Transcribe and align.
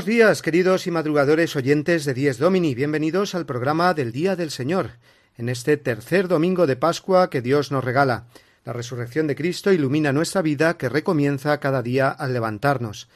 Buenos 0.00 0.16
días, 0.16 0.40
queridos 0.40 0.86
y 0.86 0.90
madrugadores 0.90 1.54
oyentes 1.56 2.06
de 2.06 2.14
Dies 2.14 2.38
Domini. 2.38 2.74
Bienvenidos 2.74 3.34
al 3.34 3.44
programa 3.44 3.92
del 3.92 4.12
Día 4.12 4.34
del 4.34 4.50
Señor, 4.50 4.92
en 5.36 5.50
este 5.50 5.76
tercer 5.76 6.26
domingo 6.26 6.66
de 6.66 6.74
Pascua 6.74 7.28
que 7.28 7.42
Dios 7.42 7.70
nos 7.70 7.84
regala. 7.84 8.24
La 8.64 8.72
resurrección 8.72 9.26
de 9.26 9.36
Cristo 9.36 9.72
ilumina 9.72 10.14
nuestra 10.14 10.40
vida 10.40 10.78
que 10.78 10.88
recomienza 10.88 11.60
cada 11.60 11.82
día 11.82 12.08
al 12.08 12.32
levantarnos. 12.32 13.10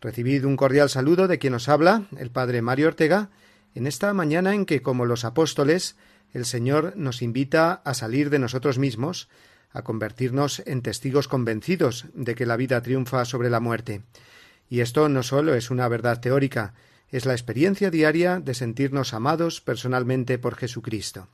Recibid 0.00 0.44
un 0.44 0.56
cordial 0.56 0.90
saludo 0.90 1.28
de 1.28 1.38
quien 1.38 1.52
nos 1.52 1.68
habla, 1.68 2.06
el 2.18 2.32
Padre 2.32 2.60
Mario 2.60 2.88
Ortega, 2.88 3.30
en 3.76 3.86
esta 3.86 4.12
mañana 4.12 4.52
en 4.52 4.66
que, 4.66 4.82
como 4.82 5.06
los 5.06 5.24
apóstoles, 5.24 5.94
el 6.32 6.44
Señor 6.44 6.94
nos 6.96 7.22
invita 7.22 7.82
a 7.84 7.94
salir 7.94 8.30
de 8.30 8.40
nosotros 8.40 8.80
mismos, 8.80 9.28
a 9.70 9.82
convertirnos 9.82 10.60
en 10.66 10.82
testigos 10.82 11.28
convencidos 11.28 12.06
de 12.14 12.34
que 12.34 12.46
la 12.46 12.56
vida 12.56 12.82
triunfa 12.82 13.24
sobre 13.26 13.48
la 13.48 13.60
muerte. 13.60 14.02
Y 14.68 14.80
esto 14.80 15.08
no 15.08 15.22
solo 15.22 15.54
es 15.54 15.70
una 15.70 15.88
verdad 15.88 16.20
teórica, 16.20 16.74
es 17.10 17.24
la 17.24 17.32
experiencia 17.32 17.90
diaria 17.90 18.40
de 18.40 18.54
sentirnos 18.54 19.14
amados 19.14 19.60
personalmente 19.60 20.38
por 20.38 20.56
Jesucristo. 20.56 21.28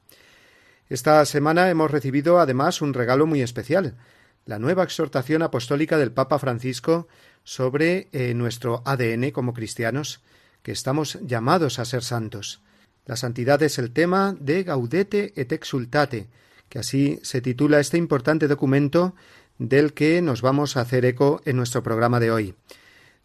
Esta 0.88 1.24
semana 1.24 1.70
hemos 1.70 1.90
recibido 1.90 2.38
además 2.38 2.82
un 2.82 2.92
regalo 2.92 3.26
muy 3.26 3.40
especial, 3.40 3.96
la 4.44 4.58
nueva 4.58 4.82
exhortación 4.82 5.42
apostólica 5.42 5.96
del 5.96 6.12
Papa 6.12 6.38
Francisco 6.38 7.08
sobre 7.44 8.08
eh, 8.12 8.34
nuestro 8.34 8.82
ADN 8.84 9.30
como 9.30 9.54
cristianos, 9.54 10.20
que 10.62 10.72
estamos 10.72 11.18
llamados 11.22 11.78
a 11.78 11.84
ser 11.84 12.02
santos. 12.02 12.60
La 13.06 13.16
santidad 13.16 13.62
es 13.62 13.78
el 13.78 13.92
tema 13.92 14.36
de 14.38 14.62
Gaudete 14.62 15.32
et 15.36 15.52
Exultate, 15.52 16.28
que 16.68 16.78
así 16.78 17.18
se 17.22 17.40
titula 17.40 17.80
este 17.80 17.98
importante 17.98 18.46
documento 18.46 19.14
del 19.58 19.92
que 19.92 20.22
nos 20.22 20.42
vamos 20.42 20.76
a 20.76 20.82
hacer 20.82 21.04
eco 21.04 21.40
en 21.44 21.56
nuestro 21.56 21.82
programa 21.82 22.20
de 22.20 22.30
hoy. 22.30 22.54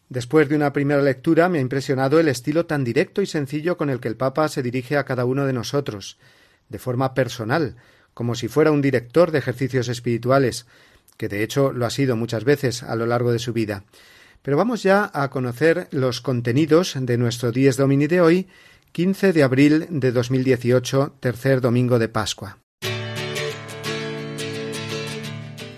Después 0.10 0.48
de 0.48 0.56
una 0.56 0.72
primera 0.72 1.02
lectura 1.02 1.50
me 1.50 1.58
ha 1.58 1.62
impresionado 1.62 2.20
el 2.20 2.30
estilo 2.30 2.66
tan 2.66 2.84
directo 2.84 3.22
y 3.22 3.26
sencillo 3.26 3.76
con 3.78 3.90
el 3.90 4.00
que 4.00 4.08
el 4.08 4.16
Papa 4.16 4.48
se 4.48 4.64
dirige 4.64 4.98
a 4.98 5.04
cada 5.04 5.26
uno 5.26 5.46
de 5.46 5.54
nosotros, 5.54 6.18
de 6.70 6.80
forma 6.80 7.14
personal, 7.14 7.76
como 8.14 8.34
si 8.36 8.48
fuera 8.48 8.72
un 8.72 8.82
director 8.82 9.32
de 9.32 9.40
ejercicios 9.40 9.90
espirituales, 9.90 10.66
que 11.18 11.28
de 11.28 11.44
hecho 11.44 11.74
lo 11.74 11.86
ha 11.86 11.90
sido 11.90 12.16
muchas 12.16 12.46
veces 12.46 12.84
a 12.84 12.96
lo 12.96 13.06
largo 13.06 13.32
de 13.32 13.40
su 13.40 13.52
vida. 13.52 13.84
Pero 14.42 14.56
vamos 14.56 14.82
ya 14.82 15.12
a 15.14 15.30
conocer 15.30 15.88
los 15.92 16.22
contenidos 16.22 16.96
de 16.98 17.18
nuestro 17.18 17.52
Dies 17.52 17.76
Domini 17.76 18.08
de 18.08 18.22
hoy, 18.22 18.48
15 18.94 19.34
de 19.34 19.44
abril 19.44 19.88
de 19.90 20.12
2018, 20.12 21.18
tercer 21.20 21.60
domingo 21.60 22.00
de 22.00 22.08
Pascua. 22.08 22.60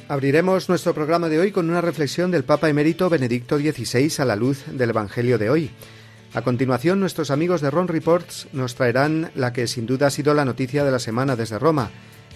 Abriremos 0.09 0.69
nuestro 0.69 0.95
programa 0.95 1.29
de 1.29 1.37
hoy 1.37 1.51
con 1.51 1.69
una 1.69 1.81
reflexión 1.81 2.31
del 2.31 2.43
Papa 2.43 2.67
emérito 2.67 3.11
Benedicto 3.11 3.59
XVI 3.59 4.11
a 4.17 4.25
la 4.25 4.35
luz 4.35 4.63
del 4.65 4.89
Evangelio 4.89 5.37
de 5.37 5.51
hoy. 5.51 5.69
A 6.33 6.41
continuación, 6.41 6.99
nuestros 6.99 7.29
amigos 7.29 7.61
de 7.61 7.69
Ron 7.69 7.87
Reports 7.87 8.47
nos 8.51 8.73
traerán 8.73 9.29
la 9.35 9.53
que 9.53 9.67
sin 9.67 9.85
duda 9.85 10.07
ha 10.07 10.09
sido 10.09 10.33
la 10.33 10.45
noticia 10.45 10.83
de 10.83 10.89
la 10.89 10.97
semana 10.97 11.35
desde 11.35 11.59
Roma, 11.59 11.91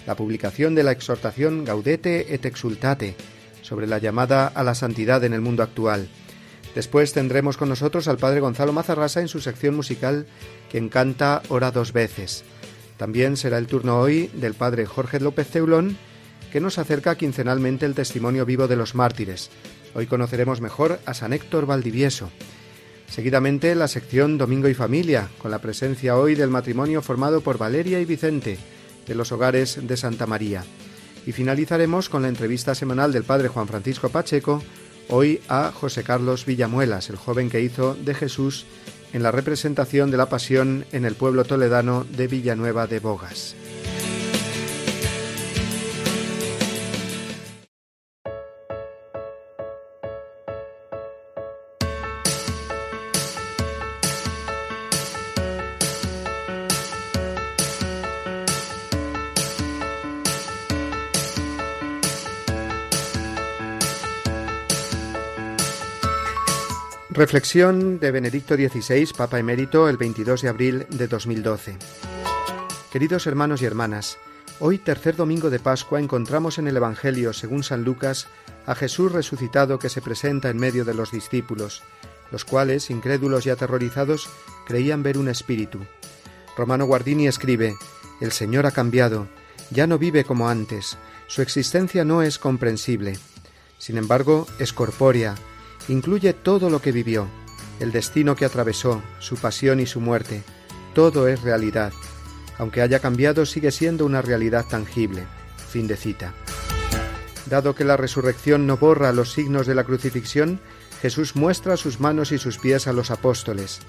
la 0.06 0.14
publicación 0.14 0.76
de 0.76 0.84
la 0.84 0.92
exhortación 0.92 1.66
Gaudete 1.66 2.36
et 2.36 2.46
Exultate, 2.46 3.16
sobre 3.64 3.88
la 3.88 3.98
llamada 3.98 4.46
a 4.46 4.62
la 4.62 4.76
santidad 4.76 5.24
en 5.24 5.34
el 5.34 5.42
mundo 5.42 5.64
actual. 5.64 6.10
Después 6.76 7.12
tendremos 7.12 7.58
con 7.58 7.70
nosotros 7.70 8.08
al 8.08 8.20
padre 8.20 8.40
Gonzalo 8.40 8.72
Mazarrasa 8.72 9.20
en 9.20 9.30
su 9.30 9.42
sección 9.42 9.76
musical 9.76 10.28
que 10.72 10.78
encanta 10.78 11.42
Ora 11.50 11.72
dos 11.72 11.92
veces. 11.92 12.44
También 12.98 13.36
será 13.36 13.58
el 13.58 13.66
turno 13.66 14.00
hoy 14.00 14.30
del 14.36 14.54
padre 14.54 14.86
Jorge 14.86 15.20
López 15.20 15.50
Ceulón, 15.50 15.98
que 16.54 16.62
nos 16.62 16.78
acerca 16.78 17.16
quincenalmente 17.16 17.88
el 17.88 17.96
testimonio 17.96 18.46
vivo 18.46 18.68
de 18.68 18.76
los 18.76 18.94
mártires. 18.94 19.50
Hoy 19.96 20.06
conoceremos 20.06 20.62
mejor 20.62 21.00
a 21.08 21.16
San 21.16 21.34
Héctor 21.34 21.66
Valdivieso. 21.66 22.30
Seguidamente 23.10 23.74
la 23.74 23.88
sección 23.88 24.38
Domingo 24.38 24.68
y 24.68 24.76
Familia, 24.76 25.30
con 25.40 25.50
la 25.50 25.58
presencia 25.58 26.16
hoy 26.16 26.36
del 26.36 26.52
matrimonio 26.52 27.02
formado 27.02 27.42
por 27.42 27.58
Valeria 27.58 28.00
y 28.00 28.06
Vicente, 28.06 28.60
de 29.08 29.16
los 29.16 29.32
hogares 29.32 29.80
de 29.82 29.98
Santa 29.98 30.28
María. 30.28 30.64
Y 31.26 31.32
finalizaremos 31.32 32.08
con 32.08 32.22
la 32.22 32.28
entrevista 32.28 32.76
semanal 32.76 33.12
del 33.12 33.24
padre 33.24 33.48
Juan 33.48 33.68
Francisco 33.68 34.10
Pacheco, 34.10 34.62
hoy 35.10 35.42
a 35.48 35.72
José 35.72 36.04
Carlos 36.04 36.46
Villamuelas, 36.46 37.10
el 37.10 37.16
joven 37.16 37.50
que 37.50 37.62
hizo 37.62 37.96
de 37.96 38.14
Jesús 38.14 38.68
en 39.12 39.24
la 39.24 39.32
representación 39.32 40.12
de 40.12 40.18
la 40.18 40.30
Pasión 40.30 40.86
en 40.92 41.06
el 41.06 41.16
pueblo 41.16 41.46
toledano 41.46 42.06
de 42.16 42.28
Villanueva 42.28 42.86
de 42.86 43.00
Bogas. 43.00 43.56
Reflexión 67.24 68.02
de 68.02 68.12
Benedicto 68.12 68.56
XVI, 68.56 69.08
Papa 69.16 69.40
Emérito, 69.40 69.88
el 69.88 69.96
22 69.96 70.42
de 70.42 70.50
abril 70.50 70.86
de 70.90 71.08
2012. 71.08 71.78
Queridos 72.92 73.28
hermanos 73.28 73.62
y 73.62 73.66
hermanas, 73.66 74.18
hoy, 74.60 74.78
tercer 74.78 75.16
domingo 75.16 75.50
de 75.50 75.58
Pascua, 75.60 76.02
encontramos 76.02 76.58
en 76.58 76.68
el 76.68 76.76
Evangelio, 76.76 77.32
según 77.32 77.64
San 77.64 77.86
Lucas, 77.86 78.28
a 78.66 78.76
Jesús 78.76 79.10
resucitado 79.14 79.80
que 79.80 79.88
se 79.88 80.02
presenta 80.02 80.50
en 80.50 80.58
medio 80.58 80.84
de 80.84 80.96
los 80.96 81.14
discípulos, 81.14 81.82
los 82.30 82.44
cuales, 82.44 82.90
incrédulos 82.90 83.46
y 83.46 83.52
aterrorizados, 83.52 84.28
creían 84.68 85.02
ver 85.02 85.18
un 85.18 85.30
espíritu. 85.30 85.80
Romano 86.58 86.84
Guardini 86.88 87.30
escribe, 87.30 87.78
El 88.20 88.34
Señor 88.34 88.66
ha 88.66 88.72
cambiado, 88.72 89.30
ya 89.70 89.88
no 89.88 89.98
vive 89.98 90.26
como 90.26 90.50
antes, 90.50 90.98
su 91.28 91.42
existencia 91.42 92.04
no 92.04 92.22
es 92.22 92.38
comprensible. 92.38 93.18
Sin 93.78 93.98
embargo, 93.98 94.46
es 94.60 94.74
corpórea, 94.74 95.36
incluye 95.88 96.34
todo 96.34 96.70
lo 96.70 96.82
que 96.82 96.92
vivió, 96.92 97.28
el 97.80 97.92
destino 97.92 98.36
que 98.36 98.46
atravesó, 98.46 99.02
su 99.20 99.36
pasión 99.36 99.80
y 99.80 99.86
su 99.86 100.00
muerte. 100.00 100.44
Todo 100.94 101.28
es 101.28 101.42
realidad. 101.42 101.92
Aunque 102.58 102.82
haya 102.82 103.00
cambiado, 103.00 103.46
sigue 103.46 103.72
siendo 103.72 104.06
una 104.06 104.22
realidad 104.22 104.66
tangible. 104.70 105.26
Fin 105.70 105.88
de 105.88 105.98
cita. 105.98 106.34
Dado 107.48 107.76
que 107.76 107.84
la 107.84 107.98
resurrección 107.98 108.68
no 108.68 108.78
borra 108.78 109.12
los 109.12 109.34
signos 109.34 109.68
de 109.68 109.76
la 109.76 109.84
crucifixión, 109.84 110.60
Jesús 111.02 111.36
muestra 111.36 111.76
sus 111.76 112.00
manos 112.00 112.32
y 112.32 112.38
sus 112.38 112.58
pies 112.58 112.88
a 112.88 112.94
los 112.94 113.12
apóstoles, 113.12 113.80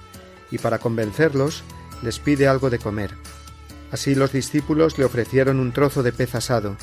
y 0.51 0.59
para 0.59 0.79
convencerlos 0.79 1.63
les 2.03 2.19
pide 2.19 2.49
algo 2.49 2.71
de 2.71 2.79
comer. 2.79 3.15
Así 3.93 4.17
los 4.17 4.33
discípulos 4.33 4.99
le 4.99 5.05
ofrecieron 5.05 5.61
un 5.61 5.73
trozo 5.73 6.03
de 6.03 6.13
pez 6.13 6.35
asado. 6.35 6.77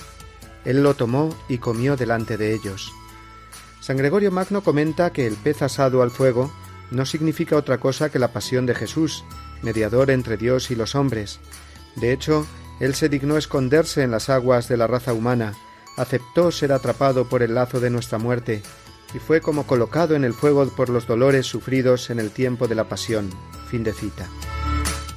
Él 0.64 0.84
lo 0.84 0.94
tomó 0.94 1.36
y 1.50 1.58
comió 1.58 1.98
delante 1.98 2.38
de 2.38 2.54
ellos. 2.54 2.94
San 3.82 3.98
Gregorio 3.98 4.32
Magno 4.32 4.62
comenta 4.62 5.12
que 5.12 5.26
el 5.26 5.34
pez 5.36 5.64
asado 5.64 6.04
al 6.04 6.12
fuego 6.12 6.52
no 6.92 7.04
significa 7.06 7.56
otra 7.56 7.80
cosa 7.80 8.12
que 8.12 8.20
la 8.20 8.32
pasión 8.32 8.68
de 8.68 8.76
Jesús, 8.76 9.26
mediador 9.64 10.12
entre 10.12 10.38
Dios 10.38 10.70
y 10.70 10.76
los 10.76 10.94
hombres. 10.94 11.40
De 11.96 12.14
hecho, 12.14 12.46
él 12.80 12.94
se 12.94 13.10
dignó 13.10 13.38
esconderse 13.38 14.04
en 14.04 14.12
las 14.12 14.30
aguas 14.30 14.68
de 14.68 14.78
la 14.78 14.86
raza 14.86 15.14
humana, 15.14 15.54
aceptó 15.98 16.52
ser 16.52 16.72
atrapado 16.72 17.28
por 17.28 17.42
el 17.42 17.56
lazo 17.56 17.80
de 17.80 17.90
nuestra 17.90 18.20
muerte, 18.20 18.62
y 19.16 19.20
fue 19.20 19.42
como 19.42 19.66
colocado 19.66 20.16
en 20.16 20.24
el 20.26 20.34
fuego 20.34 20.68
por 20.70 20.90
los 20.90 21.08
dolores 21.08 21.48
sufridos 21.48 22.12
en 22.12 22.20
el 22.20 22.30
tiempo 22.30 22.68
de 22.68 22.76
la 22.76 22.84
pasión. 22.84 23.32
Fin 23.68 23.84
de 23.84 23.94
cita. 23.94 24.30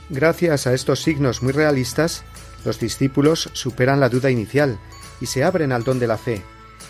Gracias 0.08 0.66
a 0.66 0.72
estos 0.72 1.02
signos 1.02 1.42
muy 1.42 1.52
realistas, 1.52 2.24
los 2.64 2.80
discípulos 2.80 3.50
superan 3.52 4.00
la 4.00 4.08
duda 4.08 4.30
inicial 4.30 4.78
y 5.20 5.26
se 5.26 5.44
abren 5.44 5.70
al 5.70 5.84
don 5.84 5.98
de 5.98 6.06
la 6.06 6.16
fe, 6.16 6.42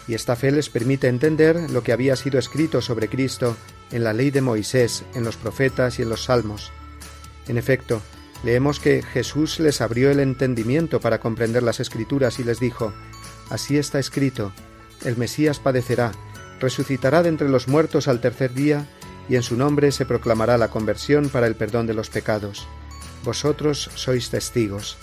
y 0.07 0.15
esta 0.15 0.37
fe 0.37 0.51
les 0.51 0.69
permite 0.69 1.09
entender 1.09 1.71
lo 1.71 1.83
que 1.83 1.93
había 1.93 2.17
sido 2.17 2.39
escrito 2.39 2.81
sobre 2.81 3.09
Cristo 3.09 3.57
en 3.91 4.05
la 4.05 4.13
ley 4.13 4.31
de 4.31 4.41
Moisés, 4.41 5.05
en 5.15 5.25
los 5.25 5.37
profetas 5.37 5.99
y 5.99 6.03
en 6.03 6.09
los 6.11 6.25
salmos. 6.25 6.73
En 7.49 7.59
efecto, 7.59 8.03
Leemos 8.45 8.79
que 8.79 9.03
Jesús 9.03 9.59
les 9.59 9.81
abrió 9.81 10.11
el 10.11 10.21
entendimiento 10.21 11.01
para 11.01 11.19
comprender 11.19 11.63
las 11.63 11.81
escrituras 11.81 12.39
y 12.39 12.45
les 12.45 12.61
dijo, 12.61 12.93
Así 13.49 13.79
está 13.79 13.99
escrito, 13.99 14.53
el 15.03 15.17
Mesías 15.17 15.59
padecerá, 15.59 16.13
resucitará 16.61 17.23
de 17.23 17.31
entre 17.31 17.49
los 17.49 17.69
muertos 17.69 18.07
al 18.07 18.21
tercer 18.21 18.53
día, 18.53 18.87
y 19.31 19.37
en 19.37 19.43
su 19.43 19.57
nombre 19.57 19.91
se 19.93 20.05
proclamará 20.05 20.59
la 20.59 20.69
conversión 20.69 21.31
para 21.31 21.47
el 21.47 21.57
perdón 21.57 21.87
de 21.87 21.95
los 21.95 22.11
pecados. 22.11 22.69
Vosotros 23.25 23.91
sois 23.95 24.29
testigos. 24.29 24.99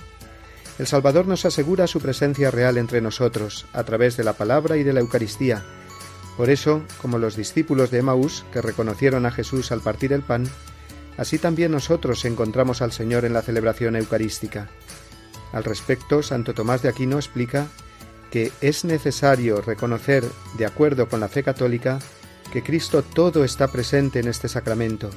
El 0.79 0.87
Salvador 0.87 1.27
nos 1.27 1.45
asegura 1.45 1.87
su 1.87 1.99
presencia 1.99 2.49
real 2.49 2.77
entre 2.77 3.01
nosotros, 3.01 3.65
a 3.73 3.83
través 3.83 4.17
de 4.17 4.23
la 4.23 4.33
palabra 4.33 4.77
y 4.77 4.83
de 4.83 4.93
la 4.93 5.01
Eucaristía. 5.01 5.63
Por 6.37 6.49
eso, 6.49 6.81
como 7.01 7.17
los 7.17 7.35
discípulos 7.35 7.91
de 7.91 7.99
Emaús, 7.99 8.45
que 8.51 8.61
reconocieron 8.61 9.25
a 9.25 9.31
Jesús 9.31 9.71
al 9.71 9.81
partir 9.81 10.13
el 10.13 10.21
pan, 10.21 10.49
así 11.17 11.37
también 11.37 11.71
nosotros 11.71 12.25
encontramos 12.25 12.81
al 12.81 12.91
Señor 12.91 13.25
en 13.25 13.33
la 13.33 13.41
celebración 13.41 13.95
eucarística. 13.95 14.69
Al 15.51 15.63
respecto, 15.63 16.23
Santo 16.23 16.53
Tomás 16.53 16.81
de 16.81 16.89
Aquino 16.89 17.17
explica 17.17 17.67
que 18.31 18.51
es 18.61 18.85
necesario 18.85 19.61
reconocer, 19.61 20.23
de 20.57 20.65
acuerdo 20.65 21.09
con 21.09 21.19
la 21.19 21.27
fe 21.27 21.43
católica, 21.43 21.99
que 22.51 22.63
Cristo 22.63 23.03
todo 23.03 23.43
está 23.43 23.67
presente 23.67 24.19
en 24.19 24.27
este 24.27 24.47
sacramento, 24.47 25.09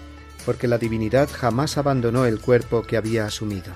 porque 0.45 0.69
la 0.69 0.79
divinidad 0.79 1.29
jamás 1.33 1.79
abandonó 1.79 2.27
el 2.27 2.41
cuerpo 2.41 2.83
que 2.83 2.97
había 2.97 3.25
asumido. 3.25 3.73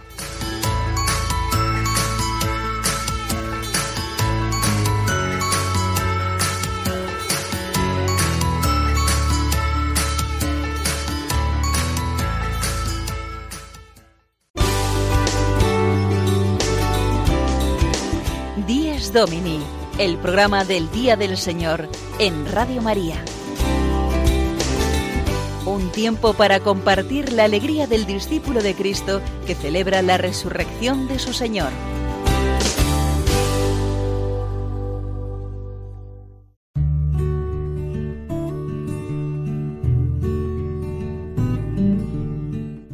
Domini, 19.13 19.61
el 19.99 20.19
programa 20.19 20.65
del 20.65 20.91
Día 20.91 21.17
del 21.17 21.37
Señor 21.37 21.89
en 22.19 22.51
Radio 22.51 22.83
María. 22.83 23.17
Un 25.65 25.91
tiempo 25.91 26.35
para 26.35 26.61
compartir 26.61 27.33
la 27.33 27.45
alegría 27.45 27.87
del 27.87 28.07
discípulo 28.07 28.63
de 28.63 28.75
Cristo 28.75 29.21
que 29.47 29.55
celebra 29.55 30.03
la 30.03 30.19
resurrección 30.19 31.09
de 31.09 31.19
su 31.19 31.33
Señor. 31.33 31.71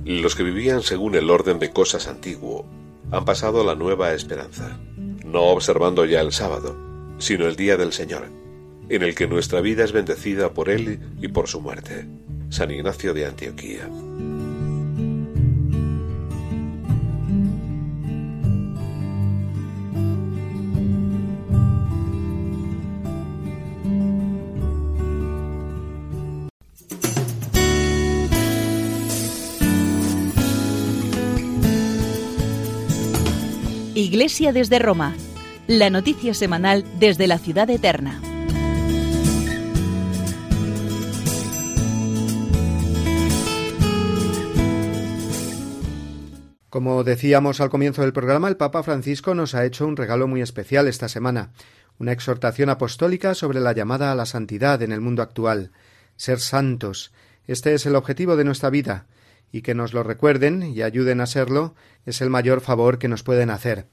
Los 0.05 0.35
que 0.35 0.43
vivían 0.43 0.83
según 0.83 1.15
el 1.15 1.31
orden 1.31 1.59
de 1.59 1.71
cosas 1.71 2.07
antiguo 2.09 2.67
han 3.11 3.25
pasado 3.25 3.61
a 3.61 3.65
la 3.65 3.75
nueva 3.75 4.13
esperanza, 4.13 4.79
no 5.35 5.43
observando 5.43 6.05
ya 6.05 6.21
el 6.21 6.31
sábado, 6.31 6.77
sino 7.19 7.47
el 7.47 7.57
día 7.57 7.77
del 7.77 7.93
Señor, 7.93 8.29
en 8.89 9.03
el 9.03 9.17
que 9.17 9.27
nuestra 9.27 9.61
vida 9.61 9.83
es 9.83 9.91
bendecida 9.91 10.55
por 10.55 10.71
Él 10.71 11.01
y 11.21 11.27
por 11.27 11.49
su 11.49 11.61
muerte. 11.61 12.07
San 12.51 12.71
Ignacio 12.71 13.13
de 13.13 13.27
Antioquía. 13.27 13.91
Iglesia 34.15 34.53
desde 34.53 34.79
Roma, 34.79 35.17
la 35.67 35.91
noticia 35.91 36.35
semanal 36.35 36.85
desde 37.01 37.27
la 37.27 37.37
ciudad 37.37 37.69
eterna. 37.69 38.21
Como 46.71 47.03
decíamos 47.03 47.61
al 47.61 47.71
comienzo 47.71 48.03
del 48.03 48.13
programa, 48.13 48.47
el 48.47 48.57
Papa 48.57 48.85
Francisco 48.85 49.35
nos 49.35 49.57
ha 49.57 49.65
hecho 49.65 49.85
un 49.85 49.97
regalo 49.97 50.29
muy 50.29 50.43
especial 50.43 50.87
esta 50.87 51.09
semana, 51.09 51.51
una 51.99 52.13
exhortación 52.13 52.71
apostólica 52.71 53.35
sobre 53.35 53.59
la 53.59 53.73
llamada 53.73 54.13
a 54.13 54.15
la 54.15 54.27
santidad 54.27 54.81
en 54.83 54.93
el 54.93 55.01
mundo 55.01 55.23
actual, 55.23 55.73
ser 56.15 56.39
santos. 56.39 57.13
Este 57.49 57.75
es 57.75 57.85
el 57.85 57.97
objetivo 57.97 58.37
de 58.37 58.45
nuestra 58.45 58.71
vida, 58.71 59.07
y 59.55 59.63
que 59.63 59.77
nos 59.77 59.95
lo 59.95 60.03
recuerden 60.03 60.65
y 60.65 60.83
ayuden 60.83 61.21
a 61.21 61.27
serlo 61.27 61.77
es 62.07 62.21
el 62.21 62.29
mayor 62.29 62.61
favor 62.61 62.99
que 62.99 63.07
nos 63.07 63.23
pueden 63.23 63.51
hacer. 63.51 63.87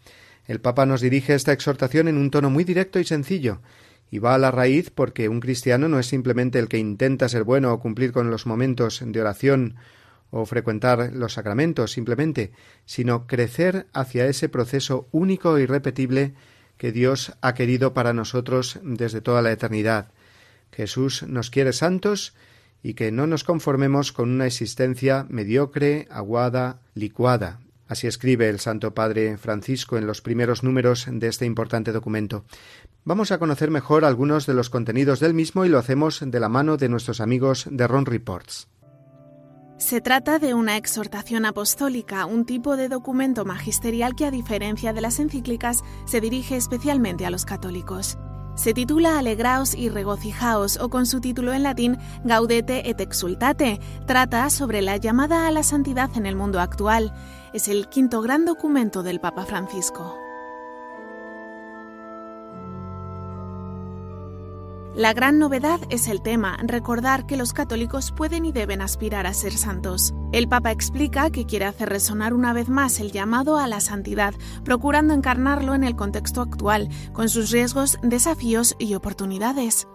El 0.47 0.59
Papa 0.59 0.87
nos 0.87 1.01
dirige 1.01 1.35
esta 1.35 1.53
exhortación 1.53 2.07
en 2.07 2.17
un 2.17 2.31
tono 2.31 2.49
muy 2.49 2.63
directo 2.63 2.99
y 2.99 3.03
sencillo, 3.03 3.61
y 4.09 4.17
va 4.17 4.33
a 4.33 4.39
la 4.39 4.49
raíz 4.49 4.89
porque 4.89 5.29
un 5.29 5.39
cristiano 5.39 5.87
no 5.87 5.99
es 5.99 6.07
simplemente 6.07 6.57
el 6.57 6.67
que 6.67 6.79
intenta 6.79 7.29
ser 7.29 7.43
bueno 7.43 7.71
o 7.71 7.79
cumplir 7.79 8.11
con 8.11 8.31
los 8.31 8.47
momentos 8.47 9.03
de 9.05 9.21
oración 9.21 9.75
o 10.31 10.47
frecuentar 10.47 11.11
los 11.13 11.33
sacramentos 11.33 11.91
simplemente, 11.91 12.53
sino 12.85 13.27
crecer 13.27 13.85
hacia 13.93 14.25
ese 14.25 14.49
proceso 14.49 15.09
único 15.11 15.57
e 15.57 15.61
irrepetible 15.61 16.33
que 16.77 16.91
Dios 16.91 17.33
ha 17.41 17.53
querido 17.53 17.93
para 17.93 18.13
nosotros 18.13 18.79
desde 18.81 19.21
toda 19.21 19.43
la 19.43 19.51
eternidad. 19.51 20.09
Jesús 20.71 21.21
nos 21.21 21.51
quiere 21.51 21.71
santos 21.71 22.33
y 22.83 22.93
que 22.93 23.11
no 23.11 23.27
nos 23.27 23.43
conformemos 23.43 24.11
con 24.11 24.29
una 24.29 24.45
existencia 24.45 25.25
mediocre, 25.29 26.07
aguada, 26.09 26.81
licuada. 26.93 27.59
Así 27.87 28.07
escribe 28.07 28.47
el 28.47 28.59
Santo 28.59 28.93
Padre 28.93 29.37
Francisco 29.37 29.97
en 29.97 30.07
los 30.07 30.21
primeros 30.21 30.63
números 30.63 31.07
de 31.09 31.27
este 31.27 31.45
importante 31.45 31.91
documento. 31.91 32.45
Vamos 33.03 33.31
a 33.31 33.37
conocer 33.37 33.69
mejor 33.69 34.05
algunos 34.05 34.45
de 34.45 34.53
los 34.53 34.69
contenidos 34.69 35.19
del 35.19 35.33
mismo 35.33 35.65
y 35.65 35.69
lo 35.69 35.77
hacemos 35.77 36.23
de 36.25 36.39
la 36.39 36.47
mano 36.47 36.77
de 36.77 36.87
nuestros 36.87 37.19
amigos 37.19 37.67
de 37.69 37.87
Ron 37.87 38.05
Reports. 38.05 38.69
Se 39.77 39.99
trata 39.99 40.37
de 40.37 40.53
una 40.53 40.77
exhortación 40.77 41.43
apostólica, 41.43 42.27
un 42.27 42.45
tipo 42.45 42.77
de 42.77 42.87
documento 42.87 43.45
magisterial 43.45 44.15
que 44.15 44.25
a 44.25 44.31
diferencia 44.31 44.93
de 44.93 45.01
las 45.01 45.19
encíclicas 45.19 45.83
se 46.05 46.21
dirige 46.21 46.55
especialmente 46.55 47.25
a 47.25 47.31
los 47.31 47.45
católicos. 47.45 48.17
Se 48.61 48.75
titula 48.75 49.17
Alegraos 49.17 49.73
y 49.73 49.89
regocijaos 49.89 50.77
o 50.77 50.89
con 50.89 51.07
su 51.07 51.19
título 51.19 51.51
en 51.51 51.63
latín 51.63 51.97
Gaudete 52.23 52.91
et 52.91 53.01
exultate. 53.01 53.79
Trata 54.05 54.51
sobre 54.51 54.83
la 54.83 54.97
llamada 54.97 55.47
a 55.47 55.51
la 55.51 55.63
santidad 55.63 56.11
en 56.15 56.27
el 56.27 56.35
mundo 56.35 56.59
actual. 56.59 57.11
Es 57.53 57.67
el 57.67 57.87
quinto 57.89 58.21
gran 58.21 58.45
documento 58.45 59.01
del 59.01 59.19
Papa 59.19 59.47
Francisco. 59.47 60.20
La 64.93 65.13
gran 65.13 65.39
novedad 65.39 65.79
es 65.89 66.09
el 66.09 66.21
tema, 66.21 66.57
recordar 66.63 67.25
que 67.25 67.37
los 67.37 67.53
católicos 67.53 68.11
pueden 68.11 68.43
y 68.43 68.51
deben 68.51 68.81
aspirar 68.81 69.25
a 69.25 69.33
ser 69.33 69.53
santos. 69.53 70.13
El 70.33 70.49
Papa 70.49 70.69
explica 70.71 71.29
que 71.29 71.45
quiere 71.45 71.63
hacer 71.63 71.87
resonar 71.87 72.33
una 72.33 72.51
vez 72.51 72.67
más 72.67 72.99
el 72.99 73.13
llamado 73.13 73.57
a 73.57 73.67
la 73.67 73.79
santidad, 73.79 74.33
procurando 74.65 75.13
encarnarlo 75.13 75.75
en 75.75 75.85
el 75.85 75.95
contexto 75.95 76.41
actual, 76.41 76.89
con 77.13 77.29
sus 77.29 77.51
riesgos, 77.51 77.99
desafíos 78.03 78.75
y 78.79 78.93
oportunidades. 78.95 79.87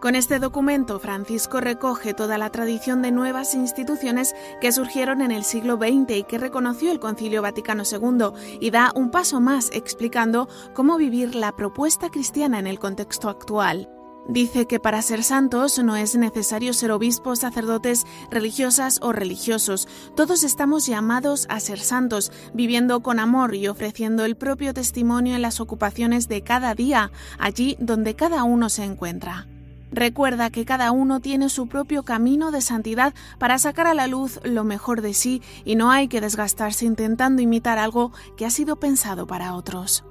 Con 0.00 0.16
este 0.16 0.40
documento, 0.40 0.98
Francisco 0.98 1.60
recoge 1.60 2.12
toda 2.12 2.36
la 2.36 2.50
tradición 2.50 3.02
de 3.02 3.12
nuevas 3.12 3.54
instituciones 3.54 4.34
que 4.60 4.72
surgieron 4.72 5.20
en 5.20 5.30
el 5.30 5.44
siglo 5.44 5.76
XX 5.76 6.16
y 6.16 6.22
que 6.24 6.38
reconoció 6.38 6.90
el 6.90 6.98
Concilio 6.98 7.40
Vaticano 7.40 7.84
II 7.84 8.58
y 8.58 8.70
da 8.70 8.90
un 8.96 9.12
paso 9.12 9.40
más 9.40 9.70
explicando 9.72 10.48
cómo 10.74 10.96
vivir 10.96 11.36
la 11.36 11.54
propuesta 11.54 12.08
cristiana 12.08 12.58
en 12.58 12.66
el 12.66 12.80
contexto 12.80 13.28
actual. 13.28 13.88
Dice 14.28 14.66
que 14.66 14.78
para 14.78 15.02
ser 15.02 15.24
santos 15.24 15.78
no 15.82 15.96
es 15.96 16.14
necesario 16.14 16.72
ser 16.72 16.92
obispos, 16.92 17.40
sacerdotes, 17.40 18.06
religiosas 18.30 19.00
o 19.02 19.12
religiosos. 19.12 19.88
Todos 20.14 20.44
estamos 20.44 20.86
llamados 20.86 21.46
a 21.48 21.58
ser 21.58 21.80
santos, 21.80 22.30
viviendo 22.54 23.00
con 23.00 23.18
amor 23.18 23.54
y 23.54 23.66
ofreciendo 23.66 24.24
el 24.24 24.36
propio 24.36 24.72
testimonio 24.72 25.34
en 25.34 25.42
las 25.42 25.60
ocupaciones 25.60 26.28
de 26.28 26.42
cada 26.42 26.74
día, 26.74 27.10
allí 27.38 27.76
donde 27.80 28.14
cada 28.14 28.44
uno 28.44 28.68
se 28.68 28.84
encuentra. 28.84 29.48
Recuerda 29.92 30.50
que 30.50 30.64
cada 30.64 30.92
uno 30.92 31.18
tiene 31.20 31.48
su 31.48 31.66
propio 31.66 32.04
camino 32.04 32.52
de 32.52 32.60
santidad 32.60 33.12
para 33.38 33.58
sacar 33.58 33.88
a 33.88 33.94
la 33.94 34.06
luz 34.06 34.38
lo 34.44 34.62
mejor 34.62 35.00
de 35.00 35.14
sí 35.14 35.42
y 35.64 35.74
no 35.74 35.90
hay 35.90 36.06
que 36.06 36.20
desgastarse 36.20 36.84
intentando 36.84 37.42
imitar 37.42 37.78
algo 37.78 38.12
que 38.36 38.46
ha 38.46 38.50
sido 38.50 38.76
pensado 38.76 39.26
para 39.26 39.54
otros. 39.54 40.04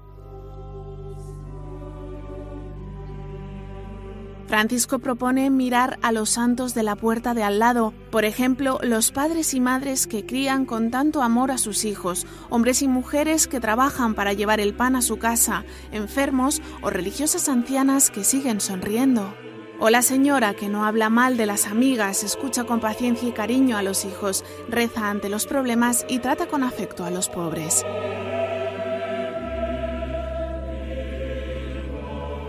Francisco 4.49 4.97
propone 4.97 5.51
mirar 5.51 5.99
a 6.01 6.11
los 6.11 6.31
santos 6.31 6.73
de 6.73 6.81
la 6.81 6.95
puerta 6.95 7.35
de 7.35 7.43
al 7.43 7.59
lado, 7.59 7.93
por 8.09 8.25
ejemplo, 8.25 8.79
los 8.81 9.11
padres 9.11 9.53
y 9.53 9.59
madres 9.59 10.07
que 10.07 10.25
crían 10.25 10.65
con 10.65 10.89
tanto 10.89 11.21
amor 11.21 11.51
a 11.51 11.59
sus 11.59 11.85
hijos, 11.85 12.25
hombres 12.49 12.81
y 12.81 12.87
mujeres 12.87 13.47
que 13.47 13.59
trabajan 13.59 14.15
para 14.15 14.33
llevar 14.33 14.59
el 14.59 14.73
pan 14.73 14.95
a 14.95 15.03
su 15.03 15.19
casa, 15.19 15.65
enfermos 15.91 16.63
o 16.81 16.89
religiosas 16.89 17.47
ancianas 17.47 18.09
que 18.09 18.23
siguen 18.23 18.59
sonriendo. 18.59 19.35
O 19.79 19.91
la 19.91 20.01
señora 20.01 20.55
que 20.55 20.67
no 20.67 20.83
habla 20.83 21.11
mal 21.11 21.37
de 21.37 21.45
las 21.45 21.67
amigas, 21.67 22.23
escucha 22.23 22.63
con 22.63 22.79
paciencia 22.79 23.29
y 23.29 23.33
cariño 23.33 23.77
a 23.77 23.83
los 23.83 24.03
hijos, 24.03 24.43
reza 24.67 25.11
ante 25.11 25.29
los 25.29 25.45
problemas 25.45 26.07
y 26.09 26.17
trata 26.17 26.47
con 26.47 26.63
afecto 26.63 27.05
a 27.05 27.11
los 27.11 27.29
pobres. 27.29 27.85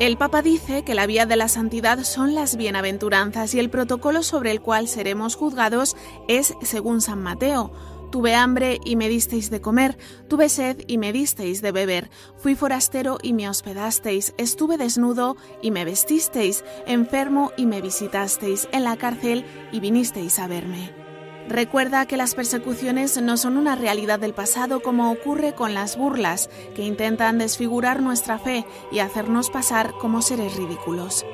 El 0.01 0.17
Papa 0.17 0.41
dice 0.41 0.83
que 0.83 0.95
la 0.95 1.05
vía 1.05 1.27
de 1.27 1.37
la 1.37 1.47
santidad 1.47 2.03
son 2.05 2.35
las 2.35 2.57
bienaventuranzas 2.57 3.55
y 3.55 3.59
el 3.59 3.69
protocolo 3.69 4.23
sobre 4.23 4.51
el 4.51 4.63
cual 4.63 4.89
seremos 4.89 5.37
juzgados 5.37 5.95
es 6.27 6.55
según 6.63 7.03
San 7.03 7.23
Mateo. 7.23 7.71
Tuve 8.11 8.35
hambre 8.35 8.81
y 8.83 8.97
me 8.97 9.11
disteis 9.11 9.51
de 9.51 9.61
comer, 9.61 9.99
tuve 10.27 10.49
sed 10.49 10.85
y 10.87 10.97
me 10.97 11.13
disteis 11.13 11.61
de 11.61 11.71
beber, 11.71 12.09
fui 12.39 12.55
forastero 12.55 13.19
y 13.23 13.35
me 13.35 13.47
hospedasteis, 13.47 14.33
estuve 14.39 14.79
desnudo 14.79 15.37
y 15.61 15.71
me 15.71 15.85
vestisteis, 15.85 16.65
enfermo 16.87 17.53
y 17.59 17.67
me 17.67 17.83
visitasteis, 17.83 18.71
en 18.73 18.85
la 18.85 18.97
cárcel 18.97 19.45
y 19.71 19.81
vinisteis 19.81 20.39
a 20.39 20.49
verme. 20.49 21.00
Recuerda 21.49 22.07
que 22.07 22.17
las 22.17 22.35
persecuciones 22.35 23.21
no 23.21 23.37
son 23.37 23.57
una 23.57 23.75
realidad 23.75 24.21
del 24.21 24.35
pasado 24.35 24.81
como 24.81 25.11
ocurre 25.11 25.55
con 25.55 25.75
las 25.75 25.97
burlas, 25.97 26.49
que 26.75 26.83
intentan 26.83 27.39
desfigurar 27.39 28.01
nuestra 28.01 28.39
fe 28.39 28.65
y 28.93 29.01
hacernos 29.01 29.51
pasar 29.51 29.93
como 30.01 30.23
seres 30.23 30.57
ridículos 30.57 31.25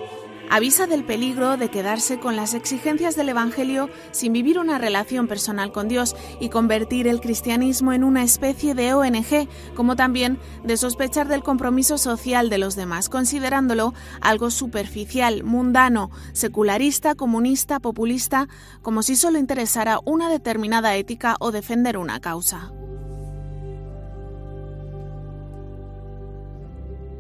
avisa 0.51 0.87
del 0.87 1.05
peligro 1.05 1.57
de 1.57 1.71
quedarse 1.71 2.19
con 2.19 2.37
las 2.37 2.55
exigencias 2.55 3.17
del 3.17 3.29
Evangelio 3.29 3.91
sin 4.11 4.33
vivir 4.33 4.59
una 4.59 4.79
relación 4.79 5.29
personal 5.29 5.73
con 5.73 5.89
Dios 5.89 6.17
y 6.41 6.49
convertir 6.49 7.09
el 7.09 7.21
cristianismo 7.21 7.93
en 7.93 8.05
una 8.05 8.23
especie 8.23 8.75
de 8.75 8.95
ONG, 8.95 9.49
como 9.75 9.97
también 9.97 10.39
de 10.65 10.77
sospechar 10.77 11.29
del 11.29 11.43
compromiso 11.43 11.99
social 11.99 12.51
de 12.51 12.59
los 12.59 12.77
demás, 12.77 13.09
considerándolo 13.09 13.95
algo 14.21 14.51
superficial, 14.51 15.45
mundano, 15.45 16.11
secularista, 16.33 17.15
comunista, 17.15 17.81
populista, 17.81 18.49
como 18.83 19.03
si 19.03 19.17
solo 19.17 19.39
interesara 19.39 19.99
una 20.05 20.29
determinada 20.29 20.97
ética 20.97 21.37
o 21.41 21.51
defender 21.51 21.99
una 21.99 22.21
causa. 22.21 22.76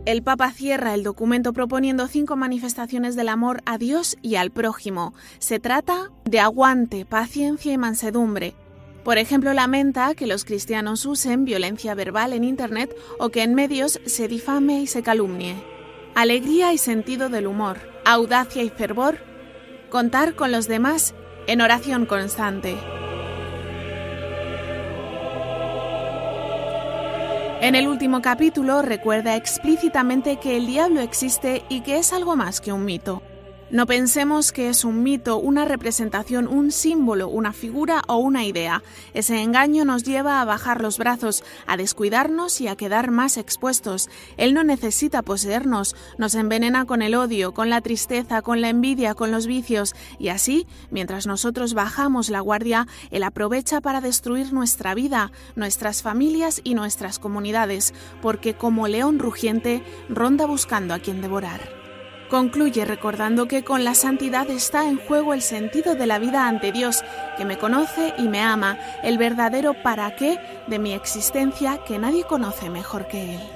El 0.07 0.23
Papa 0.23 0.53
cierra 0.53 0.95
el 0.95 1.03
documento 1.03 1.53
proponiendo 1.53 2.07
cinco 2.07 2.37
manifestaciones 2.37 3.17
del 3.17 3.29
amor 3.29 3.61
a 3.67 3.77
Dios 3.77 4.17
y 4.23 4.37
al 4.37 4.53
prójimo. 4.53 5.15
Se 5.41 5.59
trata 5.59 6.13
de 6.25 6.39
aguante, 6.39 7.05
paciencia 7.05 7.73
y 7.73 7.77
mansedumbre. 7.77 8.55
Por 9.03 9.19
ejemplo, 9.19 9.53
lamenta 9.53 10.15
que 10.15 10.29
los 10.29 10.45
cristianos 10.45 11.07
usen 11.07 11.45
violencia 11.45 11.97
verbal 11.97 12.35
en 12.35 12.45
Internet 12.45 12.97
o 13.19 13.31
que 13.31 13.43
en 13.43 13.55
medios 13.55 14.01
se 14.07 14.29
difame 14.29 14.81
y 14.81 14.87
se 14.87 15.03
calumnie. 15.03 15.57
Alegría 16.15 16.73
y 16.73 16.79
sentido 16.79 17.29
del 17.29 17.49
humor, 17.49 17.81
audacia 18.05 18.63
y 18.63 18.71
fervor, 18.71 19.19
contar 19.91 20.37
con 20.37 20.53
los 20.53 20.69
demás 20.69 21.17
en 21.49 21.61
oración 21.61 22.07
constante. 22.07 22.77
En 27.59 27.75
el 27.75 27.89
último 27.89 28.21
capítulo 28.21 28.83
recuerda 28.83 29.35
explícitamente 29.35 30.37
que 30.37 30.59
el 30.59 30.67
diablo 30.67 31.01
existe 31.01 31.65
y 31.71 31.81
que 31.81 31.97
es 31.97 32.13
algo 32.13 32.37
más 32.37 32.61
que 32.61 32.71
un 32.71 32.85
mito. 32.85 33.23
No 33.69 33.85
pensemos 33.85 34.53
que 34.53 34.69
es 34.69 34.85
un 34.85 35.03
mito, 35.03 35.39
una 35.39 35.65
representación, 35.65 36.47
un 36.47 36.71
símbolo, 36.71 37.27
una 37.27 37.53
figura 37.53 38.03
o 38.07 38.17
una 38.19 38.45
idea. 38.45 38.85
Ese 39.13 39.43
engaño 39.43 39.85
nos 39.85 40.05
lleva 40.05 40.41
a 40.41 40.45
bajar 40.45 40.81
los 40.81 40.99
brazos, 40.99 41.43
a 41.67 41.77
descuidarnos 41.77 42.61
y 42.61 42.69
a 42.69 42.77
quedar 42.77 43.11
más 43.11 43.37
expuestos. 43.37 44.09
Él 44.37 44.55
no 44.55 44.63
necesita 44.63 45.23
poseernos, 45.23 45.97
nos 46.17 46.37
envenena 46.37 46.85
con 46.85 47.03
el 47.03 47.17
odio, 47.17 47.55
con 47.55 47.69
la 47.69 47.81
tristeza, 47.81 48.41
con 48.41 48.61
la 48.61 48.69
envidia, 48.69 49.15
con 49.15 49.33
los 49.33 49.49
vicios, 49.49 49.97
y 50.21 50.29
así, 50.29 50.69
mientras 50.93 51.27
nosotros 51.27 51.75
bajamos 51.75 52.31
la 52.31 52.39
guardia, 52.39 52.87
Él 53.11 53.25
aprovecha 53.25 53.81
para 53.81 54.01
destruir 54.01 54.53
nuestra 54.53 54.95
vida, 54.95 55.33
nuestras 55.57 56.03
familias 56.03 56.61
y 56.63 56.75
nuestras 56.75 57.19
comunidades, 57.19 57.95
porque 58.23 58.55
como 58.55 58.87
león 58.87 59.19
rugiente 59.19 59.83
ronda 60.09 60.47
buscando 60.47 60.95
a 60.95 61.01
quien 61.01 61.21
devorar. 61.21 61.86
Concluye 62.29 62.85
recordando 62.85 63.47
que 63.47 63.63
con 63.63 63.85
la 63.85 63.95
santidad 63.95 64.51
está 64.51 64.89
en 64.89 64.99
juego 64.99 65.33
el 65.33 65.43
sentido 65.43 65.95
de 65.95 66.07
la 66.07 66.19
vida 66.19 66.49
ante 66.49 66.73
Dios, 66.73 67.05
que 67.37 67.45
me 67.45 67.57
conoce 67.57 68.15
y 68.19 68.23
me 68.23 68.41
ama, 68.41 68.79
el 69.05 69.17
verdadero 69.17 69.75
para 69.75 70.17
qué 70.17 70.39
de 70.67 70.81
mi 70.81 70.93
existencia 70.93 71.79
que 71.87 71.99
nadie 71.99 72.25
conoce 72.25 72.69
mejor 72.69 73.07
que 73.07 73.35
Él. 73.35 73.56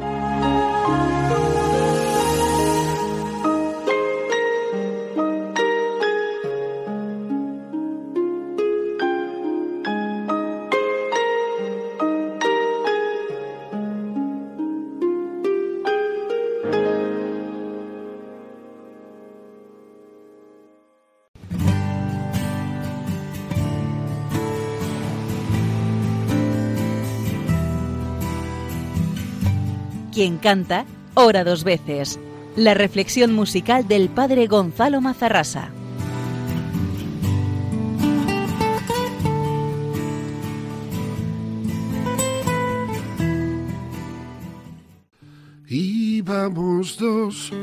Quien 30.41 30.63
canta, 30.63 30.85
ora 31.13 31.43
dos 31.43 31.63
veces. 31.63 32.19
La 32.55 32.73
reflexión 32.73 33.33
musical 33.33 33.87
del 33.87 34.09
padre 34.09 34.47
Gonzalo 34.47 34.99
Mazarrasa. 34.99 35.69
Íbamos 45.67 46.97
dos 46.97 47.53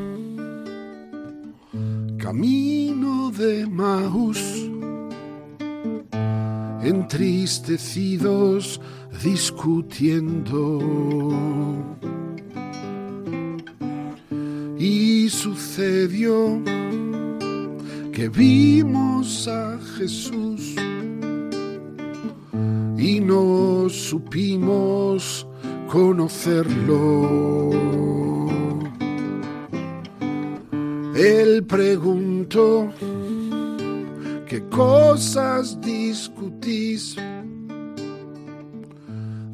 camino 2.19 3.31
de 3.31 3.67
Maús, 3.67 4.71
entristecidos 6.83 8.81
discutiendo 9.23 10.79
sucedió 15.43 16.61
que 18.13 18.29
vimos 18.29 19.47
a 19.47 19.79
Jesús 19.97 20.75
y 22.99 23.21
no 23.21 23.89
supimos 23.89 25.47
conocerlo. 25.87 27.71
Él 31.15 31.65
preguntó, 31.65 32.93
¿qué 34.49 34.61
cosas 34.69 35.81
discutís? 35.81 37.15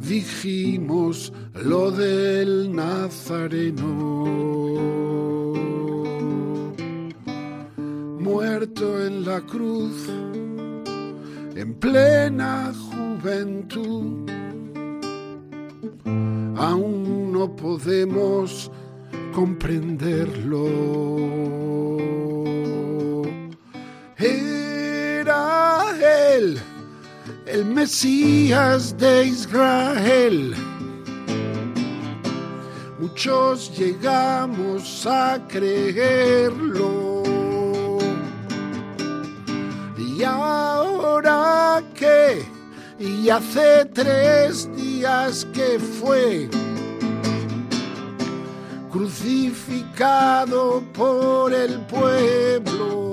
Dijimos 0.01 1.31
lo 1.63 1.91
del 1.91 2.75
Nazareno. 2.75 3.85
En 8.77 9.25
la 9.25 9.41
cruz, 9.41 10.09
en 11.55 11.75
plena 11.75 12.73
juventud 12.75 14.29
aún 16.57 17.33
no 17.33 17.55
podemos 17.55 18.73
comprenderlo. 19.33 20.67
Era 24.19 25.85
él, 26.35 26.59
el 27.47 27.65
Mesías 27.67 28.99
de 28.99 29.27
Israel. 29.27 30.53
Muchos 32.99 33.79
llegamos 33.79 35.07
a 35.07 35.39
creerlo. 35.47 37.04
Y 42.99 43.29
hace 43.31 43.85
tres 43.93 44.69
días 44.75 45.47
que 45.55 45.79
fue 45.79 46.49
crucificado 48.91 50.83
por 50.93 51.53
el 51.53 51.81
pueblo. 51.83 53.13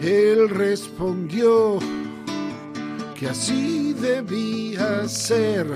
Él 0.00 0.48
respondió 0.48 1.78
que 3.14 3.28
así 3.28 3.92
debía 3.94 5.06
ser, 5.08 5.66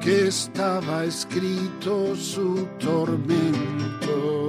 que 0.00 0.28
estaba 0.28 1.04
escrito 1.04 2.14
su 2.14 2.66
tormento. 2.78 4.39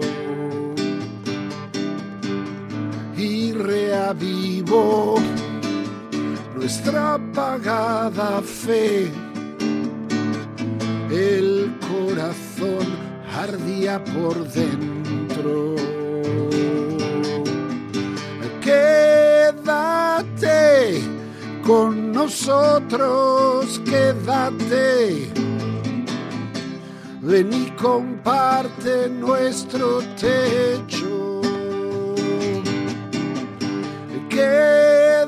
Reavivó 4.11 5.15
nuestra 6.55 7.13
apagada 7.15 8.41
fe 8.41 9.09
el 11.09 11.73
corazón 11.79 12.87
ardía 13.33 14.03
por 14.03 14.47
dentro. 14.49 15.75
Quédate 18.61 19.81
con 21.65 22.11
nosotros, 22.11 23.81
quédate. 23.85 25.31
Ven 27.21 27.53
y 27.53 27.71
comparte 27.71 29.09
nuestro 29.09 29.99
techo. 30.19 31.20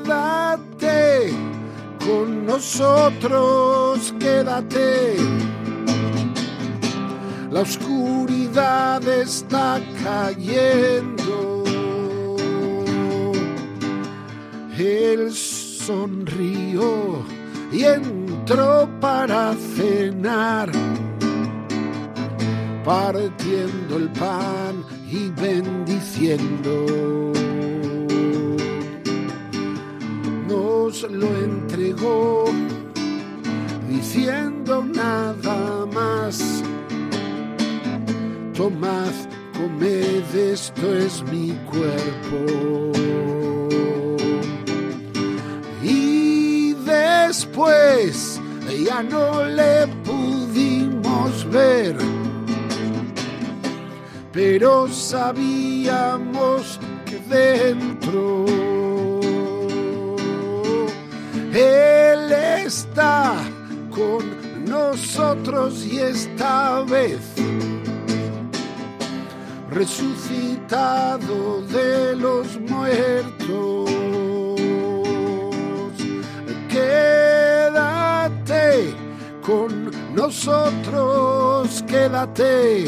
Quédate 0.04 1.32
con 2.04 2.46
nosotros, 2.46 4.14
quédate 4.18 5.16
la 7.54 7.60
oscuridad 7.60 9.06
está 9.06 9.80
cayendo. 10.02 11.62
Él 14.76 15.32
sonrió 15.32 17.24
y 17.70 17.84
entró 17.84 18.90
para 19.00 19.54
cenar, 19.76 20.72
partiendo 22.84 23.98
el 23.98 24.08
pan 24.10 24.84
y 25.08 25.28
bendiciendo. 25.40 26.74
Nos 30.54 31.02
lo 31.10 31.26
entregó 31.38 32.44
diciendo 33.88 34.84
nada 34.84 35.84
más 35.86 36.62
tomad, 38.56 39.12
comed, 39.56 40.32
esto 40.32 40.94
es 40.96 41.24
mi 41.24 41.50
cuerpo. 41.70 42.92
Y 45.82 46.74
después 46.86 48.40
ya 48.86 49.02
no 49.02 49.44
le 49.46 49.88
pudimos 50.04 51.50
ver, 51.50 51.96
pero 54.32 54.86
sabíamos 54.86 56.78
que 57.04 57.18
dentro 57.28 59.13
Él 61.56 62.32
está 62.32 63.36
con 63.90 64.64
nosotros 64.64 65.86
y 65.86 66.00
esta 66.00 66.82
vez 66.82 67.20
resucitado 69.70 71.62
de 71.62 72.16
los 72.16 72.58
muertos. 72.58 73.88
Quédate 76.68 78.16
con 79.40 79.92
nosotros, 80.12 81.84
quédate 81.86 82.86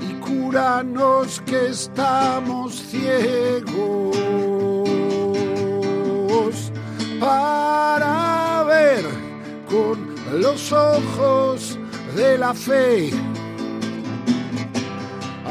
y 0.00 0.14
cúranos 0.14 1.42
que 1.42 1.66
estamos 1.68 2.74
ciegos 2.74 4.51
para 7.22 8.64
ver 8.66 9.04
con 9.70 10.12
los 10.40 10.72
ojos 10.72 11.78
de 12.16 12.36
la 12.36 12.52
fe 12.52 13.12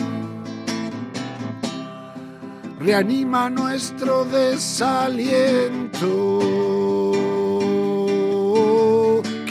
Reanima 2.80 3.48
nuestro 3.50 4.24
desaliento. 4.24 7.15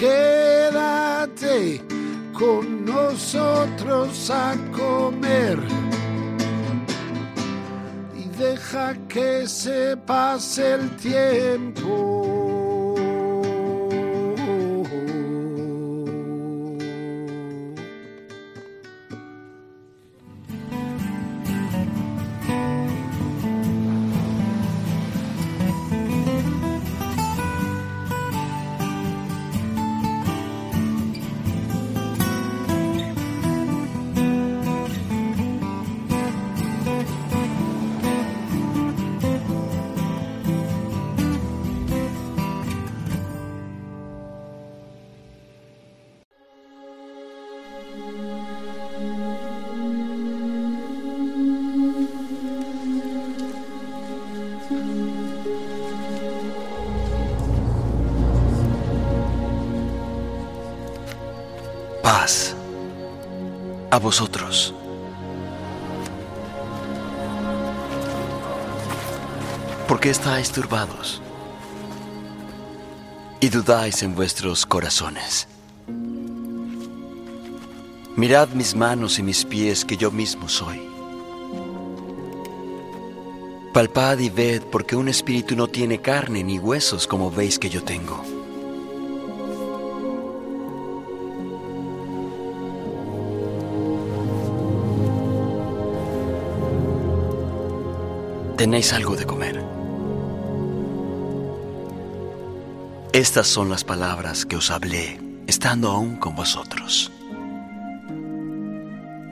Quédate 0.06 1.82
con 2.38 2.86
nosotros 2.86 4.30
a 4.30 4.56
comer 4.72 5.58
deja 8.38 8.94
que 9.08 9.48
se 9.48 9.98
pase 9.98 10.74
el 10.74 10.96
tiempo. 10.98 12.45
A 63.92 64.00
vosotros. 64.00 64.74
¿Por 69.88 70.00
qué 70.00 70.10
estáis 70.10 70.52
turbados? 70.52 71.22
y 73.46 73.50
dudáis 73.50 74.02
en 74.02 74.16
vuestros 74.16 74.66
corazones. 74.66 75.48
Mirad 78.16 78.50
mis 78.50 78.76
manos 78.76 79.20
y 79.20 79.24
mis 79.24 79.46
pies 79.46 79.86
que 79.86 79.98
yo 79.98 80.10
mismo 80.10 80.50
soy. 80.50 80.82
Palpad 83.72 84.18
y 84.18 84.32
ved 84.32 84.64
porque 84.64 84.96
un 84.96 85.10
espíritu 85.10 85.56
no 85.56 85.68
tiene 85.68 86.02
carne 86.02 86.44
ni 86.44 86.58
huesos 86.58 87.06
como 87.06 87.30
veis 87.30 87.60
que 87.60 87.70
yo 87.70 87.84
tengo. 87.84 88.35
¿Tenéis 98.58 98.94
algo 98.94 99.18
de 99.18 99.26
comer? 99.26 99.62
Estas 103.12 103.48
son 103.48 103.70
las 103.70 103.84
palabras 103.84 104.46
que 104.46 104.56
os 104.56 104.72
hablé 104.72 105.20
estando 105.46 105.92
aún 105.92 106.16
con 106.16 106.36
vosotros. 106.36 107.12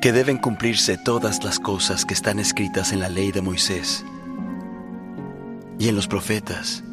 Que 0.02 0.12
deben 0.12 0.38
cumplirse 0.38 0.98
todas 0.98 1.42
las 1.46 1.58
cosas 1.58 2.04
que 2.04 2.14
están 2.14 2.38
escritas 2.38 2.92
en 2.92 3.00
la 3.00 3.08
ley 3.08 3.32
de 3.32 3.42
Moisés 3.42 4.04
y 5.80 5.88
en 5.88 5.96
los 5.96 6.08
profetas 6.10 6.84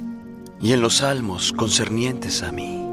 y 0.61 0.73
en 0.73 0.83
los 0.83 0.99
salmos 0.99 1.53
concernientes 1.53 2.45
a 2.45 2.53
mí. 2.53 2.87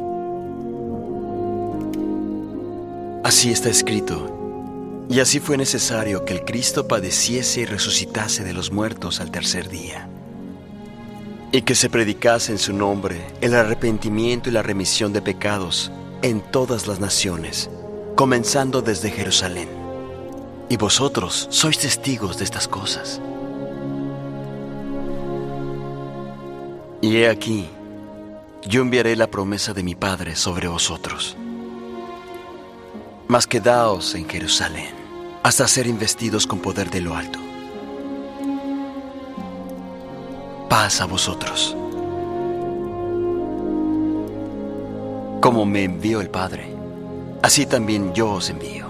Así 3.24 3.52
está 3.52 3.70
escrito, 3.70 4.47
y 5.10 5.20
así 5.20 5.40
fue 5.40 5.58
necesario 5.58 6.26
que 6.26 6.34
el 6.34 6.46
Cristo 6.46 6.88
padeciese 6.88 7.62
y 7.62 7.66
resucitase 7.66 8.44
de 8.44 8.54
los 8.54 8.72
muertos 8.72 9.20
al 9.22 9.32
tercer 9.32 9.70
día 9.70 10.10
y 11.52 11.62
que 11.62 11.76
se 11.76 11.90
predicase 11.90 12.52
en 12.52 12.58
su 12.58 12.74
nombre 12.74 13.26
el 13.42 13.56
arrepentimiento 13.56 14.50
y 14.50 14.52
la 14.52 14.64
remisión 14.64 15.14
de 15.14 15.22
pecados 15.22 15.92
en 16.22 16.42
todas 16.42 16.88
las 16.88 17.00
naciones, 17.00 17.70
comenzando 18.16 18.82
desde 18.82 19.12
Jerusalén. 19.12 19.70
Y 20.70 20.76
vosotros 20.76 21.48
sois 21.50 21.80
testigos 21.80 22.38
de 22.38 22.44
estas 22.44 22.68
cosas. 22.68 23.22
Y 27.02 27.18
he 27.18 27.30
aquí, 27.30 27.70
yo 28.68 28.82
enviaré 28.82 29.16
la 29.16 29.28
promesa 29.28 29.74
de 29.74 29.84
mi 29.84 29.96
Padre 29.96 30.36
sobre 30.36 30.68
vosotros. 30.68 31.38
Mas 33.28 33.46
quedaos 33.48 34.16
en 34.16 34.28
Jerusalén 34.28 34.96
hasta 35.44 35.68
ser 35.68 35.88
investidos 35.88 36.46
con 36.48 36.60
poder 36.60 36.90
de 36.90 37.02
lo 37.02 37.16
alto. 37.16 37.48
paz 40.68 41.02
a 41.02 41.06
vosotros. 41.06 41.76
Como 45.42 45.66
me 45.66 45.84
envió 45.84 46.20
el 46.20 46.30
Padre, 46.30 46.76
así 47.42 47.66
también 47.66 48.14
yo 48.14 48.34
os 48.34 48.50
envío. 48.50 48.87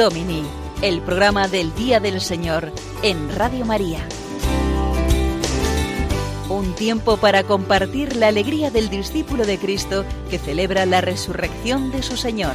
Domini 0.00 0.42
el 0.80 1.02
programa 1.02 1.46
del 1.46 1.74
Día 1.74 2.00
del 2.00 2.22
Señor 2.22 2.72
en 3.02 3.36
Radio 3.36 3.66
María. 3.66 3.98
Un 6.48 6.74
tiempo 6.74 7.18
para 7.18 7.42
compartir 7.42 8.16
la 8.16 8.28
alegría 8.28 8.70
del 8.70 8.88
discípulo 8.88 9.44
de 9.44 9.58
Cristo 9.58 10.06
que 10.30 10.38
celebra 10.38 10.86
la 10.86 11.02
resurrección 11.02 11.90
de 11.90 12.02
su 12.02 12.16
Señor. 12.16 12.54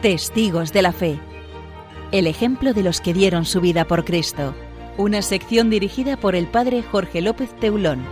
Testigos 0.00 0.72
de 0.72 0.82
la 0.82 0.92
Fe. 0.92 1.18
El 2.12 2.28
ejemplo 2.28 2.72
de 2.72 2.84
los 2.84 3.00
que 3.00 3.12
dieron 3.12 3.44
su 3.44 3.60
vida 3.60 3.84
por 3.88 4.04
Cristo 4.04 4.54
una 4.98 5.22
sección 5.22 5.70
dirigida 5.70 6.18
por 6.18 6.34
el 6.34 6.46
padre 6.46 6.82
Jorge 6.82 7.22
López 7.22 7.54
Teulón. 7.58 8.04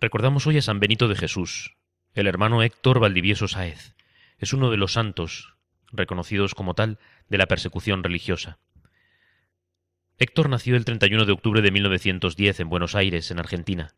Recordamos 0.00 0.46
hoy 0.46 0.58
a 0.58 0.62
San 0.62 0.80
Benito 0.80 1.08
de 1.08 1.14
Jesús, 1.14 1.76
el 2.14 2.26
hermano 2.26 2.62
Héctor 2.62 3.00
Valdivieso 3.00 3.48
Sáez. 3.48 3.94
Es 4.38 4.52
uno 4.52 4.70
de 4.70 4.76
los 4.76 4.92
santos, 4.94 5.54
reconocidos 5.92 6.54
como 6.54 6.74
tal, 6.74 6.98
de 7.28 7.38
la 7.38 7.46
persecución 7.46 8.02
religiosa. 8.02 8.58
Héctor 10.18 10.48
nació 10.48 10.76
el 10.76 10.84
31 10.84 11.26
de 11.26 11.32
octubre 11.32 11.60
de 11.60 11.70
1910 11.70 12.60
en 12.60 12.68
Buenos 12.68 12.94
Aires, 12.94 13.30
en 13.30 13.38
Argentina. 13.38 13.94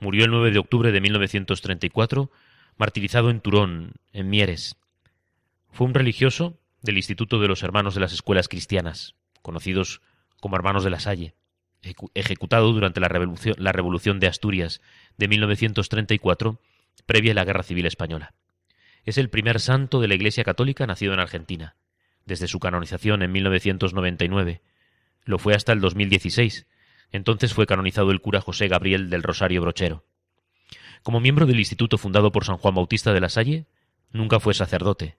Murió 0.00 0.24
el 0.24 0.30
9 0.30 0.50
de 0.50 0.58
octubre 0.58 0.92
de 0.92 1.00
1934 1.00 2.30
martirizado 2.76 3.30
en 3.30 3.40
Turón, 3.40 3.92
en 4.12 4.30
Mieres. 4.30 4.76
Fue 5.70 5.86
un 5.86 5.94
religioso 5.94 6.58
del 6.82 6.96
Instituto 6.96 7.40
de 7.40 7.48
los 7.48 7.62
Hermanos 7.62 7.94
de 7.94 8.00
las 8.00 8.12
Escuelas 8.12 8.48
Cristianas, 8.48 9.14
conocidos 9.42 10.00
como 10.40 10.56
Hermanos 10.56 10.84
de 10.84 10.90
la 10.90 11.00
Salle, 11.00 11.34
ejecutado 12.14 12.72
durante 12.72 13.00
la 13.00 13.08
Revolución, 13.08 13.56
la 13.58 13.72
Revolución 13.72 14.20
de 14.20 14.26
Asturias 14.26 14.80
de 15.16 15.28
1934, 15.28 16.60
previa 17.06 17.32
a 17.32 17.34
la 17.34 17.44
Guerra 17.44 17.62
Civil 17.62 17.86
Española. 17.86 18.34
Es 19.04 19.18
el 19.18 19.30
primer 19.30 19.60
santo 19.60 20.00
de 20.00 20.08
la 20.08 20.14
Iglesia 20.14 20.44
Católica 20.44 20.86
nacido 20.86 21.12
en 21.12 21.20
Argentina, 21.20 21.76
desde 22.24 22.48
su 22.48 22.58
canonización 22.58 23.22
en 23.22 23.32
1999. 23.32 24.62
Lo 25.24 25.38
fue 25.38 25.54
hasta 25.54 25.72
el 25.72 25.80
2016. 25.80 26.66
Entonces 27.10 27.54
fue 27.54 27.66
canonizado 27.66 28.10
el 28.10 28.20
cura 28.20 28.40
José 28.40 28.68
Gabriel 28.68 29.10
del 29.10 29.22
Rosario 29.22 29.60
Brochero. 29.60 30.04
Como 31.04 31.20
miembro 31.20 31.44
del 31.44 31.58
instituto 31.58 31.98
fundado 31.98 32.32
por 32.32 32.46
San 32.46 32.56
Juan 32.56 32.74
Bautista 32.74 33.12
de 33.12 33.20
la 33.20 33.28
Salle, 33.28 33.66
nunca 34.10 34.40
fue 34.40 34.54
sacerdote, 34.54 35.18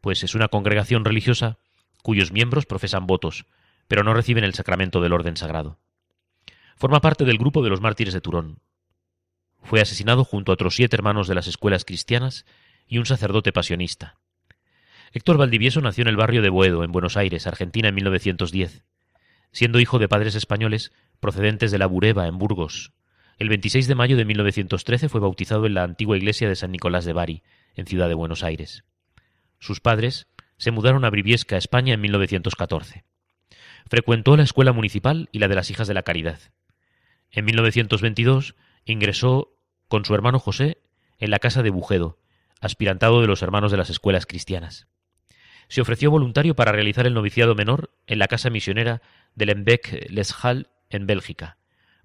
pues 0.00 0.24
es 0.24 0.34
una 0.34 0.48
congregación 0.48 1.04
religiosa 1.04 1.58
cuyos 2.02 2.32
miembros 2.32 2.66
profesan 2.66 3.06
votos, 3.06 3.46
pero 3.86 4.02
no 4.02 4.12
reciben 4.12 4.42
el 4.42 4.54
sacramento 4.54 5.00
del 5.00 5.12
orden 5.12 5.36
sagrado. 5.36 5.78
Forma 6.74 7.00
parte 7.00 7.24
del 7.24 7.38
grupo 7.38 7.62
de 7.62 7.70
los 7.70 7.80
mártires 7.80 8.12
de 8.12 8.20
Turón. 8.20 8.58
Fue 9.62 9.80
asesinado 9.80 10.24
junto 10.24 10.50
a 10.50 10.54
otros 10.54 10.74
siete 10.74 10.96
hermanos 10.96 11.28
de 11.28 11.36
las 11.36 11.46
escuelas 11.46 11.84
cristianas 11.84 12.44
y 12.88 12.98
un 12.98 13.06
sacerdote 13.06 13.52
pasionista. 13.52 14.18
Héctor 15.12 15.36
Valdivieso 15.36 15.80
nació 15.80 16.02
en 16.02 16.08
el 16.08 16.16
barrio 16.16 16.42
de 16.42 16.48
Boedo, 16.48 16.82
en 16.82 16.90
Buenos 16.90 17.16
Aires, 17.16 17.46
Argentina, 17.46 17.88
en 17.88 17.94
1910, 17.94 18.82
siendo 19.52 19.78
hijo 19.78 20.00
de 20.00 20.08
padres 20.08 20.34
españoles 20.34 20.90
procedentes 21.20 21.70
de 21.70 21.78
la 21.78 21.86
Bureba, 21.86 22.26
en 22.26 22.36
Burgos, 22.36 22.92
el 23.40 23.48
26 23.48 23.88
de 23.88 23.94
mayo 23.94 24.18
de 24.18 24.26
1913 24.26 25.08
fue 25.08 25.18
bautizado 25.18 25.64
en 25.64 25.72
la 25.72 25.82
antigua 25.82 26.14
iglesia 26.14 26.46
de 26.46 26.56
San 26.56 26.72
Nicolás 26.72 27.06
de 27.06 27.14
Bari, 27.14 27.42
en 27.74 27.86
Ciudad 27.86 28.06
de 28.06 28.14
Buenos 28.14 28.44
Aires. 28.44 28.84
Sus 29.58 29.80
padres 29.80 30.28
se 30.58 30.70
mudaron 30.70 31.06
a 31.06 31.10
Briviesca, 31.10 31.56
España, 31.56 31.94
en 31.94 32.02
1914. 32.02 33.02
Frecuentó 33.88 34.36
la 34.36 34.42
escuela 34.42 34.74
municipal 34.74 35.30
y 35.32 35.38
la 35.38 35.48
de 35.48 35.54
las 35.54 35.70
Hijas 35.70 35.88
de 35.88 35.94
la 35.94 36.02
Caridad. 36.02 36.38
En 37.30 37.46
1922 37.46 38.56
ingresó 38.84 39.56
con 39.88 40.04
su 40.04 40.14
hermano 40.14 40.38
José 40.38 40.82
en 41.18 41.30
la 41.30 41.38
casa 41.38 41.62
de 41.62 41.70
Bujedo, 41.70 42.18
aspirantado 42.60 43.22
de 43.22 43.26
los 43.26 43.40
hermanos 43.40 43.70
de 43.70 43.78
las 43.78 43.88
escuelas 43.88 44.26
cristianas. 44.26 44.86
Se 45.68 45.80
ofreció 45.80 46.10
voluntario 46.10 46.54
para 46.54 46.72
realizar 46.72 47.06
el 47.06 47.14
noviciado 47.14 47.54
menor 47.54 47.90
en 48.06 48.18
la 48.18 48.28
casa 48.28 48.50
misionera 48.50 49.00
de 49.34 49.46
Lembec-les 49.46 50.34
Halles 50.44 50.66
en 50.90 51.06
Bélgica, 51.06 51.56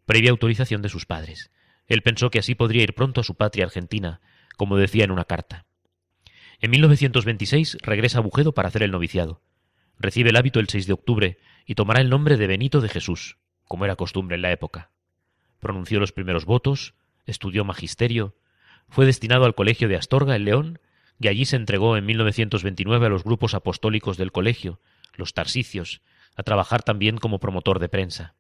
previa 0.06 0.32
autorización 0.32 0.82
de 0.82 0.90
sus 0.90 1.06
padres. 1.06 1.52
Él 1.88 2.02
pensó 2.02 2.30
que 2.30 2.40
así 2.40 2.56
podría 2.56 2.84
ir 2.84 2.94
pronto 2.94 3.22
a 3.22 3.24
su 3.24 3.36
patria 3.36 3.66
argentina, 3.66 4.22
como 4.58 4.78
decía 4.78 5.04
en 5.04 5.12
una 5.12 5.26
carta. 5.26 5.66
En 6.60 6.72
1926 6.72 7.78
regresa 7.82 8.20
a 8.20 8.22
Bujedo 8.22 8.54
para 8.54 8.70
hacer 8.70 8.84
el 8.84 8.92
noviciado. 8.92 9.42
Recibe 10.00 10.30
el 10.30 10.36
hábito 10.36 10.60
el 10.60 10.70
6 10.70 10.88
de 10.88 10.94
octubre 10.94 11.38
y 11.66 11.76
tomará 11.76 12.02
el 12.02 12.10
nombre 12.10 12.38
de 12.38 12.48
Benito 12.48 12.82
de 12.82 12.90
Jesús, 12.90 13.38
como 13.66 13.86
era 13.86 13.96
costumbre 13.96 14.36
en 14.36 14.42
la 14.42 14.52
época. 14.52 14.92
pronunció 15.60 16.00
los 16.00 16.12
primeros 16.12 16.46
votos, 16.46 16.94
estudió 17.26 17.66
magisterio, 17.66 18.36
fue 18.88 19.06
destinado 19.06 19.46
al 19.46 19.56
Colegio 19.56 19.88
de 19.88 19.96
Astorga, 19.96 20.36
en 20.36 20.46
León, 20.46 20.80
y 21.20 21.28
allí 21.28 21.46
se 21.46 21.56
entregó 21.56 21.98
en 21.98 22.06
1929 22.06 23.06
a 23.06 23.10
los 23.10 23.24
grupos 23.24 23.54
apostólicos 23.54 24.18
del 24.18 24.32
colegio, 24.32 24.80
los 25.16 25.34
tarsicios, 25.34 26.02
a 26.36 26.44
trabajar 26.44 26.84
también 26.84 27.18
como 27.18 27.40
promotor 27.40 27.80
de 27.80 27.90
prensa. 27.90 28.36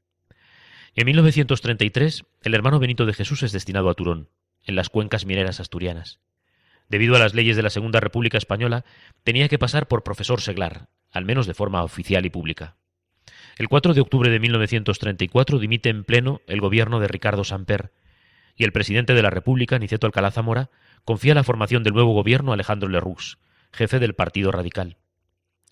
En 0.98 1.08
1933, 1.08 2.24
el 2.44 2.54
hermano 2.54 2.80
Benito 2.80 3.06
de 3.06 3.14
Jesús 3.14 3.44
es 3.44 3.52
destinado 3.52 3.90
a 3.90 3.96
Turón, 3.96 4.30
en 4.64 4.78
las 4.78 4.90
cuencas 4.90 5.26
mineras 5.26 5.60
asturianas. 5.60 6.22
Debido 6.88 7.18
a 7.18 7.20
las 7.20 7.34
leyes 7.34 7.58
de 7.58 7.64
la 7.64 7.70
Segunda 7.70 8.00
República 8.00 8.38
Española, 8.38 8.86
tenía 9.26 9.50
que 9.50 9.60
pasar 9.60 9.90
por 9.90 10.04
profesor 10.04 10.40
seglar, 10.40 10.88
al 11.12 11.26
menos 11.26 11.48
de 11.48 11.54
forma 11.54 11.84
oficial 11.84 12.26
y 12.26 12.30
pública. 12.30 12.78
El 13.58 13.68
4 13.68 13.94
de 13.94 14.00
octubre 14.00 14.30
de 14.30 14.40
1934 14.40 15.60
dimite 15.60 15.90
en 15.90 16.06
pleno 16.06 16.40
el 16.48 16.62
gobierno 16.62 17.02
de 17.02 17.10
Ricardo 17.10 17.44
Samper, 17.44 17.92
y 18.56 18.64
el 18.64 18.72
presidente 18.72 19.14
de 19.14 19.22
la 19.22 19.30
República, 19.30 19.78
Niceto 19.78 20.08
Alcalá 20.08 20.32
Zamora, 20.32 20.70
confía 21.04 21.36
la 21.36 21.44
formación 21.44 21.84
del 21.84 21.94
nuevo 21.94 22.14
gobierno 22.14 22.52
a 22.52 22.54
Alejandro 22.54 22.88
Lerroux, 22.88 23.38
jefe 23.74 24.00
del 24.00 24.16
Partido 24.16 24.50
Radical. 24.50 24.96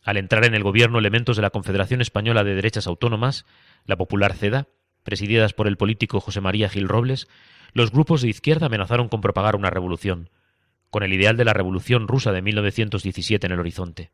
Al 0.04 0.18
entrar 0.18 0.44
en 0.44 0.54
el 0.54 0.64
gobierno 0.64 1.00
elementos 1.00 1.38
de 1.38 1.44
la 1.44 1.50
Confederación 1.50 2.02
Española 2.02 2.44
de 2.44 2.56
Derechas 2.56 2.88
Autónomas, 2.88 3.46
la 3.86 3.96
Popular 3.96 4.34
CEDA, 4.34 4.68
presididas 5.04 5.54
por 5.54 5.68
el 5.68 5.78
político 5.78 6.20
José 6.20 6.42
María 6.42 6.70
Gil 6.70 6.88
Robles, 6.88 7.28
los 7.74 7.92
grupos 7.92 8.22
de 8.22 8.30
izquierda 8.30 8.68
amenazaron 8.68 9.10
con 9.10 9.22
propagar 9.22 9.56
una 9.56 9.70
revolución, 9.70 10.30
con 10.90 11.04
el 11.04 11.14
ideal 11.14 11.38
de 11.38 11.46
la 11.46 11.54
Revolución 11.54 12.08
rusa 12.08 12.32
de 12.32 12.42
1917 12.42 13.48
en 13.48 13.54
el 13.54 13.60
horizonte. 13.60 14.12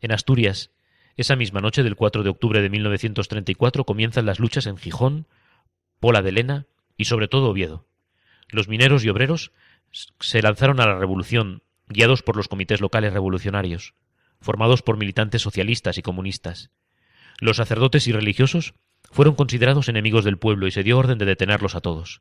En 0.00 0.12
Asturias, 0.12 0.70
esa 1.16 1.36
misma 1.36 1.60
noche 1.60 1.82
del 1.82 1.96
4 1.96 2.22
de 2.22 2.28
octubre 2.28 2.60
de 2.60 2.68
1934 2.68 3.84
comienzan 3.84 4.26
las 4.26 4.38
luchas 4.38 4.66
en 4.66 4.76
Gijón, 4.76 5.26
Pola 5.98 6.20
de 6.20 6.32
Lena 6.32 6.66
y 6.98 7.06
sobre 7.06 7.28
todo 7.28 7.48
Oviedo. 7.48 7.86
Los 8.48 8.68
mineros 8.68 9.04
y 9.04 9.08
obreros 9.08 9.52
se 10.20 10.42
lanzaron 10.42 10.80
a 10.80 10.86
la 10.86 10.98
revolución, 10.98 11.62
guiados 11.88 12.22
por 12.22 12.36
los 12.36 12.48
comités 12.48 12.82
locales 12.82 13.14
revolucionarios, 13.14 13.94
formados 14.40 14.82
por 14.82 14.98
militantes 14.98 15.40
socialistas 15.40 15.96
y 15.96 16.02
comunistas. 16.02 16.70
Los 17.40 17.56
sacerdotes 17.56 18.06
y 18.06 18.12
religiosos 18.12 18.74
fueron 19.16 19.34
considerados 19.34 19.88
enemigos 19.88 20.24
del 20.24 20.36
pueblo 20.36 20.66
y 20.66 20.70
se 20.70 20.82
dio 20.82 20.98
orden 20.98 21.16
de 21.16 21.24
detenerlos 21.24 21.74
a 21.74 21.80
todos. 21.80 22.20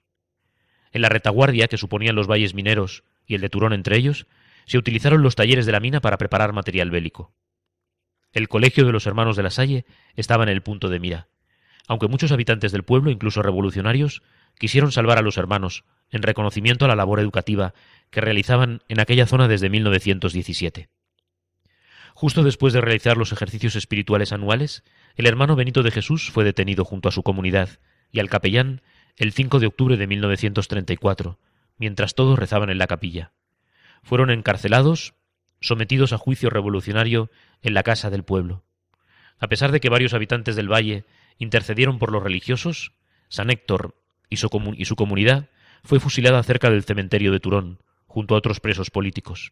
En 0.93 1.01
la 1.01 1.10
retaguardia 1.10 1.67
que 1.67 1.77
suponían 1.77 2.15
los 2.15 2.25
valles 2.25 2.53
mineros 2.53 3.03
y 3.27 3.36
el 3.36 3.41
de 3.41 3.49
Turón 3.49 3.73
entre 3.73 3.97
ellos, 3.97 4.27
se 4.65 4.77
utilizaron 4.77 5.21
los 5.21 5.36
talleres 5.36 5.65
de 5.65 5.73
la 5.73 5.81
mina 5.81 5.99
para 5.99 6.17
preparar 6.17 6.53
material 6.53 6.91
bélico. 6.91 7.34
El 8.31 8.47
colegio 8.47 8.86
de 8.86 8.93
los 8.93 9.08
hermanos 9.08 9.36
de 9.36 9.43
la 9.43 9.49
Salle 9.49 9.86
estaba 10.15 10.43
en 10.43 10.49
el 10.49 10.62
punto 10.62 10.88
de 10.88 11.01
mira, 11.01 11.27
aunque 11.86 12.08
muchos 12.08 12.31
habitantes 12.31 12.71
del 12.71 12.84
pueblo, 12.84 13.12
incluso 13.12 13.41
revolucionarios, 13.41 14.23
quisieron 14.58 14.93
salvar 14.93 15.17
a 15.17 15.21
los 15.21 15.38
hermanos, 15.38 15.84
en 16.12 16.23
reconocimiento 16.23 16.86
a 16.86 16.88
la 16.88 16.95
labor 16.95 17.19
educativa 17.19 17.73
que 18.10 18.21
realizaban 18.21 18.84
en 18.88 19.01
aquella 19.01 19.27
zona 19.27 19.49
desde 19.49 19.69
1917. 19.69 20.88
Justo 22.17 22.43
después 22.43 22.71
de 22.71 22.80
realizar 22.80 23.17
los 23.17 23.34
ejercicios 23.34 23.75
espirituales 23.75 24.32
anuales, 24.32 24.86
el 25.17 25.28
hermano 25.28 25.58
Benito 25.58 25.84
de 25.84 25.91
Jesús 25.91 26.32
fue 26.32 26.45
detenido 26.45 26.86
junto 26.86 27.10
a 27.10 27.12
su 27.12 27.23
comunidad 27.23 27.67
y 28.10 28.21
al 28.21 28.30
capellán 28.30 28.82
el 29.17 29.34
5 29.34 29.60
de 29.60 29.67
octubre 29.67 29.97
de 29.97 30.08
1934, 30.08 31.38
mientras 31.78 32.15
todos 32.15 32.39
rezaban 32.39 32.69
en 32.69 32.78
la 32.78 32.88
capilla. 32.88 33.34
Fueron 34.01 34.32
encarcelados, 34.32 35.13
sometidos 35.60 36.13
a 36.13 36.17
juicio 36.17 36.49
revolucionario 36.49 37.30
en 37.62 37.73
la 37.73 37.84
casa 37.84 38.10
del 38.10 38.23
pueblo. 38.23 38.63
A 39.38 39.49
pesar 39.49 39.73
de 39.73 39.82
que 39.82 39.89
varios 39.89 40.13
habitantes 40.13 40.56
del 40.56 40.71
valle 40.71 41.04
intercedieron 41.38 41.99
por 41.99 42.13
los 42.13 42.23
religiosos, 42.23 42.93
San 43.28 43.49
Héctor 43.49 43.93
y 44.30 44.38
su, 44.38 44.47
y 44.78 44.86
su 44.86 44.95
comunidad 44.95 45.49
fue 45.84 45.99
fusilada 45.99 46.41
cerca 46.43 46.69
del 46.69 46.86
cementerio 46.86 47.34
de 47.34 47.41
Turón, 47.41 47.80
junto 48.08 48.36
a 48.36 48.38
otros 48.38 48.62
presos 48.62 48.89
políticos. 48.89 49.51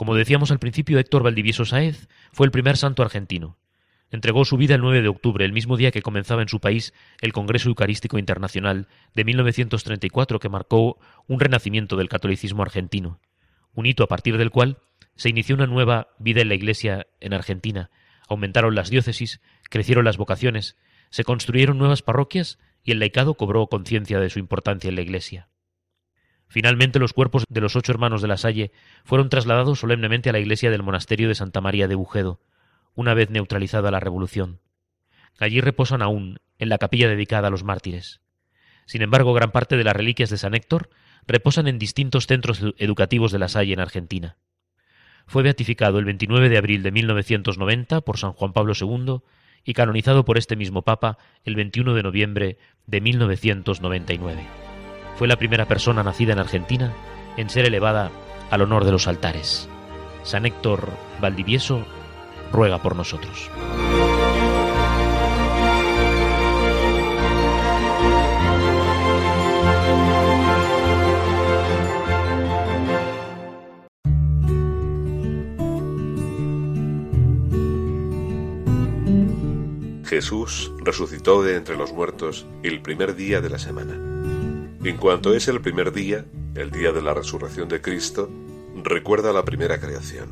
Como 0.00 0.14
decíamos 0.14 0.50
al 0.50 0.58
principio, 0.58 0.98
Héctor 0.98 1.22
Valdivieso 1.22 1.66
Sáez 1.66 2.08
fue 2.32 2.46
el 2.46 2.50
primer 2.50 2.78
santo 2.78 3.02
argentino. 3.02 3.58
Entregó 4.10 4.46
su 4.46 4.56
vida 4.56 4.74
el 4.74 4.80
9 4.80 5.02
de 5.02 5.08
octubre, 5.08 5.44
el 5.44 5.52
mismo 5.52 5.76
día 5.76 5.90
que 5.90 6.00
comenzaba 6.00 6.40
en 6.40 6.48
su 6.48 6.58
país 6.58 6.94
el 7.20 7.34
Congreso 7.34 7.68
Eucarístico 7.68 8.16
Internacional 8.16 8.88
de 9.14 9.24
1934 9.24 10.38
que 10.38 10.48
marcó 10.48 10.98
un 11.26 11.38
renacimiento 11.38 11.98
del 11.98 12.08
catolicismo 12.08 12.62
argentino, 12.62 13.20
un 13.74 13.84
hito 13.84 14.02
a 14.02 14.06
partir 14.06 14.38
del 14.38 14.50
cual 14.50 14.78
se 15.16 15.28
inició 15.28 15.54
una 15.54 15.66
nueva 15.66 16.08
vida 16.18 16.40
en 16.40 16.48
la 16.48 16.54
Iglesia 16.54 17.06
en 17.20 17.34
Argentina, 17.34 17.90
aumentaron 18.26 18.74
las 18.74 18.88
diócesis, 18.88 19.42
crecieron 19.68 20.06
las 20.06 20.16
vocaciones, 20.16 20.78
se 21.10 21.24
construyeron 21.24 21.76
nuevas 21.76 22.00
parroquias 22.00 22.58
y 22.82 22.92
el 22.92 23.00
laicado 23.00 23.34
cobró 23.34 23.66
conciencia 23.66 24.18
de 24.18 24.30
su 24.30 24.38
importancia 24.38 24.88
en 24.88 24.94
la 24.94 25.02
Iglesia. 25.02 25.50
Finalmente 26.50 26.98
los 26.98 27.12
cuerpos 27.12 27.44
de 27.48 27.60
los 27.60 27.76
ocho 27.76 27.92
hermanos 27.92 28.22
de 28.22 28.28
la 28.28 28.36
Salle 28.36 28.72
fueron 29.04 29.28
trasladados 29.28 29.78
solemnemente 29.78 30.30
a 30.30 30.32
la 30.32 30.40
iglesia 30.40 30.72
del 30.72 30.82
monasterio 30.82 31.28
de 31.28 31.36
Santa 31.36 31.60
María 31.60 31.86
de 31.86 31.94
Bujedo, 31.94 32.40
una 32.96 33.14
vez 33.14 33.30
neutralizada 33.30 33.92
la 33.92 34.00
revolución. 34.00 34.58
Allí 35.38 35.60
reposan 35.60 36.02
aún, 36.02 36.40
en 36.58 36.68
la 36.68 36.78
capilla 36.78 37.08
dedicada 37.08 37.46
a 37.46 37.50
los 37.52 37.62
mártires. 37.62 38.20
Sin 38.84 39.00
embargo, 39.00 39.32
gran 39.32 39.52
parte 39.52 39.76
de 39.76 39.84
las 39.84 39.94
reliquias 39.94 40.28
de 40.28 40.38
San 40.38 40.54
Héctor 40.54 40.90
reposan 41.24 41.68
en 41.68 41.78
distintos 41.78 42.26
centros 42.26 42.60
educativos 42.78 43.30
de 43.30 43.38
la 43.38 43.48
Salle 43.48 43.72
en 43.72 43.80
Argentina. 43.80 44.36
Fue 45.28 45.44
beatificado 45.44 46.00
el 46.00 46.04
29 46.04 46.48
de 46.48 46.58
abril 46.58 46.82
de 46.82 46.90
1990 46.90 48.00
por 48.00 48.18
San 48.18 48.32
Juan 48.32 48.52
Pablo 48.52 48.72
II 48.78 49.20
y 49.62 49.74
canonizado 49.74 50.24
por 50.24 50.36
este 50.36 50.56
mismo 50.56 50.82
Papa 50.82 51.16
el 51.44 51.54
21 51.54 51.94
de 51.94 52.02
noviembre 52.02 52.58
de 52.86 53.00
1999 53.00 54.69
fue 55.20 55.28
la 55.28 55.36
primera 55.36 55.66
persona 55.66 56.02
nacida 56.02 56.32
en 56.32 56.38
Argentina 56.38 56.94
en 57.36 57.50
ser 57.50 57.66
elevada 57.66 58.10
al 58.50 58.62
honor 58.62 58.86
de 58.86 58.92
los 58.92 59.06
altares. 59.06 59.68
San 60.22 60.46
Héctor 60.46 60.88
Valdivieso 61.20 61.84
ruega 62.50 62.78
por 62.80 62.96
nosotros. 62.96 63.50
Jesús 80.06 80.72
resucitó 80.82 81.42
de 81.42 81.56
entre 81.56 81.76
los 81.76 81.92
muertos 81.92 82.46
el 82.62 82.80
primer 82.80 83.14
día 83.16 83.42
de 83.42 83.50
la 83.50 83.58
semana. 83.58 84.09
En 84.82 84.96
cuanto 84.96 85.34
es 85.34 85.46
el 85.48 85.60
primer 85.60 85.92
día, 85.92 86.24
el 86.54 86.70
día 86.70 86.90
de 86.90 87.02
la 87.02 87.12
resurrección 87.12 87.68
de 87.68 87.82
Cristo, 87.82 88.30
recuerda 88.82 89.30
la 89.30 89.44
primera 89.44 89.78
creación. 89.78 90.30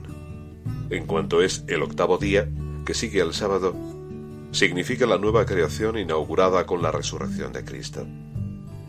En 0.88 1.04
cuanto 1.04 1.42
es 1.42 1.64
el 1.66 1.82
octavo 1.82 2.16
día, 2.16 2.48
que 2.86 2.94
sigue 2.94 3.20
al 3.20 3.34
sábado, 3.34 3.76
significa 4.50 5.04
la 5.04 5.18
nueva 5.18 5.44
creación 5.44 5.98
inaugurada 5.98 6.64
con 6.64 6.80
la 6.80 6.90
resurrección 6.90 7.52
de 7.52 7.62
Cristo. 7.62 8.06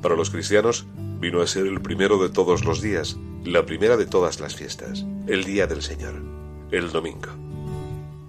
Para 0.02 0.16
los 0.16 0.30
cristianos, 0.30 0.86
vino 1.20 1.42
a 1.42 1.48
ser 1.48 1.68
el 1.68 1.82
primero 1.82 2.24
de 2.24 2.30
todos 2.30 2.64
los 2.64 2.82
días, 2.82 3.18
la 3.44 3.66
primera 3.66 3.98
de 3.98 4.06
todas 4.06 4.40
las 4.40 4.56
fiestas, 4.56 5.06
el 5.28 5.44
día 5.44 5.68
del 5.68 5.82
Señor, 5.82 6.24
el 6.72 6.90
domingo. 6.90 7.32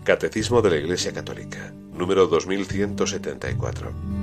Catecismo 0.03 0.63
de 0.63 0.71
la 0.71 0.77
Iglesia 0.79 1.13
Católica, 1.13 1.73
número 1.93 2.27
2174. 2.27 4.20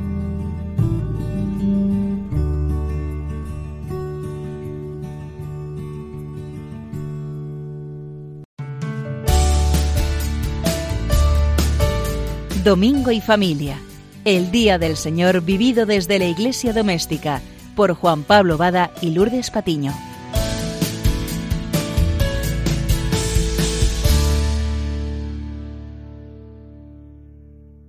Domingo 12.67 13.12
y 13.12 13.21
Familia, 13.21 13.80
el 14.25 14.51
Día 14.51 14.77
del 14.77 14.97
Señor 14.97 15.39
vivido 15.39 15.86
desde 15.86 16.19
la 16.19 16.25
Iglesia 16.25 16.73
Doméstica, 16.73 17.41
por 17.77 17.93
Juan 17.93 18.23
Pablo 18.23 18.58
Bada 18.58 18.91
y 18.99 19.12
Lourdes 19.12 19.51
Patiño. 19.51 19.93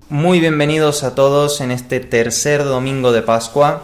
Muy 0.09 0.39
bienvenidos 0.39 1.03
a 1.03 1.17
todos 1.17 1.61
en 1.61 1.73
este 1.73 1.99
tercer 1.99 2.63
domingo 2.63 3.11
de 3.11 3.23
Pascua. 3.23 3.83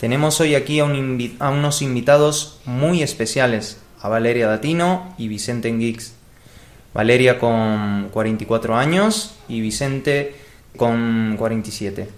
Tenemos 0.00 0.40
hoy 0.40 0.54
aquí 0.54 0.80
a, 0.80 0.86
unos 0.86 1.82
invitados 1.82 2.58
muy 2.64 3.02
especiales, 3.02 3.82
a 4.00 4.08
Valeria 4.08 4.48
Datino 4.48 5.14
y 5.18 5.28
Vicente 5.28 5.68
Enguix. 5.68 6.21
Valeria 6.94 7.38
con 7.38 8.08
44 8.10 8.76
años 8.76 9.36
y 9.48 9.60
Vicente 9.60 10.34
con 10.76 11.36
47. 11.38 12.08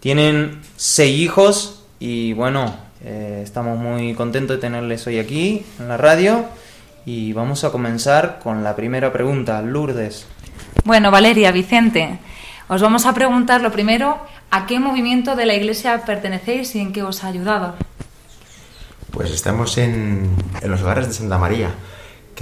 Tienen 0.00 0.60
seis 0.76 1.18
hijos 1.18 1.84
y 1.98 2.32
bueno, 2.32 2.74
eh, 3.04 3.40
estamos 3.42 3.78
muy 3.78 4.14
contentos 4.14 4.56
de 4.56 4.60
tenerles 4.60 5.06
hoy 5.06 5.18
aquí 5.18 5.64
en 5.78 5.88
la 5.88 5.96
radio 5.96 6.44
y 7.04 7.32
vamos 7.32 7.64
a 7.64 7.70
comenzar 7.70 8.38
con 8.42 8.62
la 8.62 8.76
primera 8.76 9.12
pregunta. 9.12 9.62
Lourdes. 9.62 10.26
Bueno, 10.84 11.10
Valeria, 11.10 11.52
Vicente, 11.52 12.18
Os 12.68 12.80
vamos 12.80 13.04
a 13.04 13.12
preguntar 13.12 13.60
lo 13.60 13.70
primero, 13.70 14.18
¿a 14.50 14.66
qué 14.66 14.80
movimiento 14.80 15.36
de 15.36 15.44
la 15.44 15.54
Iglesia 15.54 16.04
pertenecéis 16.06 16.74
y 16.74 16.80
en 16.80 16.92
qué 16.92 17.02
os 17.02 17.22
ha 17.22 17.28
ayudado? 17.28 17.74
Pues 19.10 19.30
estamos 19.30 19.76
en, 19.76 20.30
los 20.64 20.80
hogares 20.80 21.06
de 21.06 21.12
Santa 21.12 21.36
María, 21.36 21.68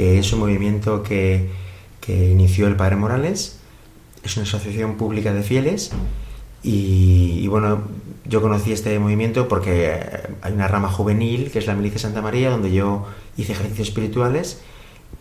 que 0.00 0.18
es 0.18 0.32
un 0.32 0.38
movimiento 0.38 1.02
que, 1.02 1.50
inició 2.08 2.66
el 2.68 2.74
Padre 2.74 2.96
Morales, 2.96 3.60
es 4.24 4.34
una 4.38 4.44
asociación 4.44 4.96
pública 4.96 5.34
de 5.34 5.42
fieles 5.42 5.90
y, 6.62 7.46
bueno, 7.48 7.82
yo 8.24 8.40
conocí 8.40 8.72
este 8.72 8.98
movimiento 8.98 9.46
porque 9.46 10.00
hay 10.40 10.52
una 10.54 10.68
rama 10.68 10.88
juvenil 10.88 11.50
que 11.50 11.58
es 11.58 11.66
la 11.66 11.74
Milicia 11.74 11.98
Santa 11.98 12.22
María, 12.22 12.48
donde 12.48 12.72
yo 12.72 13.04
hice 13.36 13.52
ejercicios 13.52 13.88
espirituales 13.88 14.62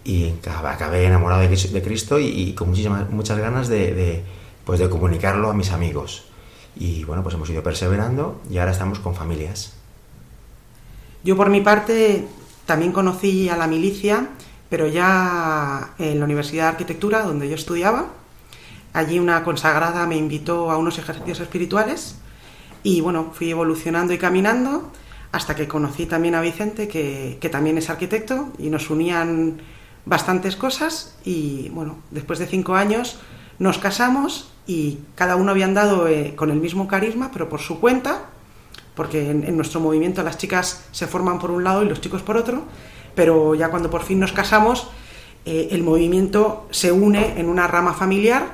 y 0.06 0.34
acabé 0.46 1.04
enamorado 1.04 1.42
de 1.42 1.82
Cristo 1.82 2.18
y, 2.18 2.54
con 2.54 2.70
muchas 2.70 3.38
ganas 3.38 3.68
de, 3.68 4.24
pues 4.64 4.80
de 4.80 4.90
comunicarlo 4.90 5.50
a 5.50 5.54
mis 5.54 5.72
amigos. 5.72 6.24
Y 6.78 7.04
bueno, 7.04 7.22
pues 7.22 7.36
hemos 7.36 7.50
ido 7.50 7.62
perseverando 7.64 8.42
y 8.50 8.60
ahora 8.60 8.72
estamos 8.72 9.00
con 9.00 9.14
familias. 9.14 9.74
Yo 11.26 11.36
por 11.36 11.50
mi 11.50 11.60
parte 11.60 12.26
también 12.66 12.94
conocí 12.94 13.50
a 13.50 13.58
la 13.58 13.68
milicia, 13.68 14.30
pero 14.70 14.88
ya 14.88 15.92
en 15.98 16.20
la 16.20 16.26
Universidad 16.26 16.64
de 16.64 16.70
Arquitectura, 16.70 17.24
donde 17.24 17.50
yo 17.50 17.56
estudiaba. 17.56 18.08
Allí 18.94 19.20
una 19.20 19.44
consagrada 19.44 20.06
me 20.08 20.18
invitó 20.18 20.72
a 20.72 20.78
unos 20.78 20.98
ejercicios 20.98 21.40
espirituales 21.40 22.16
y 22.84 23.02
bueno, 23.02 23.32
fui 23.34 23.52
evolucionando 23.52 24.14
y 24.14 24.18
caminando 24.18 24.92
hasta 25.32 25.56
que 25.56 25.68
conocí 25.68 26.06
también 26.06 26.36
a 26.36 26.42
Vicente, 26.42 26.88
que, 26.88 27.38
que 27.40 27.50
también 27.50 27.78
es 27.78 27.90
arquitecto, 27.90 28.52
y 28.58 28.70
nos 28.70 28.90
unían 28.90 29.62
bastantes 30.06 30.56
cosas 30.56 31.16
y 31.24 31.70
bueno, 31.70 32.00
después 32.10 32.40
de 32.40 32.48
cinco 32.48 32.76
años 32.76 33.20
nos 33.60 33.78
casamos 33.78 34.52
y 34.66 35.00
cada 35.16 35.36
uno 35.36 35.52
había 35.52 35.66
andado 35.66 36.08
eh, 36.08 36.34
con 36.36 36.50
el 36.50 36.60
mismo 36.60 36.88
carisma, 36.88 37.30
pero 37.32 37.50
por 37.50 37.60
su 37.60 37.80
cuenta, 37.80 38.26
porque 38.96 39.30
en, 39.30 39.56
nuestro 39.56 39.80
movimiento 39.80 40.24
las 40.24 40.38
chicas 40.38 40.86
se 40.92 41.08
forman 41.08 41.40
por 41.40 41.52
un 41.52 41.64
lado 41.64 41.84
y 41.84 41.90
los 41.90 42.02
chicos 42.02 42.22
por 42.22 42.38
otro, 42.38 42.64
pero 43.20 43.54
ya 43.54 43.68
cuando 43.68 43.90
por 43.90 44.04
fin 44.04 44.18
nos 44.18 44.32
casamos, 44.32 44.88
eh, 45.46 45.68
el 45.72 45.84
movimiento 45.84 46.70
se 46.72 46.94
une 46.94 47.38
en 47.38 47.50
una 47.50 47.68
rama 47.68 47.94
familiar 47.94 48.46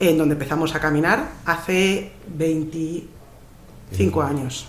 en 0.00 0.18
donde 0.18 0.32
empezamos 0.32 0.74
a 0.74 0.80
caminar 0.80 1.30
hace 1.46 2.10
25 2.26 4.22
años. 4.22 4.66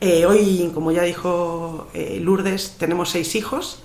Eh, 0.00 0.24
hoy, 0.24 0.70
como 0.72 0.90
ya 0.90 1.02
dijo 1.02 1.88
Lourdes, 1.94 2.76
tenemos 2.78 3.10
seis 3.10 3.34
hijos 3.34 3.82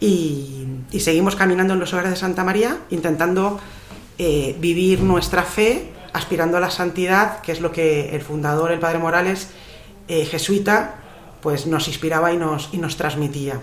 y, 0.00 0.64
seguimos 0.98 1.36
caminando 1.36 1.74
en 1.74 1.80
los 1.80 1.92
hogares 1.92 2.12
de 2.12 2.16
Santa 2.16 2.42
María, 2.42 2.78
intentando 2.88 3.60
eh, 4.16 4.56
vivir 4.58 5.02
nuestra 5.02 5.42
fe, 5.42 5.92
aspirando 6.14 6.56
a 6.56 6.60
la 6.60 6.70
santidad, 6.70 7.42
que 7.42 7.52
es 7.52 7.60
lo 7.60 7.72
que 7.72 8.14
el 8.14 8.22
fundador, 8.22 8.72
el 8.72 8.80
Padre 8.80 9.00
Morales, 9.00 9.48
eh, 10.08 10.24
jesuita, 10.24 10.99
pues 11.42 11.66
nos 11.66 11.88
inspiraba 11.88 12.32
y 12.32 12.36
nos, 12.36 12.68
y 12.72 12.78
nos 12.78 12.96
transmitía. 12.96 13.60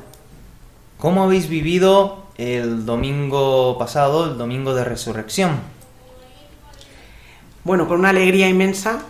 ¿Cómo 0.98 1.24
habéis 1.24 1.48
vivido 1.48 2.24
el 2.38 2.86
domingo 2.86 3.78
pasado, 3.78 4.32
el 4.32 4.38
domingo 4.38 4.74
de 4.74 4.84
resurrección? 4.84 5.60
Bueno, 7.64 7.88
con 7.88 8.00
una 8.00 8.10
alegría 8.10 8.48
inmensa 8.48 9.02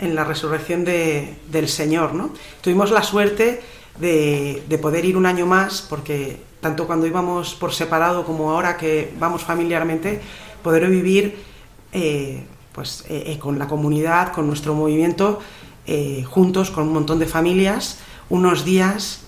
en 0.00 0.14
la 0.14 0.24
resurrección 0.24 0.84
del 0.84 1.68
Señor, 1.68 2.14
¿no? 2.14 2.30
Tuvimos 2.60 2.90
la 2.90 3.02
suerte 3.02 3.60
de, 3.98 4.78
poder 4.80 5.04
ir 5.04 5.16
un 5.16 5.26
año 5.26 5.46
más, 5.46 5.82
porque 5.88 6.40
tanto 6.60 6.86
cuando 6.86 7.06
íbamos 7.06 7.54
por 7.54 7.72
separado 7.72 8.24
como 8.24 8.50
ahora 8.50 8.76
que 8.76 9.12
vamos 9.18 9.42
familiarmente, 9.42 10.20
poder 10.62 10.88
vivir 10.88 11.38
eh, 11.92 12.44
pues, 12.72 13.04
eh, 13.08 13.24
eh, 13.26 13.38
con 13.38 13.58
la 13.58 13.66
comunidad, 13.66 14.32
con 14.32 14.46
nuestro 14.46 14.74
movimiento, 14.74 15.40
juntos, 16.26 16.70
con 16.70 16.88
un 16.88 16.92
montón 16.92 17.18
de 17.18 17.26
familias, 17.26 17.98
unos 18.28 18.64
días 18.64 19.22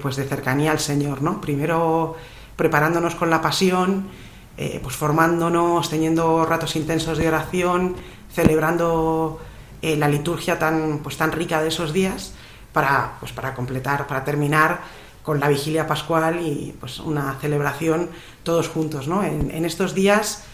pues 0.00 0.14
de 0.14 0.24
cercanía 0.24 0.70
al 0.70 0.78
Señor, 0.78 1.22
¿no? 1.22 1.40
Primero 1.40 2.14
preparándonos 2.54 3.16
con 3.16 3.28
la 3.28 3.42
pasión, 3.42 4.06
pues 4.56 4.94
formándonos, 4.94 5.90
teniendo 5.90 6.46
ratos 6.46 6.76
intensos 6.76 7.18
de 7.18 7.26
oración, 7.26 7.96
celebrando 8.32 9.40
la 9.82 10.08
liturgia 10.08 10.58
tan, 10.58 11.00
pues, 11.02 11.16
tan 11.16 11.32
rica 11.32 11.60
de 11.60 11.68
esos 11.68 11.92
días 11.92 12.34
para, 12.72 13.16
pues 13.18 13.32
para 13.32 13.54
completar, 13.54 14.06
para 14.06 14.22
terminar 14.22 14.80
con 15.26 15.40
la 15.40 15.48
vigilia 15.48 15.88
pascual 15.88 16.40
y 16.40 16.72
pues 16.78 17.00
una 17.00 17.34
celebración 17.40 18.10
todos 18.44 18.68
juntos. 18.68 19.08
¿no? 19.08 19.24
En, 19.24 19.64
estos 19.64 19.92
días, 19.92 20.44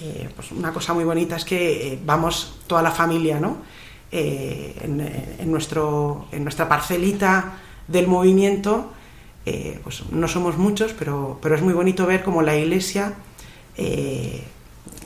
eh, 0.00 0.30
pues 0.34 0.52
una 0.52 0.72
cosa 0.72 0.94
muy 0.94 1.04
bonita 1.04 1.36
es 1.36 1.44
que 1.44 1.92
eh, 1.92 2.00
vamos 2.02 2.54
toda 2.66 2.80
la 2.80 2.92
familia 2.92 3.38
¿no? 3.38 3.58
Eh, 4.14 4.74
en, 4.82 5.50
nuestro, 5.50 6.26
en 6.32 6.44
nuestra 6.44 6.68
parcelita 6.68 7.54
del 7.88 8.06
movimiento. 8.06 8.92
pues 9.82 10.02
no 10.10 10.28
somos 10.28 10.58
muchos, 10.58 10.92
pero, 10.92 11.38
pero 11.40 11.54
es 11.54 11.62
muy 11.62 11.72
bonito 11.72 12.06
ver 12.06 12.22
cómo 12.22 12.42
la 12.42 12.54
iglesia 12.54 13.14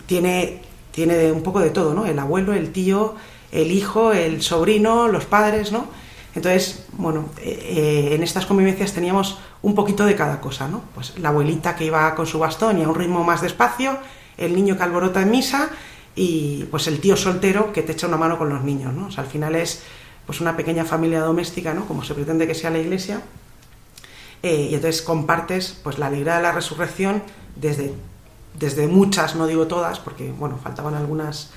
tiene, 0.07 0.61
tiene 0.91 1.33
un 1.33 1.43
poco 1.43 1.61
de 1.61 1.71
todo, 1.71 1.95
¿no? 1.95 2.07
El 2.07 2.19
abuelo, 2.19 2.53
el 2.53 2.73
tío, 2.73 3.15
el 3.53 3.71
hijo, 3.71 4.13
el 4.13 4.43
sobrino, 4.43 5.09
los 5.09 5.25
padres, 5.25 5.73
¿no? 5.73 5.87
Entonces, 6.35 6.87
bueno, 6.93 7.31
eh, 7.41 8.11
en 8.13 8.23
estas 8.23 8.45
convivencias 8.45 8.93
teníamos 8.93 9.39
un 9.63 9.75
poquito 9.75 10.05
de 10.05 10.15
cada 10.15 10.41
cosa, 10.41 10.69
¿no? 10.69 10.83
Pues 10.95 11.19
la 11.19 11.31
abuelita 11.31 11.75
que 11.75 11.87
iba 11.87 12.15
con 12.15 12.27
su 12.27 12.39
bastón 12.39 12.79
y 12.79 12.83
a 12.83 12.89
un 12.89 12.95
ritmo 12.95 13.25
más 13.25 13.41
despacio, 13.41 13.99
el 14.37 14.55
niño 14.55 14.77
que 14.77 14.83
alborota 14.83 15.23
en 15.23 15.31
misa 15.31 15.71
y 16.17 16.65
pues 16.71 16.89
el 16.89 16.99
tío 16.99 17.15
soltero 17.15 17.73
que 17.73 17.83
te 17.83 17.93
echa 17.93 18.09
una 18.09 18.17
mano 18.17 18.39
con 18.39 18.49
los 18.49 18.65
niños, 18.65 18.93
¿no? 18.95 19.09
Al 19.15 19.27
final 19.27 19.55
es 19.55 19.83
pues 20.25 20.41
una 20.41 20.57
pequeña 20.57 20.85
familia 20.85 21.21
doméstica, 21.21 21.75
¿no? 21.75 21.87
Como 21.87 22.03
se 22.03 22.15
pretende 22.15 22.47
que 22.47 22.55
sea 22.55 22.71
la 22.71 22.79
iglesia. 22.79 23.21
Eh, 24.43 24.69
y 24.71 24.75
entonces 24.75 25.03
compartes 25.03 25.79
pues 25.85 25.99
la 25.99 26.07
alegría 26.07 26.37
de 26.37 26.43
la 26.43 26.53
resurrección 26.53 27.23
desde, 27.55 27.93
desde 28.59 28.87
muchas, 28.87 29.37
no 29.37 29.47
digo 29.47 29.67
todas, 29.67 30.01
porque 30.01 30.33
bueno, 30.33 30.59
faltaban 30.63 30.95
algunas, 30.95 31.51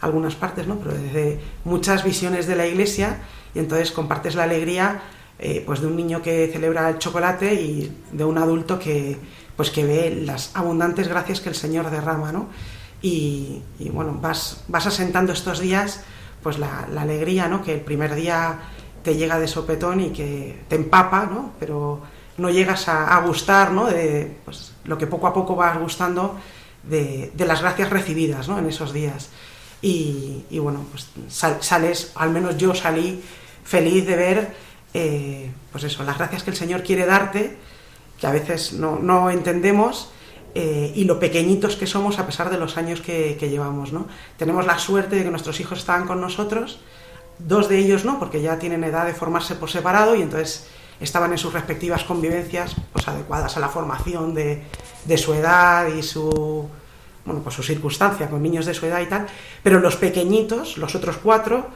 algunas 0.00 0.34
partes, 0.34 0.66
¿no? 0.66 0.76
Pero 0.78 0.96
desde 0.96 1.38
muchas 1.64 2.02
visiones 2.02 2.46
de 2.46 2.56
la 2.56 2.66
iglesia 2.66 3.18
y 3.54 3.58
entonces 3.58 3.92
compartes 3.92 4.34
la 4.34 4.44
alegría 4.44 5.02
eh, 5.38 5.62
pues 5.66 5.80
de 5.80 5.88
un 5.88 5.96
niño 5.96 6.22
que 6.22 6.48
celebra 6.50 6.88
el 6.88 6.98
chocolate 6.98 7.54
y 7.54 7.94
de 8.12 8.24
un 8.24 8.38
adulto 8.38 8.78
que 8.78 9.18
pues 9.56 9.70
que 9.70 9.84
ve 9.84 10.22
las 10.24 10.54
abundantes 10.54 11.08
gracias 11.08 11.40
que 11.40 11.48
el 11.50 11.54
Señor 11.54 11.90
derrama, 11.90 12.32
¿no? 12.32 12.48
Y, 13.08 13.62
bueno, 13.90 14.18
vas, 14.20 14.64
vas 14.66 14.86
asentando 14.86 15.32
estos 15.32 15.60
días 15.60 16.00
pues 16.42 16.58
la, 16.58 16.88
alegría, 16.98 17.46
¿no? 17.46 17.62
Que 17.62 17.74
el 17.74 17.80
primer 17.80 18.16
día 18.16 18.58
te 19.04 19.14
llega 19.14 19.38
de 19.38 19.46
sopetón 19.46 20.00
y 20.00 20.10
que 20.10 20.64
te 20.68 20.74
empapa, 20.74 21.26
¿no? 21.26 21.52
Pero 21.60 22.00
no 22.36 22.50
llegas 22.50 22.88
a, 22.88 23.16
gustar, 23.20 23.70
¿no? 23.70 23.86
De 23.86 24.36
pues, 24.44 24.72
lo 24.84 24.98
que 24.98 25.06
poco 25.06 25.28
a 25.28 25.34
poco 25.34 25.54
vas 25.54 25.78
gustando 25.78 26.36
de, 26.82 27.30
las 27.38 27.60
gracias 27.60 27.90
recibidas, 27.90 28.48
¿no? 28.48 28.58
En 28.58 28.66
esos 28.66 28.92
días. 28.92 29.30
Y, 29.80 30.44
bueno, 30.58 30.84
pues 30.90 31.08
sales, 31.28 32.10
al 32.16 32.30
menos 32.30 32.56
yo 32.56 32.74
salí 32.74 33.22
feliz 33.62 34.04
de 34.04 34.16
ver, 34.16 34.54
eh, 34.94 35.52
pues 35.70 35.84
eso, 35.84 36.02
las 36.02 36.18
gracias 36.18 36.42
que 36.42 36.50
el 36.50 36.56
Señor 36.56 36.82
quiere 36.82 37.06
darte, 37.06 37.56
que 38.18 38.26
a 38.26 38.32
veces 38.32 38.72
no, 38.72 39.30
entendemos, 39.30 40.10
eh, 40.58 40.90
y 40.94 41.04
lo 41.04 41.20
pequeñitos 41.20 41.76
que 41.76 41.86
somos 41.86 42.18
a 42.18 42.24
pesar 42.24 42.48
de 42.48 42.56
los 42.56 42.78
años 42.78 43.02
que, 43.02 43.36
llevamos, 43.38 43.92
¿no? 43.92 44.06
Tenemos 44.38 44.64
la 44.64 44.78
suerte 44.78 45.16
de 45.16 45.24
que 45.24 45.30
nuestros 45.30 45.60
hijos 45.60 45.80
estaban 45.80 46.06
con 46.06 46.18
nosotros, 46.18 46.80
dos 47.38 47.68
de 47.68 47.78
ellos 47.78 48.06
no, 48.06 48.18
porque 48.18 48.40
ya 48.40 48.58
tienen 48.58 48.82
edad 48.82 49.04
de 49.04 49.12
formarse 49.12 49.54
por 49.54 49.68
separado 49.68 50.16
y 50.16 50.22
entonces 50.22 50.66
estaban 50.98 51.30
en 51.32 51.36
sus 51.36 51.52
respectivas 51.52 52.04
convivencias 52.04 52.74
pues, 52.90 53.06
adecuadas 53.06 53.54
a 53.58 53.60
la 53.60 53.68
formación 53.68 54.32
de, 54.32 54.62
de 55.04 55.18
su 55.18 55.34
edad 55.34 55.88
y 55.88 56.02
su, 56.02 56.66
bueno, 57.26 57.42
pues 57.42 57.54
su 57.54 57.62
circunstancia 57.62 58.30
con 58.30 58.42
niños 58.42 58.64
de 58.64 58.72
su 58.72 58.86
edad 58.86 59.02
y 59.02 59.06
tal, 59.06 59.26
pero 59.62 59.78
los 59.78 59.96
pequeñitos, 59.96 60.78
los 60.78 60.94
otros 60.94 61.18
cuatro, 61.22 61.66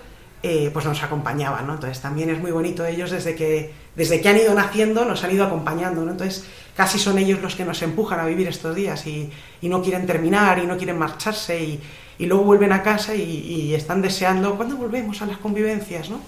eh, 0.43 0.71
pues 0.73 0.87
nos 0.87 1.03
acompañaban, 1.03 1.67
¿no? 1.67 1.75
Entonces 1.75 2.01
también 2.01 2.31
es 2.31 2.39
muy 2.39 2.51
bonito 2.51 2.87
ellos 2.87 3.11
desde 3.11 3.35
que, 3.35 3.75
desde 3.95 4.23
que 4.23 4.29
han 4.31 4.39
ido 4.39 4.55
naciendo 4.55 5.05
nos 5.05 5.23
han 5.23 5.33
ido 5.33 5.45
acompañando, 5.45 6.03
¿no? 6.03 6.13
Entonces 6.13 6.47
casi 6.75 6.99
son 6.99 7.19
ellos 7.19 7.43
los 7.43 7.57
que 7.57 7.65
nos 7.67 7.83
empujan 7.83 8.21
a 8.21 8.25
vivir 8.25 8.49
estos 8.49 8.75
días 8.75 9.07
y, 9.07 9.31
no 9.61 9.83
quieren 9.83 10.07
terminar 10.07 10.59
y 10.59 10.67
no 10.67 10.79
quieren 10.79 10.99
marcharse 10.99 11.63
y, 11.63 11.81
luego 12.27 12.45
vuelven 12.45 12.73
a 12.73 12.83
casa 12.83 13.15
y, 13.15 13.75
están 13.75 14.01
deseando, 14.01 14.57
¿cuándo 14.57 14.79
volvemos 14.79 15.21
a 15.21 15.27
las 15.27 15.37
convivencias, 15.37 16.09
¿no? 16.09 16.21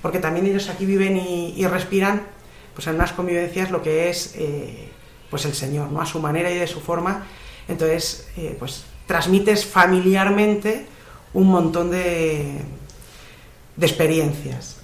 Porque 0.00 0.20
también 0.20 0.46
ellos 0.46 0.70
aquí 0.70 0.86
viven 0.86 1.18
y, 1.18 1.66
respiran, 1.66 2.22
pues 2.74 2.86
en 2.86 2.94
unas 2.94 3.12
convivencias 3.12 3.70
lo 3.70 3.82
que 3.82 4.08
es, 4.08 4.34
eh, 4.36 4.88
pues 5.28 5.44
el 5.44 5.52
Señor, 5.52 5.92
¿no? 5.92 6.00
A 6.00 6.06
su 6.06 6.18
manera 6.18 6.50
y 6.50 6.56
de 6.56 6.66
su 6.66 6.80
forma. 6.80 7.26
Entonces, 7.68 8.26
eh, 8.38 8.56
pues 8.58 8.84
transmites 9.06 9.66
familiarmente 9.66 10.86
un 11.34 11.48
montón 11.48 11.90
de 11.90 12.79
de 13.80 13.86
experiencias. 13.86 14.76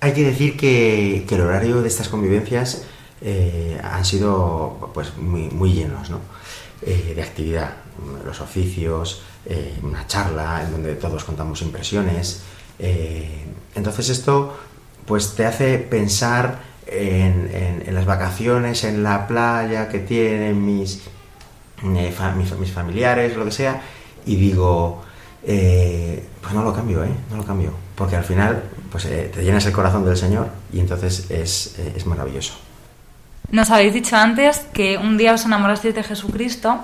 Hay 0.00 0.12
que 0.12 0.22
decir 0.22 0.56
que, 0.56 1.26
el 1.28 1.40
horario 1.40 1.82
de 1.82 1.88
estas 1.88 2.08
convivencias 2.08 2.84
eh, 3.20 3.80
han 3.82 4.04
sido 4.04 4.90
pues 4.94 5.16
muy, 5.16 5.72
llenos 5.72 6.10
¿no? 6.10 6.20
Eh, 6.82 7.12
de 7.14 7.22
actividad. 7.22 7.74
Los 8.24 8.40
oficios, 8.40 9.22
eh, 9.46 9.78
una 9.82 10.06
charla 10.06 10.62
en 10.62 10.72
donde 10.72 10.94
todos 10.94 11.24
contamos 11.24 11.60
impresiones. 11.62 12.42
Entonces 13.74 14.08
esto 14.08 14.56
pues 15.06 15.34
te 15.34 15.46
hace 15.46 15.78
pensar 15.78 16.60
en, 16.86 17.94
las 17.94 18.04
vacaciones, 18.04 18.84
en 18.84 19.02
la 19.02 19.26
playa 19.26 19.88
que 19.88 20.00
tienen 20.00 20.64
mis, 20.64 21.02
mis, 21.82 22.56
mis, 22.58 22.72
familiares, 22.72 23.36
lo 23.36 23.44
que 23.44 23.52
sea, 23.52 23.82
y 24.26 24.36
digo, 24.36 25.02
pues 25.42 26.52
no 26.52 26.62
lo 26.62 26.72
cambio, 26.74 27.04
¿eh? 27.04 27.14
No 27.30 27.36
lo 27.36 27.44
cambio, 27.44 27.72
porque 27.94 28.16
al 28.16 28.24
final 28.24 28.62
pues 28.90 29.04
te 29.04 29.42
llenas 29.42 29.66
el 29.66 29.72
corazón 29.72 30.04
del 30.04 30.16
Señor 30.16 30.48
y 30.72 30.80
entonces 30.80 31.30
es, 31.30 31.78
es 31.78 32.06
maravilloso. 32.06 32.54
Nos 33.50 33.70
habéis 33.70 33.92
dicho 33.92 34.16
antes 34.16 34.60
que 34.72 34.98
un 34.98 35.16
día 35.16 35.34
os 35.34 35.44
enamorasteis 35.44 35.94
de 35.94 36.02
Jesucristo 36.02 36.80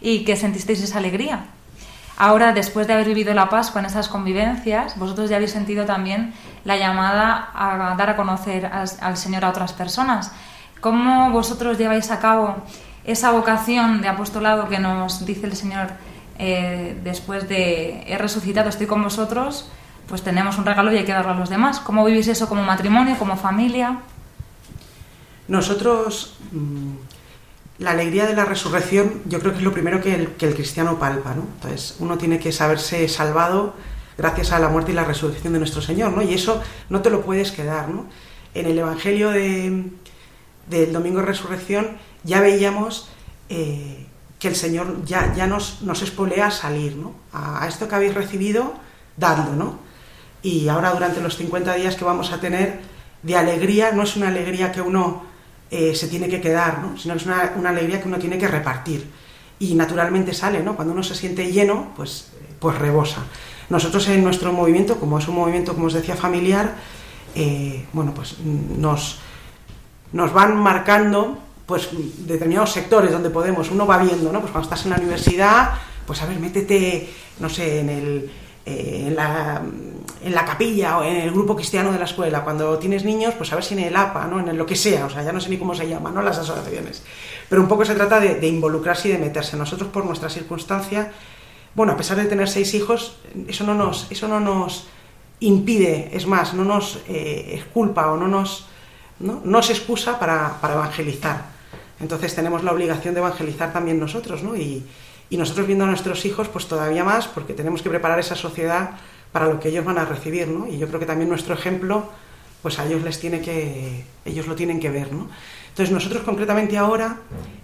y 0.00 0.24
que 0.24 0.36
sentisteis 0.36 0.82
esa 0.82 0.98
alegría. 0.98 1.46
Ahora, 2.16 2.52
después 2.52 2.88
de 2.88 2.94
haber 2.94 3.06
vivido 3.06 3.32
la 3.32 3.48
Pascua 3.48 3.80
en 3.80 3.86
esas 3.86 4.08
convivencias, 4.08 4.98
vosotros 4.98 5.30
ya 5.30 5.36
habéis 5.36 5.52
sentido 5.52 5.84
también 5.86 6.34
la 6.64 6.76
llamada 6.76 7.50
a 7.54 7.94
dar 7.96 8.10
a 8.10 8.16
conocer 8.16 8.66
al 8.66 9.16
Señor 9.16 9.44
a 9.44 9.50
otras 9.50 9.72
personas. 9.72 10.32
¿Cómo 10.80 11.30
vosotros 11.30 11.78
lleváis 11.78 12.10
a 12.10 12.18
cabo 12.18 12.56
esa 13.04 13.30
vocación 13.30 14.00
de 14.00 14.08
apostolado 14.08 14.68
que 14.68 14.80
nos 14.80 15.24
dice 15.24 15.46
el 15.46 15.54
Señor 15.54 15.90
eh, 16.40 16.98
después 17.04 17.48
de 17.48 18.02
he 18.08 18.18
resucitado, 18.18 18.68
estoy 18.68 18.88
con 18.88 19.02
vosotros? 19.02 19.70
Pues 20.08 20.22
tenemos 20.22 20.56
un 20.58 20.64
regalo 20.64 20.92
y 20.92 20.96
hay 20.96 21.04
que 21.04 21.12
darlo 21.12 21.32
a 21.32 21.34
los 21.34 21.50
demás. 21.50 21.80
¿Cómo 21.80 22.04
vivís 22.04 22.28
eso 22.28 22.48
como 22.48 22.62
matrimonio, 22.62 23.16
como 23.18 23.36
familia? 23.36 23.98
Nosotros, 25.48 26.36
mm, 26.52 26.92
la 27.78 27.90
alegría 27.92 28.26
de 28.26 28.34
la 28.34 28.44
resurrección, 28.44 29.22
yo 29.26 29.38
creo 29.40 29.52
que 29.52 29.58
es 29.58 29.64
lo 29.64 29.72
primero 29.72 30.00
que 30.00 30.14
el, 30.14 30.54
cristiano 30.54 30.98
palpa, 30.98 31.34
¿no? 31.34 31.42
Entonces, 31.42 31.96
uno 31.98 32.18
tiene 32.18 32.38
que 32.38 32.52
saberse 32.52 33.08
salvado 33.08 33.74
gracias 34.16 34.52
a 34.52 34.58
la 34.58 34.68
muerte 34.68 34.92
y 34.92 34.94
la 34.94 35.04
resurrección 35.04 35.52
de 35.52 35.58
nuestro 35.58 35.80
Señor, 35.80 36.12
¿no? 36.12 36.22
Y 36.22 36.34
eso 36.34 36.62
no 36.90 37.02
te 37.02 37.10
lo 37.10 37.22
puedes 37.22 37.52
quedar, 37.52 37.88
¿no? 37.88 38.06
En 38.54 38.66
el 38.66 38.78
Evangelio 38.78 39.30
del 39.30 40.92
Domingo 40.92 41.20
de 41.20 41.26
Resurrección 41.26 41.98
ya 42.24 42.40
veíamos 42.40 43.08
eh, 43.48 44.06
que 44.38 44.48
el 44.48 44.56
Señor 44.56 45.04
ya, 45.04 45.34
ya 45.34 45.46
nos, 45.46 45.82
nos 45.82 46.02
espolea 46.02 46.46
a 46.46 46.50
salir, 46.50 46.96
¿no? 46.96 47.14
A, 47.32 47.66
esto 47.68 47.88
que 47.88 47.94
habéis 47.94 48.14
recibido, 48.14 48.74
dadlo, 49.16 49.54
¿no? 49.54 49.87
Y 50.42 50.68
ahora 50.68 50.92
durante 50.92 51.20
los 51.20 51.36
50 51.36 51.74
días 51.74 51.96
que 51.96 52.04
vamos 52.04 52.32
a 52.32 52.40
tener 52.40 52.80
de 53.22 53.36
alegría, 53.36 53.92
no 53.92 54.02
es 54.02 54.16
una 54.16 54.28
alegría 54.28 54.70
que 54.72 54.80
uno 54.80 55.24
eh, 55.70 55.94
se 55.94 56.08
tiene 56.08 56.28
que 56.28 56.40
quedar, 56.40 56.80
¿no? 56.80 56.96
sino 56.96 57.14
es 57.14 57.26
una, 57.26 57.52
alegría 57.68 58.00
que 58.00 58.08
uno 58.08 58.18
tiene 58.18 58.38
que 58.38 58.48
repartir. 58.48 59.10
Y 59.58 59.74
naturalmente 59.74 60.32
sale, 60.32 60.62
¿no? 60.62 60.76
Cuando 60.76 60.94
uno 60.94 61.02
se 61.02 61.16
siente 61.16 61.50
lleno, 61.50 61.88
pues, 61.96 62.30
pues 62.60 62.78
rebosa. 62.78 63.24
Nosotros 63.68 64.08
en 64.08 64.22
nuestro 64.22 64.52
movimiento, 64.52 65.00
como 65.00 65.18
es 65.18 65.26
un 65.26 65.34
movimiento, 65.34 65.74
como 65.74 65.88
os 65.88 65.94
decía, 65.94 66.14
familiar, 66.14 66.76
eh, 67.34 67.84
bueno, 67.92 68.14
pues 68.14 68.36
nos, 68.40 69.18
nos 70.12 70.32
van 70.32 70.56
marcando 70.56 71.38
pues 71.66 71.90
determinados 72.26 72.72
sectores 72.72 73.12
donde 73.12 73.28
podemos, 73.28 73.70
uno 73.70 73.86
va 73.86 73.98
viendo, 73.98 74.32
¿no? 74.32 74.40
Pues 74.40 74.52
cuando 74.52 74.70
estás 74.70 74.86
en 74.86 74.92
la 74.92 74.96
universidad, 74.96 75.74
pues 76.06 76.22
a 76.22 76.26
ver, 76.26 76.38
métete, 76.40 77.10
no 77.40 77.50
sé, 77.50 77.80
en 77.80 77.90
el 77.90 78.30
eh, 78.68 79.04
en, 79.06 79.16
la, 79.16 79.62
en, 80.22 80.34
la, 80.34 80.44
capilla 80.44 80.98
o 80.98 81.04
en 81.04 81.16
el 81.16 81.30
grupo 81.30 81.56
cristiano 81.56 81.90
de 81.90 81.98
la 81.98 82.04
escuela. 82.04 82.44
Cuando 82.44 82.78
tienes 82.78 83.02
niños, 83.02 83.34
pues 83.34 83.50
a 83.52 83.54
ver 83.54 83.64
si 83.64 83.72
en 83.74 83.80
el 83.80 83.96
APA, 83.96 84.26
¿no? 84.26 84.40
en 84.40 84.58
lo 84.58 84.66
que 84.66 84.76
sea, 84.76 85.06
o 85.06 85.10
sea, 85.10 85.22
ya 85.22 85.32
no 85.32 85.40
sé 85.40 85.48
ni 85.48 85.56
cómo 85.56 85.74
se 85.74 85.88
llama, 85.88 86.10
¿no? 86.10 86.20
las 86.20 86.36
asociaciones. 86.36 87.02
Pero 87.48 87.62
un 87.62 87.68
poco 87.68 87.86
se 87.86 87.94
trata 87.94 88.20
de, 88.20 88.46
involucrarse 88.46 89.08
y 89.08 89.12
de 89.12 89.18
meterse. 89.18 89.56
Nosotros, 89.56 89.88
por 89.88 90.04
nuestra 90.04 90.28
circunstancia, 90.28 91.12
bueno, 91.74 91.94
a 91.94 91.96
pesar 91.96 92.18
de 92.18 92.26
tener 92.26 92.48
seis 92.48 92.74
hijos, 92.74 93.16
eso 93.46 93.64
no 93.64 93.74
nos, 93.74 94.06
eso 94.10 94.28
no 94.28 94.38
nos 94.38 94.86
impide, 95.40 96.10
es 96.12 96.26
más, 96.26 96.52
no 96.52 96.64
nos 96.64 97.00
eh, 97.08 97.52
exculpa 97.54 98.12
o 98.12 98.18
no 98.18 98.28
nos, 98.28 98.66
¿no? 99.20 99.40
nos 99.44 99.70
excusa 99.70 100.18
para, 100.18 100.60
para 100.60 100.74
evangelizar. 100.74 101.44
Entonces 102.00 102.34
tenemos 102.34 102.62
la 102.62 102.72
obligación 102.72 103.14
de 103.14 103.20
evangelizar 103.20 103.72
también 103.72 103.98
nosotros, 103.98 104.42
¿no? 104.42 104.54
Y 105.30 105.36
nosotros 105.36 105.66
viendo 105.66 105.84
a 105.84 105.88
nuestros 105.88 106.24
hijos, 106.24 106.48
pues 106.48 106.66
todavía 106.66 107.04
más, 107.04 107.28
porque 107.28 107.54
tenemos 107.54 107.82
que 107.82 107.90
preparar 107.90 108.18
esa 108.18 108.34
sociedad 108.34 108.92
para 109.32 109.46
lo 109.46 109.60
que 109.60 109.68
ellos 109.68 109.84
van 109.84 109.98
a 109.98 110.04
recibir, 110.04 110.48
¿no? 110.48 110.66
Y 110.66 110.78
yo 110.78 110.88
creo 110.88 111.00
que 111.00 111.06
también 111.06 111.28
nuestro 111.28 111.54
ejemplo, 111.54 112.08
pues 112.62 112.78
a 112.78 112.86
ellos 112.86 113.02
les 113.02 113.20
tiene 113.20 113.40
que, 113.40 114.04
ellos 114.24 114.46
lo 114.46 114.54
tienen 114.54 114.80
que 114.80 114.90
ver, 114.90 115.12
¿no? 115.12 115.28
Entonces 115.68 115.92
nosotros 115.92 116.22
concretamente 116.22 116.78
ahora 116.78 117.18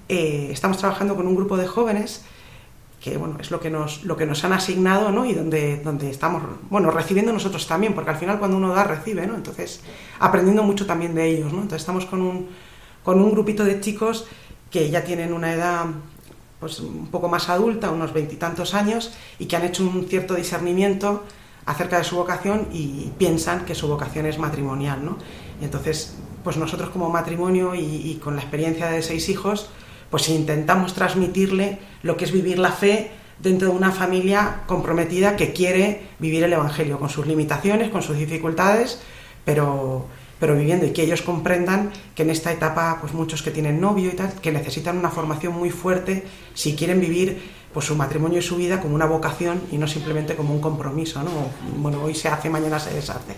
eh, 0.09 0.49
estamos 0.53 0.79
trabajando 0.79 1.17
con 1.17 1.27
un 1.27 1.35
grupo 1.35 1.57
de 1.57 1.67
jóvenes 1.67 2.25
que 3.05 3.19
bueno, 3.19 3.37
es 3.39 3.51
lo 3.51 3.61
que 3.61 3.69
nos, 3.69 4.03
lo 4.05 4.17
que 4.17 4.25
nos 4.25 4.45
han 4.45 4.55
asignado, 4.55 5.13
¿no? 5.13 5.27
Y 5.27 5.35
donde, 5.35 5.77
donde 5.85 6.09
estamos, 6.09 6.43
bueno, 6.71 6.91
recibiendo 6.91 7.35
nosotros 7.35 7.67
también, 7.67 7.93
porque 7.93 8.11
al 8.11 8.17
final 8.17 8.39
cuando 8.39 8.57
uno 8.57 8.75
da, 8.75 8.83
recibe, 8.85 9.27
¿no? 9.27 9.35
Entonces, 9.35 9.83
aprendiendo 10.21 10.63
mucho 10.63 10.87
también 10.87 11.15
de 11.15 11.27
ellos, 11.29 11.53
¿no? 11.53 11.59
Entonces 11.61 11.83
estamos 11.83 12.07
con 12.07 12.23
un, 12.23 12.49
con 13.03 13.21
un 13.21 13.31
grupito 13.31 13.63
de 13.63 13.79
chicos 13.79 14.27
que 14.71 14.89
ya 14.89 15.05
tienen 15.05 15.35
una 15.35 15.53
edad 15.53 15.85
pues 16.65 16.81
un 16.81 17.09
poco 17.09 17.29
más 17.29 17.51
adulta, 17.51 17.91
unos 17.91 18.15
veintitantos 18.15 18.73
años, 18.73 19.13
y 19.39 19.45
que 19.45 19.55
han 19.55 19.67
hecho 19.67 19.83
un 19.83 20.07
cierto 20.09 20.35
discernimiento 20.35 21.23
acerca 21.67 21.99
de 21.99 22.05
su 22.05 22.17
vocación 22.17 22.69
y 22.73 23.13
piensan 23.19 23.67
que 23.67 23.75
su 23.75 23.87
vocación 23.87 24.25
es 24.25 24.39
matrimonial, 24.39 25.05
¿no? 25.05 25.19
Y 25.61 25.67
entonces, 25.67 26.17
pues 26.43 26.57
nosotros 26.57 26.89
como 26.89 27.11
matrimonio 27.11 27.75
y, 27.75 28.19
con 28.25 28.37
la 28.37 28.41
experiencia 28.41 28.87
de 28.87 29.03
seis 29.03 29.29
hijos, 29.29 29.69
pues 30.09 30.31
intentamos 30.31 30.95
transmitirle 30.95 31.81
lo 32.03 32.17
que 32.17 32.25
es 32.25 32.33
vivir 32.33 32.59
la 32.59 32.73
fe 32.73 33.11
dentro 33.41 33.69
de 33.69 33.75
una 33.75 33.93
familia 33.93 34.63
comprometida 34.67 35.37
que 35.37 35.53
quiere 35.53 36.07
vivir 36.19 36.45
el 36.45 36.55
Evangelio, 36.55 36.99
con 36.99 37.11
sus 37.11 37.27
limitaciones, 37.27 37.91
con 37.91 38.01
sus 38.01 38.17
dificultades, 38.17 39.03
pero 39.45 40.07
pero 40.45 40.57
viviendo 40.57 40.85
y 40.85 40.91
que 40.91 41.03
ellos 41.03 41.23
comprendan 41.23 41.91
que 42.15 42.23
en 42.23 42.29
esta 42.29 42.53
etapa, 42.53 42.99
pues 43.01 43.15
muchos 43.15 43.43
que 43.43 43.51
tienen 43.51 43.81
novio 43.81 44.11
y 44.11 44.13
tal, 44.13 44.31
que 44.43 44.53
necesitan 44.53 44.99
una 44.99 45.09
formación 45.09 45.55
muy 45.55 45.71
fuerte 45.71 46.27
si 46.53 46.77
quieren 46.77 47.01
vivir 47.01 47.41
pues 47.73 47.87
su 47.87 47.97
matrimonio 47.97 48.41
y 48.41 48.43
su 48.43 48.57
vida 48.57 48.79
como 48.79 48.95
una 48.95 49.07
vocación 49.07 49.63
y 49.73 49.79
no 49.79 49.89
simplemente 49.89 50.37
como 50.37 50.53
un 50.53 50.61
compromiso, 50.61 51.23
¿no? 51.23 51.31
Bueno, 51.79 52.03
hoy 52.03 52.15
se 52.15 52.29
hace, 52.29 52.51
mañana 52.51 52.79
se 52.79 52.93
deshace. 52.93 53.33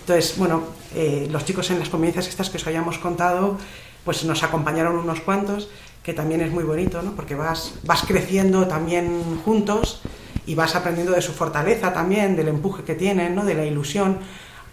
Entonces, 0.00 0.36
bueno, 0.36 0.64
eh, 0.96 1.28
los 1.30 1.44
chicos 1.44 1.70
en 1.70 1.78
las 1.78 1.90
convivencias 1.90 2.26
estas 2.26 2.50
que 2.50 2.56
os 2.56 2.66
hayamos 2.66 2.98
contado, 2.98 3.56
pues 4.04 4.24
nos 4.24 4.42
acompañaron 4.42 4.98
unos 4.98 5.20
cuantos, 5.20 5.68
que 6.02 6.12
también 6.12 6.40
es 6.40 6.50
muy 6.50 6.64
bonito, 6.64 7.02
¿no? 7.02 7.12
Porque 7.12 7.36
vas, 7.36 7.74
vas 7.84 8.02
creciendo 8.02 8.66
también 8.66 9.40
juntos 9.44 10.00
y 10.44 10.56
vas 10.56 10.74
aprendiendo 10.74 11.12
de 11.12 11.22
su 11.22 11.30
fortaleza 11.30 11.92
también, 11.92 12.34
del 12.34 12.48
empuje 12.48 12.82
que 12.82 12.96
tienen, 12.96 13.36
¿no? 13.36 13.44
De 13.44 13.54
la 13.54 13.64
ilusión 13.64 14.18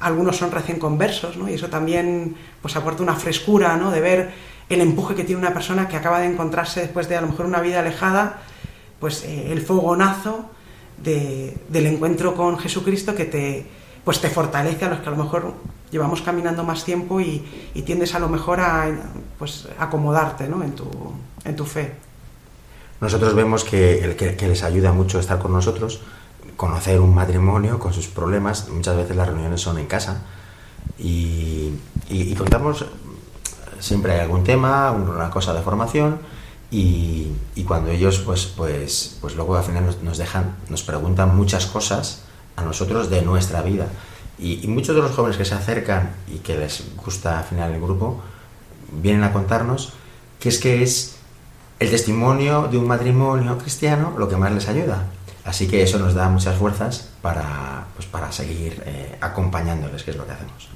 algunos 0.05 0.37
son 0.37 0.51
recién 0.51 0.77
conversos, 0.77 1.35
¿no? 1.35 1.49
Y 1.49 1.55
eso 1.55 1.67
también 1.67 2.35
pues 2.61 2.75
aporta 2.75 3.01
una 3.01 3.15
frescura, 3.15 3.75
¿no? 3.75 3.89
De 3.89 4.01
ver 4.01 4.31
el 4.69 4.81
empuje 4.81 5.15
que 5.15 5.23
tiene 5.23 5.41
una 5.41 5.51
persona 5.51 5.87
que 5.87 5.95
acaba 5.95 6.19
de 6.19 6.27
encontrarse 6.27 6.81
después 6.81 7.09
de 7.09 7.15
a 7.15 7.21
lo 7.21 7.27
mejor 7.27 7.47
una 7.47 7.59
vida 7.59 7.79
alejada, 7.79 8.41
pues 8.99 9.23
eh, 9.23 9.51
el 9.51 9.61
fogonazo 9.61 10.51
del 10.97 11.85
encuentro 11.87 12.35
con 12.35 12.59
Jesucristo 12.59 13.15
que 13.15 13.25
te, 13.25 13.65
pues 14.03 14.21
te 14.21 14.29
fortalece 14.29 14.85
a 14.85 14.89
los 14.89 14.99
que 14.99 15.07
a 15.07 15.11
lo 15.11 15.23
mejor 15.23 15.53
llevamos 15.91 16.21
caminando 16.21 16.63
más 16.63 16.85
tiempo 16.85 17.19
y, 17.19 17.43
tiendes 17.83 18.13
a 18.13 18.19
lo 18.19 18.29
mejor 18.29 18.59
a 18.59 18.87
pues, 19.39 19.67
acomodarte 19.79 20.47
¿no? 20.47 20.63
en, 20.63 20.73
tu, 20.73 20.85
en 21.43 21.55
tu 21.55 21.65
fe. 21.65 21.93
Nosotros 23.01 23.33
vemos 23.33 23.63
que, 23.63 24.03
el 24.03 24.15
que 24.15 24.47
les 24.47 24.63
ayuda 24.63 24.93
mucho 24.93 25.19
estar 25.19 25.39
con 25.39 25.51
nosotros 25.51 26.01
conocer 26.55 26.99
un 26.99 27.13
matrimonio 27.13 27.79
con 27.79 27.93
sus 27.93 28.07
problemas. 28.07 28.69
Muchas 28.69 28.95
veces 28.95 29.15
las 29.15 29.27
reuniones 29.27 29.61
son 29.61 29.77
en 29.77 29.87
casa 29.87 30.21
y, 30.97 31.73
contamos, 32.37 32.85
siempre 33.79 34.13
hay 34.13 34.19
algún 34.19 34.43
tema, 34.43 34.91
una 34.91 35.29
cosa 35.29 35.53
de 35.53 35.61
formación 35.61 36.19
y, 36.71 37.31
cuando 37.67 37.91
ellos 37.91 38.19
pues, 38.19 38.45
pues, 38.45 39.17
pues 39.21 39.35
luego 39.35 39.55
al 39.55 39.63
final 39.63 39.95
nos, 40.03 40.17
dejan, 40.17 40.55
nos 40.69 40.83
preguntan 40.83 41.35
muchas 41.35 41.65
cosas 41.65 42.23
a 42.55 42.63
nosotros 42.63 43.09
de 43.09 43.21
nuestra 43.21 43.61
vida. 43.61 43.87
Y, 44.37 44.67
muchos 44.67 44.95
de 44.95 45.01
los 45.01 45.11
jóvenes 45.11 45.37
que 45.37 45.45
se 45.45 45.55
acercan 45.55 46.15
y 46.33 46.39
que 46.39 46.57
les 46.57 46.83
gusta 46.97 47.39
al 47.39 47.45
final 47.45 47.71
el 47.71 47.81
grupo, 47.81 48.21
vienen 48.91 49.23
a 49.23 49.33
contarnos 49.33 49.93
que 50.39 50.49
es 50.49 50.59
que 50.59 50.83
es 50.83 51.15
el 51.79 51.89
testimonio 51.89 52.67
de 52.69 52.77
un 52.77 52.87
matrimonio 52.87 53.57
cristiano 53.57 54.13
lo 54.17 54.29
que 54.29 54.37
más 54.37 54.51
les 54.51 54.67
ayuda. 54.67 55.07
Así 55.45 55.67
que 55.67 55.83
eso 55.83 55.99
nos 55.99 56.15
da 56.15 56.27
muchas 56.27 56.57
fuerzas 56.57 57.11
para, 57.21 57.85
pues 57.95 58.07
para 58.07 58.31
seguir 58.31 58.81
eh, 58.85 59.15
acompañándoles, 59.21 60.03
que 60.03 60.11
es 60.11 60.17
lo 60.17 60.25
que 60.25 60.31
hacemos. 60.33 60.69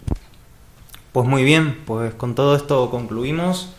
Pues 1.11 1.28
muy 1.28 1.43
bien, 1.43 1.82
pues 1.86 2.13
con 2.13 2.36
todo 2.36 2.55
esto 2.55 2.91
concluimos 2.91 3.74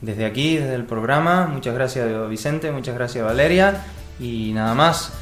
desde 0.00 0.26
aquí, 0.26 0.56
desde 0.56 0.74
el 0.74 0.84
programa. 0.84 1.46
Muchas 1.46 1.74
gracias 1.74 2.28
Vicente, 2.28 2.72
muchas 2.72 2.96
gracias 2.96 3.24
Valeria 3.24 3.84
y 4.18 4.52
nada 4.52 4.74
más. 4.74 5.12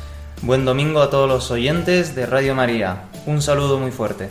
Buen 0.40 0.64
domingo 0.64 1.00
a 1.02 1.11
todos 1.11 1.28
los 1.28 1.50
oyentes 1.50 2.14
de 2.14 2.24
Radio 2.24 2.55
María. 2.55 3.05
Un 3.26 3.42
saludo 3.42 3.78
muy 3.78 3.90
fuerte. 3.90 4.30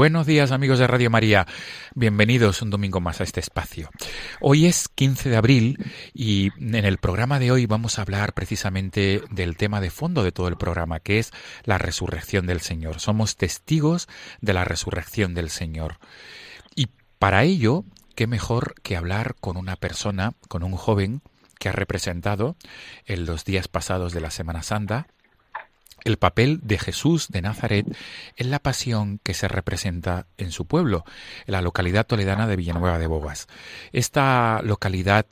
Buenos 0.00 0.26
días 0.26 0.50
amigos 0.50 0.78
de 0.78 0.86
Radio 0.86 1.10
María, 1.10 1.46
bienvenidos 1.94 2.62
un 2.62 2.70
domingo 2.70 3.02
más 3.02 3.20
a 3.20 3.24
este 3.24 3.38
espacio. 3.38 3.90
Hoy 4.40 4.64
es 4.64 4.88
15 4.88 5.28
de 5.28 5.36
abril 5.36 5.76
y 6.14 6.48
en 6.58 6.86
el 6.86 6.96
programa 6.96 7.38
de 7.38 7.50
hoy 7.50 7.66
vamos 7.66 7.98
a 7.98 8.02
hablar 8.02 8.32
precisamente 8.32 9.20
del 9.30 9.58
tema 9.58 9.78
de 9.82 9.90
fondo 9.90 10.22
de 10.22 10.32
todo 10.32 10.48
el 10.48 10.56
programa, 10.56 11.00
que 11.00 11.18
es 11.18 11.32
la 11.64 11.76
resurrección 11.76 12.46
del 12.46 12.62
Señor. 12.62 12.98
Somos 12.98 13.36
testigos 13.36 14.08
de 14.40 14.54
la 14.54 14.64
resurrección 14.64 15.34
del 15.34 15.50
Señor. 15.50 15.98
Y 16.74 16.88
para 17.18 17.44
ello, 17.44 17.84
qué 18.14 18.26
mejor 18.26 18.76
que 18.82 18.96
hablar 18.96 19.34
con 19.38 19.58
una 19.58 19.76
persona, 19.76 20.32
con 20.48 20.62
un 20.62 20.76
joven 20.76 21.20
que 21.58 21.68
ha 21.68 21.72
representado 21.72 22.56
en 23.04 23.26
los 23.26 23.44
días 23.44 23.68
pasados 23.68 24.14
de 24.14 24.22
la 24.22 24.30
Semana 24.30 24.62
Santa 24.62 25.08
el 26.04 26.16
papel 26.16 26.60
de 26.62 26.78
Jesús 26.78 27.28
de 27.28 27.42
Nazaret 27.42 27.86
en 28.36 28.50
la 28.50 28.58
pasión 28.58 29.20
que 29.22 29.34
se 29.34 29.48
representa 29.48 30.26
en 30.38 30.52
su 30.52 30.66
pueblo, 30.66 31.04
en 31.46 31.52
la 31.52 31.62
localidad 31.62 32.06
toledana 32.06 32.46
de 32.46 32.56
Villanueva 32.56 32.98
de 32.98 33.06
Bogas. 33.06 33.48
Esta 33.92 34.60
localidad 34.62 35.26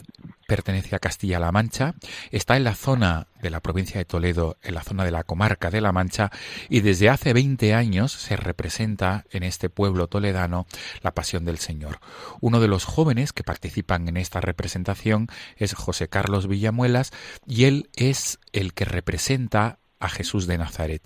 pertenece 0.48 0.96
a 0.96 0.98
Castilla-La 0.98 1.52
Mancha, 1.52 1.94
está 2.30 2.56
en 2.56 2.64
la 2.64 2.74
zona 2.74 3.26
de 3.42 3.50
la 3.50 3.60
provincia 3.60 3.98
de 3.98 4.06
Toledo, 4.06 4.56
en 4.62 4.74
la 4.74 4.82
zona 4.82 5.04
de 5.04 5.10
la 5.10 5.22
comarca 5.22 5.70
de 5.70 5.82
La 5.82 5.92
Mancha, 5.92 6.30
y 6.70 6.80
desde 6.80 7.10
hace 7.10 7.34
20 7.34 7.74
años 7.74 8.12
se 8.12 8.34
representa 8.34 9.26
en 9.30 9.42
este 9.42 9.68
pueblo 9.68 10.06
toledano 10.06 10.66
la 11.02 11.12
pasión 11.12 11.44
del 11.44 11.58
Señor. 11.58 12.00
Uno 12.40 12.60
de 12.60 12.68
los 12.68 12.84
jóvenes 12.84 13.34
que 13.34 13.44
participan 13.44 14.08
en 14.08 14.16
esta 14.16 14.40
representación 14.40 15.28
es 15.56 15.74
José 15.74 16.08
Carlos 16.08 16.48
Villamuelas, 16.48 17.12
y 17.46 17.64
él 17.64 17.90
es 17.94 18.38
el 18.52 18.72
que 18.72 18.86
representa 18.86 19.78
a 20.00 20.08
Jesús 20.08 20.46
de 20.46 20.58
Nazaret. 20.58 21.02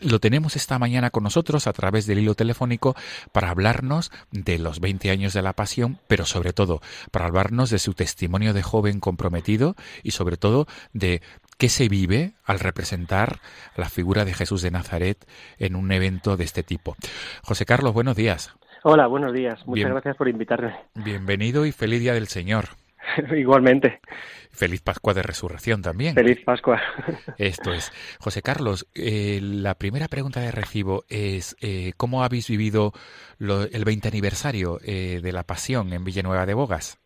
Lo 0.00 0.18
tenemos 0.18 0.56
esta 0.56 0.78
mañana 0.78 1.10
con 1.10 1.22
nosotros 1.22 1.66
a 1.66 1.72
través 1.72 2.06
del 2.06 2.18
hilo 2.18 2.34
telefónico 2.34 2.96
para 3.32 3.50
hablarnos 3.50 4.10
de 4.32 4.58
los 4.58 4.80
20 4.80 5.10
años 5.10 5.32
de 5.32 5.42
la 5.42 5.52
pasión, 5.52 5.98
pero 6.08 6.26
sobre 6.26 6.52
todo 6.52 6.80
para 7.12 7.26
hablarnos 7.26 7.70
de 7.70 7.78
su 7.78 7.94
testimonio 7.94 8.52
de 8.52 8.62
joven 8.62 8.98
comprometido 8.98 9.76
y 10.02 10.10
sobre 10.10 10.36
todo 10.36 10.66
de 10.92 11.22
qué 11.58 11.68
se 11.68 11.88
vive 11.88 12.34
al 12.44 12.58
representar 12.58 13.40
la 13.76 13.88
figura 13.88 14.24
de 14.24 14.34
Jesús 14.34 14.62
de 14.62 14.72
Nazaret 14.72 15.24
en 15.58 15.76
un 15.76 15.92
evento 15.92 16.36
de 16.36 16.44
este 16.44 16.64
tipo. 16.64 16.96
José 17.42 17.64
Carlos, 17.64 17.94
buenos 17.94 18.16
días. 18.16 18.52
Hola, 18.82 19.06
buenos 19.06 19.32
días. 19.32 19.66
Muchas 19.66 19.90
gracias 19.90 20.16
por 20.16 20.28
invitarme. 20.28 20.74
Bienvenido 20.94 21.64
y 21.64 21.72
feliz 21.72 22.00
día 22.00 22.12
del 22.12 22.28
Señor. 22.28 22.66
Igualmente. 23.36 24.00
Feliz 24.50 24.82
Pascua 24.82 25.14
de 25.14 25.22
Resurrección 25.22 25.82
también. 25.82 26.14
Feliz 26.14 26.40
Pascua. 26.44 26.80
Esto 27.38 27.72
es. 27.72 27.92
José 28.20 28.42
Carlos, 28.42 28.86
eh, 28.94 29.40
la 29.42 29.74
primera 29.74 30.08
pregunta 30.08 30.40
de 30.40 30.52
recibo 30.52 31.04
es, 31.08 31.56
eh, 31.60 31.92
¿cómo 31.96 32.22
habéis 32.22 32.48
vivido 32.48 32.92
el 33.40 33.84
20 33.84 34.08
aniversario 34.08 34.78
eh, 34.84 35.20
de 35.22 35.32
la 35.32 35.42
Pasión 35.42 35.92
en 35.92 36.04
Villanueva 36.04 36.46
de 36.46 36.54
Bogas? 36.54 37.00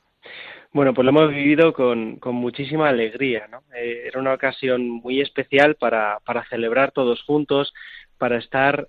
Bueno, 0.73 0.93
pues 0.93 1.05
lo 1.05 1.11
hemos 1.11 1.31
vivido 1.31 1.73
con, 1.73 2.17
con 2.17 2.35
muchísima 2.35 2.91
alegría. 2.91 3.49
¿no? 3.51 3.63
era 3.73 4.21
una 4.21 4.35
ocasión 4.35 4.87
muy 4.87 5.23
especial 5.23 5.77
para, 5.77 6.19
para 6.27 6.47
celebrar 6.49 6.93
todos 6.93 7.23
juntos, 7.23 7.73
para 8.19 8.37
estar 8.37 8.87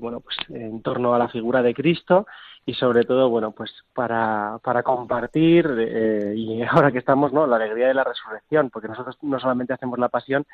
bueno, 0.00 0.20
pues 0.20 0.36
en 0.48 0.82
torno 0.82 1.14
a 1.14 1.18
la 1.18 1.28
figura 1.28 1.62
de 1.62 1.74
Cristo 1.74 2.26
y 2.64 2.74
sobre 2.74 3.04
todo, 3.04 3.28
bueno, 3.28 3.50
pues 3.52 3.72
para, 3.92 4.58
para 4.62 4.82
compartir 4.82 5.66
eh, 5.78 6.34
y 6.36 6.62
ahora 6.62 6.92
que 6.92 6.98
estamos, 6.98 7.32
¿no? 7.32 7.46
La 7.46 7.56
alegría 7.56 7.88
de 7.88 7.94
la 7.94 8.04
resurrección, 8.04 8.70
porque 8.70 8.88
nosotros 8.88 9.18
no 9.22 9.38
solamente 9.40 9.72
hacemos 9.72 9.98
la 9.98 10.08
pasión, 10.08 10.46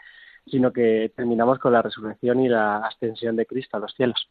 sino 0.47 0.73
que 0.73 1.13
terminamos 1.17 1.59
con 1.59 1.73
la 1.73 1.83
resurrección 1.83 2.41
y 2.41 2.49
la 2.49 2.79
ascensión 2.79 3.37
de 3.37 3.47
Cristo 3.47 3.77
a 3.77 3.81
los 3.81 3.95
cielos. 3.95 4.29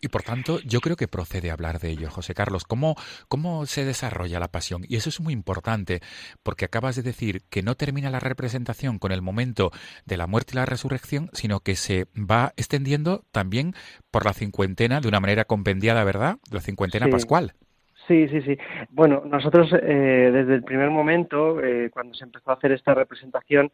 Y 0.00 0.08
por 0.08 0.22
tanto, 0.22 0.58
yo 0.60 0.80
creo 0.80 0.96
que 0.96 1.08
procede 1.08 1.50
hablar 1.50 1.78
de 1.78 1.90
ello, 1.90 2.10
José 2.10 2.34
Carlos. 2.34 2.64
¿Cómo, 2.64 2.96
¿Cómo 3.28 3.66
se 3.66 3.84
desarrolla 3.84 4.40
la 4.40 4.48
pasión? 4.48 4.82
Y 4.88 4.96
eso 4.96 5.10
es 5.10 5.20
muy 5.20 5.32
importante, 5.32 6.00
porque 6.42 6.64
acabas 6.64 6.96
de 6.96 7.02
decir 7.02 7.42
que 7.50 7.62
no 7.62 7.74
termina 7.74 8.10
la 8.10 8.20
representación 8.20 8.98
con 8.98 9.12
el 9.12 9.22
momento 9.22 9.70
de 10.06 10.16
la 10.16 10.26
muerte 10.26 10.52
y 10.54 10.56
la 10.56 10.66
resurrección, 10.66 11.28
sino 11.32 11.60
que 11.60 11.76
se 11.76 12.06
va 12.16 12.52
extendiendo 12.56 13.24
también 13.30 13.74
por 14.10 14.24
la 14.24 14.32
cincuentena 14.32 15.00
de 15.00 15.08
una 15.08 15.20
manera 15.20 15.44
compendiada, 15.44 16.02
¿verdad? 16.04 16.36
La 16.50 16.60
cincuentena 16.60 17.08
pascual. 17.08 17.52
Sí, 18.08 18.26
sí, 18.28 18.42
sí. 18.42 18.58
Bueno, 18.90 19.22
nosotros 19.24 19.72
eh, 19.72 20.30
desde 20.32 20.54
el 20.56 20.64
primer 20.64 20.90
momento, 20.90 21.60
eh, 21.62 21.88
cuando 21.90 22.14
se 22.14 22.24
empezó 22.24 22.50
a 22.50 22.54
hacer 22.54 22.72
esta 22.72 22.94
representación, 22.94 23.70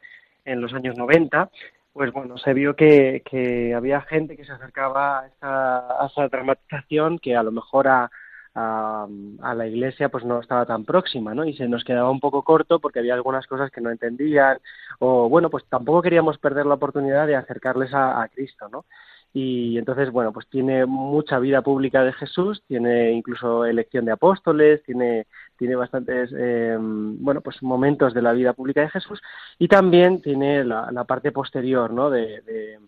en 0.49 0.61
los 0.61 0.73
años 0.75 0.97
90, 0.97 1.51
pues 1.93 2.13
bueno, 2.13 2.39
se 2.39 2.55
vio 2.55 2.77
que, 2.77 3.23
que 3.29 3.75
había 3.75 4.01
gente 4.03 4.37
que 4.37 4.45
se 4.45 4.53
acercaba 4.53 5.21
a 5.21 5.27
esa, 5.27 6.05
a 6.05 6.07
esa 6.07 6.29
dramatización 6.29 7.19
que 7.19 7.37
a 7.37 7.43
lo 7.43 7.53
mejor 7.53 7.89
a, 7.89 8.11
a, 8.55 9.07
a, 9.43 9.55
la 9.55 9.67
iglesia 9.67 10.09
pues 10.09 10.25
no 10.25 10.41
estaba 10.41 10.67
tan 10.67 10.85
próxima, 10.85 11.35
¿no? 11.35 11.45
Y 11.45 11.55
se 11.55 11.69
nos 11.69 11.85
quedaba 11.85 12.11
un 12.11 12.21
poco 12.21 12.43
corto 12.43 12.79
porque 12.81 13.01
había 13.01 13.15
algunas 13.15 13.47
cosas 13.47 13.71
que 13.71 13.81
no 13.81 13.91
entendían 13.91 14.59
o 15.01 15.29
bueno, 15.29 15.51
pues 15.51 15.65
tampoco 15.69 16.03
queríamos 16.03 16.39
perder 16.39 16.67
la 16.67 16.75
oportunidad 16.75 17.27
de 17.27 17.37
acercarles 17.37 17.93
a, 17.95 18.23
a 18.23 18.29
Cristo, 18.29 18.69
¿no? 18.69 18.85
y 19.33 19.77
entonces 19.79 20.11
bueno 20.11 20.33
pues 20.33 20.47
tiene 20.49 20.87
mucha 20.87 21.39
vida 21.39 21.63
pública 21.63 22.03
de 22.03 22.13
Jesús 22.13 22.63
tiene 22.67 23.13
incluso 23.13 23.65
elección 23.67 24.07
de 24.07 24.13
apóstoles 24.13 24.83
tiene 24.85 25.27
tiene 25.59 25.75
bastantes 25.75 26.31
eh, 26.37 26.77
bueno 26.79 27.41
pues 27.41 27.63
momentos 27.63 28.15
de 28.15 28.23
la 28.23 28.33
vida 28.33 28.53
pública 28.53 28.81
de 28.81 28.91
Jesús 28.91 29.21
y 29.59 29.69
también 29.69 30.23
tiene 30.23 30.65
la, 30.65 31.05
parte 31.05 31.33
posterior 31.33 31.93
no 31.93 32.11
de, 32.11 32.79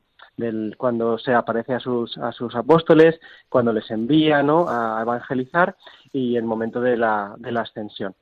cuando 0.76 1.18
se 1.18 1.34
aparece 1.34 1.74
a 1.74 1.80
sus, 1.80 2.16
a 2.16 2.32
sus 2.32 2.54
apóstoles, 2.54 3.20
cuando 3.48 3.72
les 3.72 3.90
envía 3.90 4.42
¿no? 4.42 4.66
a 4.68 5.02
evangelizar 5.02 5.76
y 6.12 6.36
el 6.36 6.44
momento 6.44 6.80
de 6.80 6.96
la, 6.96 7.34
de 7.38 7.52
la 7.52 7.62
ascensión. 7.62 8.14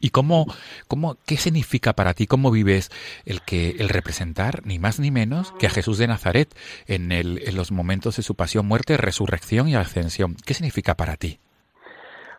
¿Y 0.00 0.10
cómo, 0.10 0.46
cómo, 0.86 1.16
qué 1.26 1.36
significa 1.36 1.92
para 1.94 2.14
ti, 2.14 2.28
cómo 2.28 2.52
vives 2.52 2.90
el 3.24 3.42
que 3.42 3.70
el 3.80 3.88
representar 3.88 4.64
ni 4.64 4.78
más 4.78 5.00
ni 5.00 5.10
menos 5.10 5.52
que 5.58 5.66
a 5.66 5.70
Jesús 5.70 5.98
de 5.98 6.06
Nazaret 6.06 6.54
en 6.86 7.56
los 7.56 7.72
momentos 7.72 8.16
de 8.16 8.22
su 8.22 8.36
pasión, 8.36 8.64
muerte, 8.66 8.96
resurrección 8.96 9.68
y 9.68 9.74
ascensión? 9.74 10.36
¿Qué 10.46 10.54
significa 10.54 10.94
para 10.96 11.16
ti? 11.16 11.40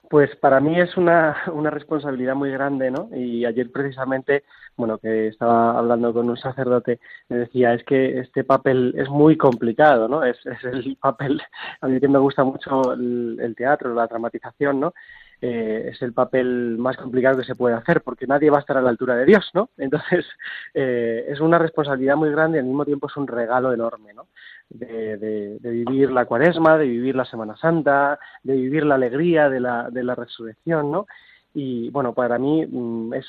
Pues 0.09 0.35
para 0.37 0.59
mí 0.59 0.79
es 0.79 0.97
una, 0.97 1.37
una 1.53 1.69
responsabilidad 1.69 2.35
muy 2.35 2.49
grande, 2.51 2.89
¿no? 2.89 3.09
Y 3.15 3.45
ayer 3.45 3.71
precisamente, 3.71 4.43
bueno, 4.75 4.97
que 4.97 5.27
estaba 5.27 5.77
hablando 5.77 6.11
con 6.13 6.29
un 6.29 6.37
sacerdote, 6.37 6.99
me 7.29 7.37
decía, 7.37 7.73
es 7.75 7.83
que 7.83 8.19
este 8.19 8.43
papel 8.43 8.95
es 8.97 9.07
muy 9.07 9.37
complicado, 9.37 10.07
¿no? 10.07 10.23
Es, 10.23 10.43
es 10.45 10.63
el 10.63 10.97
papel, 10.97 11.39
a 11.81 11.87
mí 11.87 11.99
que 11.99 12.07
me 12.07 12.17
gusta 12.19 12.43
mucho 12.43 12.93
el, 12.93 13.37
el 13.39 13.55
teatro, 13.55 13.93
la 13.93 14.07
dramatización, 14.07 14.79
¿no? 14.79 14.93
Eh, 15.41 15.91
es 15.93 16.01
el 16.01 16.13
papel 16.13 16.77
más 16.77 16.97
complicado 16.97 17.37
que 17.37 17.45
se 17.45 17.55
puede 17.55 17.75
hacer, 17.75 18.01
porque 18.01 18.27
nadie 18.27 18.49
va 18.49 18.57
a 18.57 18.59
estar 18.59 18.77
a 18.77 18.81
la 18.81 18.89
altura 18.89 19.15
de 19.15 19.25
Dios, 19.25 19.49
¿no? 19.53 19.69
Entonces, 19.77 20.25
eh, 20.73 21.25
es 21.29 21.39
una 21.39 21.57
responsabilidad 21.57 22.17
muy 22.17 22.29
grande 22.31 22.57
y 22.57 22.59
al 22.59 22.65
mismo 22.65 22.85
tiempo 22.85 23.07
es 23.07 23.15
un 23.15 23.27
regalo 23.27 23.73
enorme, 23.73 24.13
¿no? 24.13 24.27
De, 24.69 25.17
de, 25.17 25.71
vivir 25.71 26.11
la 26.11 26.25
cuaresma, 26.25 26.77
de 26.77 26.85
vivir 26.85 27.15
la 27.15 27.25
Semana 27.25 27.57
Santa, 27.57 28.19
de 28.43 28.53
vivir 28.53 28.85
la 28.85 28.95
alegría 28.95 29.49
de 29.49 29.59
la, 29.59 29.89
de 29.89 30.03
la 30.03 30.13
resurrección, 30.13 30.91
¿no? 30.91 31.07
Y 31.53 31.89
bueno, 31.89 32.13
para 32.13 32.37
mí 32.37 32.65
mm, 32.65 33.13
es, 33.15 33.25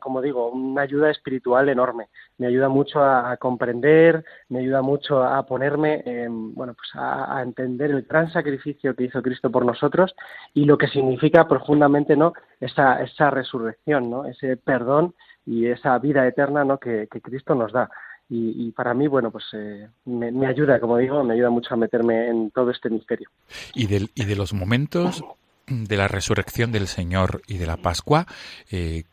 como 0.00 0.20
digo, 0.20 0.50
una 0.50 0.82
ayuda 0.82 1.10
espiritual 1.10 1.68
enorme. 1.68 2.08
Me 2.36 2.46
ayuda 2.46 2.68
mucho 2.68 3.02
a, 3.02 3.36
comprender, 3.38 4.24
me 4.48 4.60
ayuda 4.60 4.82
mucho 4.82 5.22
a 5.22 5.46
ponerme, 5.46 6.04
bueno, 6.28 6.74
pues 6.74 6.90
a, 6.94 7.40
entender 7.42 7.90
el 7.90 8.02
gran 8.02 8.30
sacrificio 8.30 8.94
que 8.94 9.04
hizo 9.04 9.22
Cristo 9.22 9.50
por 9.50 9.64
nosotros 9.64 10.14
y 10.52 10.64
lo 10.64 10.76
que 10.76 10.88
significa 10.88 11.48
profundamente, 11.48 12.16
¿no? 12.16 12.34
Esa, 12.60 13.02
esa 13.02 13.30
resurrección, 13.30 14.10
¿no? 14.10 14.26
Ese 14.26 14.56
perdón 14.56 15.14
y 15.46 15.66
esa 15.66 15.98
vida 15.98 16.26
eterna, 16.26 16.64
¿no? 16.64 16.78
Que, 16.78 17.08
Cristo 17.08 17.54
nos 17.54 17.72
da. 17.72 17.88
Y, 18.28 18.72
para 18.72 18.94
mí, 18.94 19.06
bueno, 19.06 19.30
pues 19.30 19.44
eh, 19.52 19.88
me, 20.06 20.32
me, 20.32 20.46
ayuda, 20.46 20.80
como 20.80 20.96
digo, 20.96 21.22
me 21.22 21.34
ayuda 21.34 21.50
mucho 21.50 21.74
a 21.74 21.76
meterme 21.76 22.28
en 22.28 22.50
todo 22.50 22.70
este 22.70 22.90
misterio. 22.90 23.28
Y, 23.74 23.86
del, 23.86 24.10
y 24.14 24.24
de 24.24 24.34
los 24.34 24.52
momentos 24.52 25.22
de 25.66 25.96
la 25.96 26.08
resurrección 26.08 26.72
del 26.72 26.86
Señor 26.86 27.42
y 27.46 27.58
de 27.58 27.66
la 27.66 27.76
Pascua, 27.76 28.26
eh, 28.70 29.04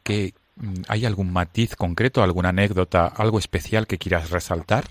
mm, 0.56 0.84
¿hay 0.88 1.06
algún 1.06 1.32
matiz 1.32 1.76
concreto, 1.76 2.24
alguna 2.24 2.50
anécdota, 2.50 3.08
algo 3.08 3.40
especial 3.40 3.88
que 3.88 3.98
quieras 3.98 4.32
resaltar? 4.32 4.86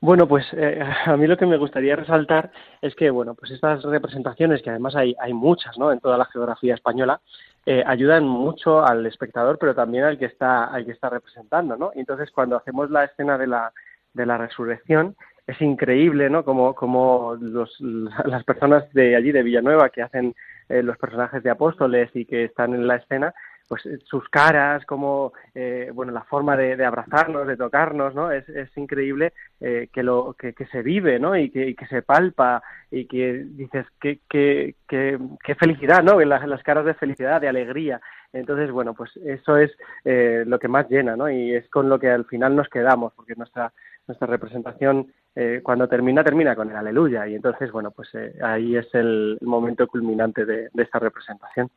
Bueno, 0.00 0.26
pues 0.26 0.44
eh, 0.52 0.80
a 1.06 1.16
mí 1.16 1.26
lo 1.26 1.36
que 1.36 1.46
me 1.46 1.56
gustaría 1.56 1.94
resaltar 1.94 2.50
es 2.80 2.94
que, 2.96 3.08
bueno, 3.10 3.34
pues 3.34 3.52
estas 3.52 3.82
representaciones, 3.84 4.60
que 4.60 4.70
además 4.70 4.96
hay, 4.96 5.14
hay 5.20 5.32
muchas, 5.32 5.78
¿no? 5.78 5.92
En 5.92 6.00
toda 6.00 6.18
la 6.18 6.24
geografía 6.24 6.74
española, 6.74 7.20
eh, 7.64 7.84
ayudan 7.86 8.26
mucho 8.26 8.84
al 8.84 9.06
espectador, 9.06 9.58
pero 9.58 9.76
también 9.76 10.02
al 10.02 10.18
que 10.18 10.24
está, 10.24 10.64
al 10.64 10.84
que 10.84 10.90
está 10.90 11.08
representando, 11.08 11.76
¿no? 11.76 11.92
Entonces 11.94 12.32
cuando 12.32 12.56
hacemos 12.56 12.90
la 12.90 13.04
escena 13.04 13.38
de 13.38 13.46
la, 13.46 13.72
de 14.14 14.26
la 14.26 14.38
resurrección, 14.38 15.16
es 15.46 15.60
increíble, 15.60 16.30
¿no? 16.30 16.44
Como, 16.44 16.74
como 16.74 17.36
los, 17.40 17.80
las 17.80 18.44
personas 18.44 18.90
de 18.92 19.16
allí, 19.16 19.32
de 19.32 19.42
Villanueva, 19.42 19.90
que 19.90 20.02
hacen 20.02 20.34
eh, 20.68 20.82
los 20.82 20.96
personajes 20.98 21.42
de 21.42 21.50
apóstoles 21.50 22.10
y 22.14 22.24
que 22.24 22.44
están 22.44 22.74
en 22.74 22.86
la 22.86 22.96
escena, 22.96 23.34
pues 23.68 23.84
eh, 23.86 23.98
sus 24.04 24.28
caras, 24.28 24.84
como, 24.86 25.32
eh, 25.54 25.90
bueno, 25.92 26.12
la 26.12 26.22
forma 26.22 26.56
de, 26.56 26.84
abrazarnos, 26.84 27.46
de 27.46 27.56
tocarnos, 27.56 28.14
¿no? 28.14 28.30
Es, 28.30 28.48
es 28.48 28.74
increíble 28.76 29.32
que, 29.58 30.02
lo, 30.02 30.34
que, 30.38 30.52
que, 30.54 30.66
se 30.66 30.82
vive, 30.82 31.18
¿no? 31.18 31.36
Y 31.36 31.50
que, 31.50 31.74
que 31.74 31.86
se 31.86 32.02
palpa 32.02 32.62
y 32.90 33.06
que 33.06 33.44
dices, 33.44 33.86
qué, 34.00 34.20
qué, 34.28 34.74
qué 34.88 35.54
felicidad, 35.56 36.02
¿no? 36.02 36.20
Las, 36.20 36.46
las 36.46 36.62
caras 36.62 36.84
de 36.84 36.94
felicidad, 36.94 37.40
de 37.40 37.48
alegría. 37.48 38.00
Entonces, 38.32 38.70
bueno, 38.70 38.94
pues 38.94 39.16
eso 39.18 39.56
es 39.56 39.70
lo 40.04 40.58
que 40.58 40.68
más 40.68 40.88
llena, 40.88 41.16
¿no? 41.16 41.30
Y 41.30 41.54
es 41.54 41.68
con 41.68 41.88
lo 41.88 41.98
que 41.98 42.10
al 42.10 42.24
final 42.24 42.56
nos 42.56 42.68
quedamos, 42.68 43.12
porque 43.14 43.34
nuestra, 43.36 43.72
nuestra 44.06 44.26
representación 44.26 45.12
eh, 45.34 45.60
cuando 45.62 45.88
termina, 45.88 46.22
termina 46.22 46.54
con 46.54 46.70
el 46.70 46.76
aleluya. 46.76 47.26
Y 47.26 47.34
entonces, 47.34 47.70
bueno, 47.72 47.90
pues 47.90 48.08
eh, 48.14 48.34
ahí 48.42 48.76
es 48.76 48.86
el 48.94 49.38
momento 49.40 49.86
culminante 49.86 50.44
de, 50.44 50.68
esta 50.76 50.98
representación. 50.98 51.70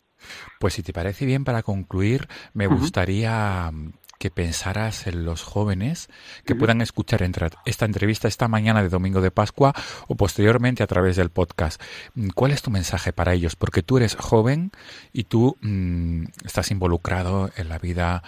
Pues 0.59 0.73
si 0.73 0.84
te 0.84 0.93
parece 0.93 1.26
bien, 1.26 1.43
para 1.43 1.63
concluir, 1.63 2.28
me 2.53 2.67
gustaría 2.67 3.69
mm, 3.71 3.93
que 4.19 4.32
pensaras 4.32 5.07
en 5.07 5.26
los 5.26 5.43
jóvenes 5.43 6.09
que 6.45 6.55
puedan 6.55 6.82
escuchar 6.82 7.21
esta 7.65 7.86
entrevista 7.86 8.28
esta 8.28 8.47
mañana 8.47 8.82
de 8.82 8.89
Domingo 8.89 9.21
de 9.21 9.32
Pascua 9.32 9.73
o 10.07 10.15
posteriormente 10.15 10.84
a 10.84 10.88
través 10.88 11.15
del 11.15 11.30
podcast. 11.30 11.82
Mm, 12.15 12.30
¿Cuál 12.36 12.51
es 12.51 12.61
tu 12.61 12.71
mensaje 12.71 13.13
para 13.13 13.34
ellos? 13.34 13.55
Porque 13.55 13.84
tú 13.84 13.97
eres 13.97 14.15
joven 14.15 14.71
y 15.13 15.26
tú 15.26 15.57
mm, 15.61 16.26
estás 16.43 16.71
involucrado 16.71 17.51
en 17.55 17.69
la 17.69 17.78
vida 17.78 18.23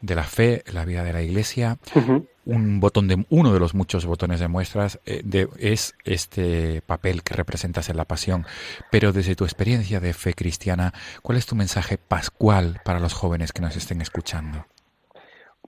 de 0.00 0.14
la 0.14 0.24
fe, 0.24 0.62
en 0.66 0.74
la 0.74 0.84
vida 0.84 1.04
de 1.04 1.12
la 1.12 1.22
Iglesia 1.22 1.78
un 2.50 2.80
botón 2.80 3.06
de 3.06 3.24
uno 3.30 3.52
de 3.52 3.60
los 3.60 3.74
muchos 3.74 4.06
botones 4.06 4.40
de 4.40 4.48
muestras 4.48 5.00
eh, 5.06 5.22
de, 5.24 5.48
es 5.58 5.94
este 6.04 6.82
papel 6.82 7.22
que 7.22 7.34
representas 7.34 7.88
en 7.88 7.96
la 7.96 8.04
pasión. 8.04 8.44
Pero 8.90 9.12
desde 9.12 9.36
tu 9.36 9.44
experiencia 9.44 10.00
de 10.00 10.12
fe 10.12 10.34
cristiana, 10.34 10.92
¿cuál 11.22 11.38
es 11.38 11.46
tu 11.46 11.54
mensaje 11.54 11.96
pascual 11.96 12.80
para 12.84 13.00
los 13.00 13.14
jóvenes 13.14 13.52
que 13.52 13.62
nos 13.62 13.76
estén 13.76 14.00
escuchando? 14.00 14.66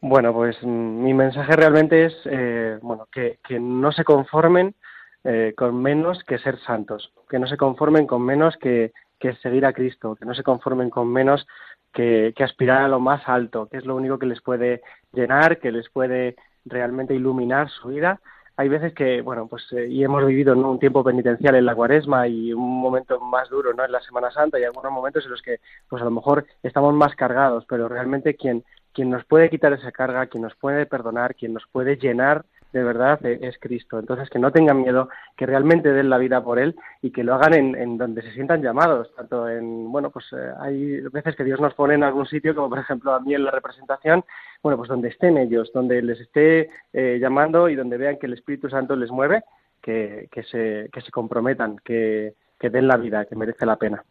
Bueno, 0.00 0.32
pues 0.32 0.56
mm, 0.62 1.04
mi 1.04 1.14
mensaje 1.14 1.54
realmente 1.54 2.06
es 2.06 2.14
eh, 2.24 2.78
bueno 2.82 3.06
que, 3.12 3.38
que, 3.46 3.60
no 3.60 3.92
se 3.92 4.02
conformen 4.02 4.74
eh, 5.22 5.54
con 5.56 5.80
menos 5.80 6.24
que 6.24 6.38
ser 6.38 6.58
santos, 6.60 7.12
que 7.30 7.38
no 7.38 7.46
se 7.46 7.56
conformen 7.56 8.08
con 8.08 8.22
menos 8.22 8.56
que, 8.56 8.92
que 9.20 9.34
seguir 9.36 9.64
a 9.64 9.72
Cristo, 9.72 10.16
que 10.16 10.24
no 10.24 10.34
se 10.34 10.42
conformen 10.42 10.90
con 10.90 11.06
menos 11.12 11.46
que, 11.92 12.32
que, 12.34 12.42
aspirar 12.42 12.82
a 12.82 12.88
lo 12.88 12.98
más 12.98 13.22
alto, 13.28 13.68
que 13.68 13.76
es 13.76 13.84
lo 13.84 13.94
único 13.94 14.18
que 14.18 14.26
les 14.26 14.42
puede 14.42 14.82
llenar, 15.12 15.60
que 15.60 15.70
les 15.70 15.88
puede 15.90 16.34
realmente 16.64 17.14
iluminar 17.14 17.68
su 17.70 17.88
vida. 17.88 18.20
Hay 18.56 18.68
veces 18.68 18.92
que, 18.92 19.22
bueno, 19.22 19.46
pues 19.46 19.64
eh, 19.72 19.88
y 19.88 20.04
hemos 20.04 20.24
vivido 20.26 20.54
un 20.54 20.78
tiempo 20.78 21.02
penitencial 21.02 21.54
en 21.54 21.64
la 21.64 21.74
cuaresma 21.74 22.28
y 22.28 22.52
un 22.52 22.80
momento 22.80 23.18
más 23.20 23.48
duro, 23.48 23.72
¿no? 23.72 23.84
En 23.84 23.92
la 23.92 24.00
Semana 24.02 24.30
Santa 24.30 24.60
y 24.60 24.64
algunos 24.64 24.92
momentos 24.92 25.24
en 25.24 25.30
los 25.30 25.42
que, 25.42 25.60
pues 25.88 26.02
a 26.02 26.04
lo 26.04 26.10
mejor 26.10 26.44
estamos 26.62 26.94
más 26.94 27.14
cargados, 27.16 27.64
pero 27.66 27.88
realmente 27.88 28.36
quien, 28.36 28.64
quien 28.92 29.10
nos 29.10 29.24
puede 29.24 29.48
quitar 29.48 29.72
esa 29.72 29.90
carga, 29.90 30.26
quien 30.26 30.42
nos 30.42 30.54
puede 30.56 30.84
perdonar, 30.86 31.34
quien 31.34 31.54
nos 31.54 31.66
puede 31.72 31.96
llenar 31.96 32.44
de 32.72 32.82
verdad 32.82 33.24
eh, 33.24 33.38
es 33.42 33.58
Cristo. 33.58 33.98
Entonces, 33.98 34.28
que 34.30 34.38
no 34.38 34.50
tengan 34.50 34.82
miedo, 34.82 35.08
que 35.36 35.46
realmente 35.46 35.92
den 35.92 36.10
la 36.10 36.18
vida 36.18 36.42
por 36.42 36.58
Él 36.58 36.74
y 37.00 37.10
que 37.10 37.24
lo 37.24 37.34
hagan 37.34 37.54
en, 37.54 37.98
donde 37.98 38.22
se 38.22 38.32
sientan 38.32 38.62
llamados. 38.62 39.14
Tanto 39.14 39.48
en, 39.48 39.90
bueno, 39.92 40.10
pues 40.10 40.26
eh, 40.32 40.52
hay 40.58 41.00
veces 41.12 41.36
que 41.36 41.44
Dios 41.44 41.60
nos 41.60 41.74
pone 41.74 41.94
en 41.94 42.04
algún 42.04 42.26
sitio, 42.26 42.54
como 42.54 42.70
por 42.70 42.78
ejemplo 42.78 43.12
a 43.12 43.20
mí 43.20 43.34
en 43.34 43.44
la 43.44 43.50
representación, 43.50 44.24
bueno, 44.62 44.76
pues 44.76 44.88
donde 44.88 45.08
estén 45.08 45.38
ellos, 45.38 45.70
donde 45.72 46.02
les 46.02 46.20
esté 46.20 46.70
eh, 46.92 47.18
llamando 47.20 47.68
y 47.68 47.76
donde 47.76 47.98
vean 47.98 48.18
que 48.18 48.26
el 48.26 48.34
Espíritu 48.34 48.68
Santo 48.68 48.96
les 48.96 49.10
mueve, 49.10 49.42
que, 49.80 50.28
que, 50.30 50.42
se, 50.44 50.88
que 50.92 51.00
se 51.00 51.10
comprometan, 51.10 51.76
que, 51.84 52.34
que 52.58 52.70
den 52.70 52.88
la 52.88 52.96
vida, 52.96 53.24
que 53.24 53.36
merece 53.36 53.66
la 53.66 53.76
pena. 53.76 54.04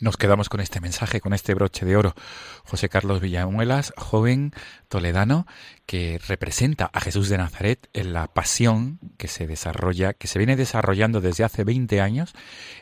Nos 0.00 0.16
quedamos 0.16 0.48
con 0.48 0.60
este 0.60 0.80
mensaje, 0.80 1.20
con 1.20 1.32
este 1.34 1.54
broche 1.54 1.86
de 1.86 1.96
oro. 1.96 2.14
José 2.64 2.88
Carlos 2.88 3.20
Villamuelas, 3.20 3.92
joven 3.96 4.52
toledano, 4.88 5.46
que 5.86 6.18
representa 6.26 6.90
a 6.92 7.00
Jesús 7.00 7.28
de 7.28 7.38
Nazaret 7.38 7.88
en 7.92 8.12
la 8.12 8.26
pasión 8.26 8.98
que 9.18 9.28
se 9.28 9.46
desarrolla, 9.46 10.12
que 10.12 10.26
se 10.26 10.38
viene 10.38 10.56
desarrollando 10.56 11.20
desde 11.20 11.44
hace 11.44 11.64
20 11.64 12.00
años 12.00 12.34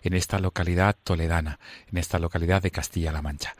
en 0.03 0.15
esta 0.15 0.39
localidad 0.39 0.97
toledana, 1.03 1.59
en 1.91 1.99
esta 1.99 2.19
localidad 2.19 2.63
de 2.63 2.71
Castilla-La 2.71 3.23
Mancha. 3.23 3.55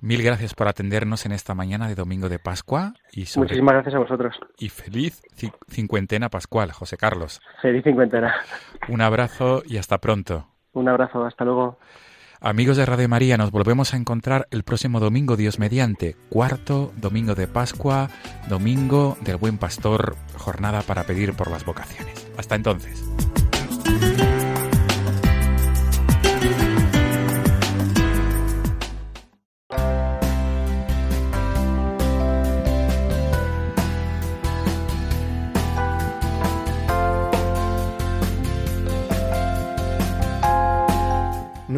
Mil 0.00 0.22
gracias 0.22 0.54
por 0.54 0.68
atendernos 0.68 1.26
en 1.26 1.32
esta 1.32 1.54
mañana 1.54 1.88
de 1.88 1.96
Domingo 1.96 2.28
de 2.28 2.38
Pascua. 2.38 2.94
Y 3.12 3.24
Muchísimas 3.36 3.74
gracias 3.74 3.96
a 3.96 3.98
vosotros. 3.98 4.36
Y 4.56 4.68
feliz 4.68 5.22
cincuentena 5.68 6.28
pascual, 6.28 6.70
José 6.70 6.96
Carlos. 6.96 7.40
Feliz 7.60 7.82
cincuentena. 7.82 8.32
Un 8.88 9.00
abrazo 9.00 9.62
y 9.66 9.76
hasta 9.76 9.98
pronto. 9.98 10.46
Un 10.72 10.88
abrazo, 10.88 11.24
hasta 11.24 11.44
luego. 11.44 11.78
Amigos 12.40 12.76
de 12.76 12.86
Radio 12.86 13.08
María, 13.08 13.36
nos 13.36 13.50
volvemos 13.50 13.92
a 13.92 13.96
encontrar 13.96 14.46
el 14.52 14.62
próximo 14.62 15.00
domingo, 15.00 15.36
Dios 15.36 15.58
mediante, 15.58 16.14
cuarto 16.28 16.92
domingo 16.96 17.34
de 17.34 17.48
Pascua, 17.48 18.10
domingo 18.48 19.18
del 19.22 19.38
Buen 19.38 19.58
Pastor, 19.58 20.16
jornada 20.36 20.82
para 20.82 21.02
pedir 21.02 21.34
por 21.34 21.50
las 21.50 21.64
vocaciones. 21.64 22.28
Hasta 22.36 22.54
entonces. 22.54 23.02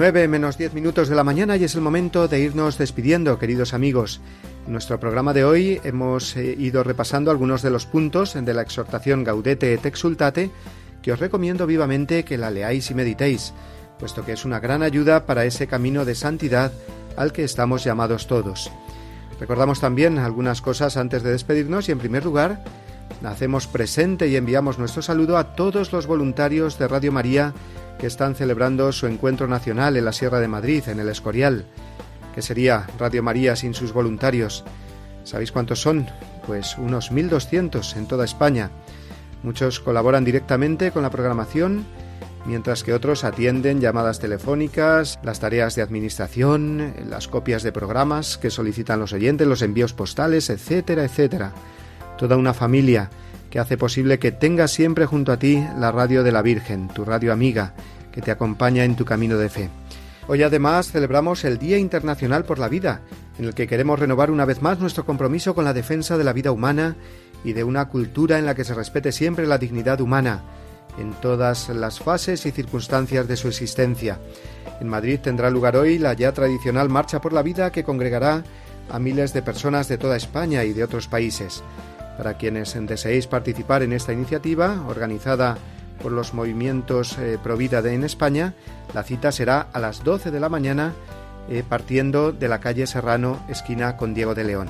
Nueve 0.00 0.28
menos 0.28 0.56
diez 0.56 0.72
minutos 0.72 1.10
de 1.10 1.14
la 1.14 1.24
mañana 1.24 1.58
y 1.58 1.64
es 1.64 1.74
el 1.74 1.82
momento 1.82 2.26
de 2.26 2.40
irnos 2.40 2.78
despidiendo, 2.78 3.38
queridos 3.38 3.74
amigos. 3.74 4.22
En 4.64 4.72
nuestro 4.72 4.98
programa 4.98 5.34
de 5.34 5.44
hoy 5.44 5.78
hemos 5.84 6.38
eh, 6.38 6.56
ido 6.58 6.82
repasando 6.82 7.30
algunos 7.30 7.60
de 7.60 7.68
los 7.68 7.84
puntos 7.84 8.32
de 8.32 8.54
la 8.54 8.62
exhortación 8.62 9.24
Gaudete 9.24 9.74
et 9.74 9.84
Exultate 9.84 10.50
que 11.02 11.12
os 11.12 11.20
recomiendo 11.20 11.66
vivamente 11.66 12.24
que 12.24 12.38
la 12.38 12.50
leáis 12.50 12.90
y 12.90 12.94
meditéis, 12.94 13.52
puesto 13.98 14.24
que 14.24 14.32
es 14.32 14.46
una 14.46 14.58
gran 14.58 14.82
ayuda 14.82 15.26
para 15.26 15.44
ese 15.44 15.66
camino 15.66 16.06
de 16.06 16.14
santidad 16.14 16.72
al 17.18 17.34
que 17.34 17.44
estamos 17.44 17.84
llamados 17.84 18.26
todos. 18.26 18.72
Recordamos 19.38 19.80
también 19.80 20.16
algunas 20.18 20.62
cosas 20.62 20.96
antes 20.96 21.22
de 21.22 21.32
despedirnos 21.32 21.90
y 21.90 21.92
en 21.92 21.98
primer 21.98 22.24
lugar, 22.24 22.64
hacemos 23.22 23.66
presente 23.66 24.28
y 24.28 24.36
enviamos 24.36 24.78
nuestro 24.78 25.02
saludo 25.02 25.36
a 25.36 25.54
todos 25.54 25.92
los 25.92 26.06
voluntarios 26.06 26.78
de 26.78 26.88
Radio 26.88 27.12
María 27.12 27.52
que 28.00 28.06
están 28.06 28.34
celebrando 28.34 28.90
su 28.92 29.06
encuentro 29.06 29.46
nacional 29.46 29.96
en 29.96 30.06
la 30.06 30.12
Sierra 30.12 30.40
de 30.40 30.48
Madrid, 30.48 30.82
en 30.88 31.00
el 31.00 31.10
Escorial. 31.10 31.66
¿Qué 32.34 32.40
sería 32.40 32.86
Radio 32.98 33.22
María 33.22 33.56
sin 33.56 33.74
sus 33.74 33.92
voluntarios? 33.92 34.64
¿Sabéis 35.24 35.52
cuántos 35.52 35.82
son? 35.82 36.06
Pues 36.46 36.78
unos 36.78 37.12
1.200 37.12 37.96
en 37.96 38.06
toda 38.06 38.24
España. 38.24 38.70
Muchos 39.42 39.80
colaboran 39.80 40.24
directamente 40.24 40.92
con 40.92 41.02
la 41.02 41.10
programación 41.10 41.84
mientras 42.46 42.82
que 42.82 42.94
otros 42.94 43.22
atienden 43.22 43.82
llamadas 43.82 44.18
telefónicas, 44.18 45.18
las 45.22 45.40
tareas 45.40 45.74
de 45.74 45.82
administración, 45.82 46.94
las 47.08 47.28
copias 47.28 47.62
de 47.62 47.72
programas 47.72 48.38
que 48.38 48.48
solicitan 48.48 48.98
los 48.98 49.12
oyentes, 49.12 49.46
los 49.46 49.60
envíos 49.60 49.92
postales, 49.92 50.48
etcétera, 50.48 51.04
etcétera. 51.04 51.52
Toda 52.16 52.38
una 52.38 52.54
familia 52.54 53.10
que 53.50 53.58
hace 53.58 53.76
posible 53.76 54.18
que 54.18 54.32
tengas 54.32 54.70
siempre 54.70 55.06
junto 55.06 55.32
a 55.32 55.38
ti 55.38 55.62
la 55.76 55.92
radio 55.92 56.22
de 56.22 56.32
la 56.32 56.40
Virgen, 56.40 56.88
tu 56.88 57.04
radio 57.04 57.32
amiga, 57.32 57.74
que 58.12 58.22
te 58.22 58.30
acompaña 58.30 58.84
en 58.84 58.96
tu 58.96 59.04
camino 59.04 59.36
de 59.36 59.48
fe. 59.48 59.68
Hoy 60.28 60.42
además 60.44 60.92
celebramos 60.92 61.44
el 61.44 61.58
Día 61.58 61.76
Internacional 61.76 62.44
por 62.44 62.58
la 62.58 62.68
Vida, 62.68 63.00
en 63.38 63.46
el 63.46 63.54
que 63.54 63.66
queremos 63.66 63.98
renovar 63.98 64.30
una 64.30 64.44
vez 64.44 64.62
más 64.62 64.78
nuestro 64.78 65.04
compromiso 65.04 65.54
con 65.54 65.64
la 65.64 65.72
defensa 65.72 66.16
de 66.16 66.24
la 66.24 66.32
vida 66.32 66.52
humana 66.52 66.96
y 67.42 67.52
de 67.52 67.64
una 67.64 67.88
cultura 67.88 68.38
en 68.38 68.46
la 68.46 68.54
que 68.54 68.64
se 68.64 68.74
respete 68.74 69.10
siempre 69.12 69.46
la 69.46 69.58
dignidad 69.58 70.00
humana, 70.00 70.42
en 70.98 71.12
todas 71.14 71.68
las 71.70 71.98
fases 71.98 72.46
y 72.46 72.52
circunstancias 72.52 73.26
de 73.26 73.36
su 73.36 73.48
existencia. 73.48 74.18
En 74.80 74.88
Madrid 74.88 75.18
tendrá 75.20 75.50
lugar 75.50 75.76
hoy 75.76 75.98
la 75.98 76.12
ya 76.12 76.32
tradicional 76.32 76.88
Marcha 76.88 77.20
por 77.20 77.32
la 77.32 77.42
Vida 77.42 77.72
que 77.72 77.84
congregará 77.84 78.44
a 78.90 78.98
miles 78.98 79.32
de 79.32 79.42
personas 79.42 79.88
de 79.88 79.98
toda 79.98 80.16
España 80.16 80.64
y 80.64 80.72
de 80.72 80.84
otros 80.84 81.08
países. 81.08 81.62
Para 82.16 82.34
quienes 82.34 82.74
deseéis 82.86 83.26
participar 83.26 83.82
en 83.82 83.92
esta 83.92 84.12
iniciativa, 84.12 84.84
organizada 84.88 85.56
por 86.02 86.12
los 86.12 86.34
movimientos 86.34 87.18
eh, 87.18 87.38
Provida 87.42 87.80
en 87.80 88.04
España, 88.04 88.54
la 88.94 89.02
cita 89.02 89.32
será 89.32 89.68
a 89.72 89.78
las 89.78 90.02
12 90.04 90.30
de 90.30 90.40
la 90.40 90.48
mañana 90.48 90.92
eh, 91.48 91.64
partiendo 91.68 92.32
de 92.32 92.48
la 92.48 92.60
calle 92.60 92.86
Serrano, 92.86 93.44
esquina 93.48 93.96
con 93.96 94.14
Diego 94.14 94.34
de 94.34 94.44
León. 94.44 94.68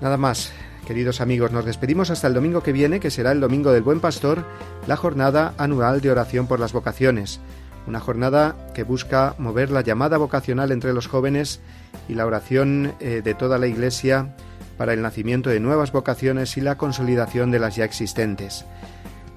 Nada 0.00 0.16
más, 0.16 0.52
queridos 0.86 1.20
amigos, 1.20 1.50
nos 1.50 1.64
despedimos 1.64 2.10
hasta 2.10 2.26
el 2.26 2.34
domingo 2.34 2.62
que 2.62 2.72
viene, 2.72 3.00
que 3.00 3.10
será 3.10 3.32
el 3.32 3.40
Domingo 3.40 3.72
del 3.72 3.82
Buen 3.82 4.00
Pastor, 4.00 4.44
la 4.86 4.96
jornada 4.96 5.54
anual 5.56 6.00
de 6.00 6.10
oración 6.10 6.46
por 6.46 6.60
las 6.60 6.72
vocaciones. 6.72 7.40
Una 7.86 8.00
jornada 8.00 8.54
que 8.74 8.82
busca 8.82 9.34
mover 9.38 9.70
la 9.70 9.80
llamada 9.80 10.18
vocacional 10.18 10.72
entre 10.72 10.92
los 10.92 11.08
jóvenes 11.08 11.60
y 12.06 12.14
la 12.14 12.26
oración 12.26 12.92
eh, 13.00 13.22
de 13.24 13.34
toda 13.34 13.58
la 13.58 13.66
Iglesia 13.66 14.34
para 14.78 14.94
el 14.94 15.02
nacimiento 15.02 15.50
de 15.50 15.60
nuevas 15.60 15.92
vocaciones 15.92 16.56
y 16.56 16.62
la 16.62 16.78
consolidación 16.78 17.50
de 17.50 17.58
las 17.58 17.76
ya 17.76 17.84
existentes. 17.84 18.64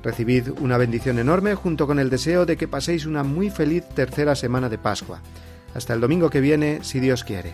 Recibid 0.04 0.50
una 0.62 0.78
bendición 0.78 1.20
enorme 1.20 1.56
junto 1.56 1.86
con 1.88 2.00
el 2.00 2.10
deseo 2.10 2.46
de 2.46 2.56
que 2.56 2.68
paséis 2.68 3.06
una 3.06 3.24
muy 3.24 3.50
feliz 3.50 3.84
tercera 3.90 4.36
semana 4.36 4.70
de 4.70 4.78
Pascua. 4.78 5.20
Hasta 5.76 5.94
el 5.94 6.02
domingo 6.02 6.30
que 6.30 6.42
viene, 6.42 6.80
si 6.84 7.00
Dios 7.00 7.24
quiere. 7.24 7.54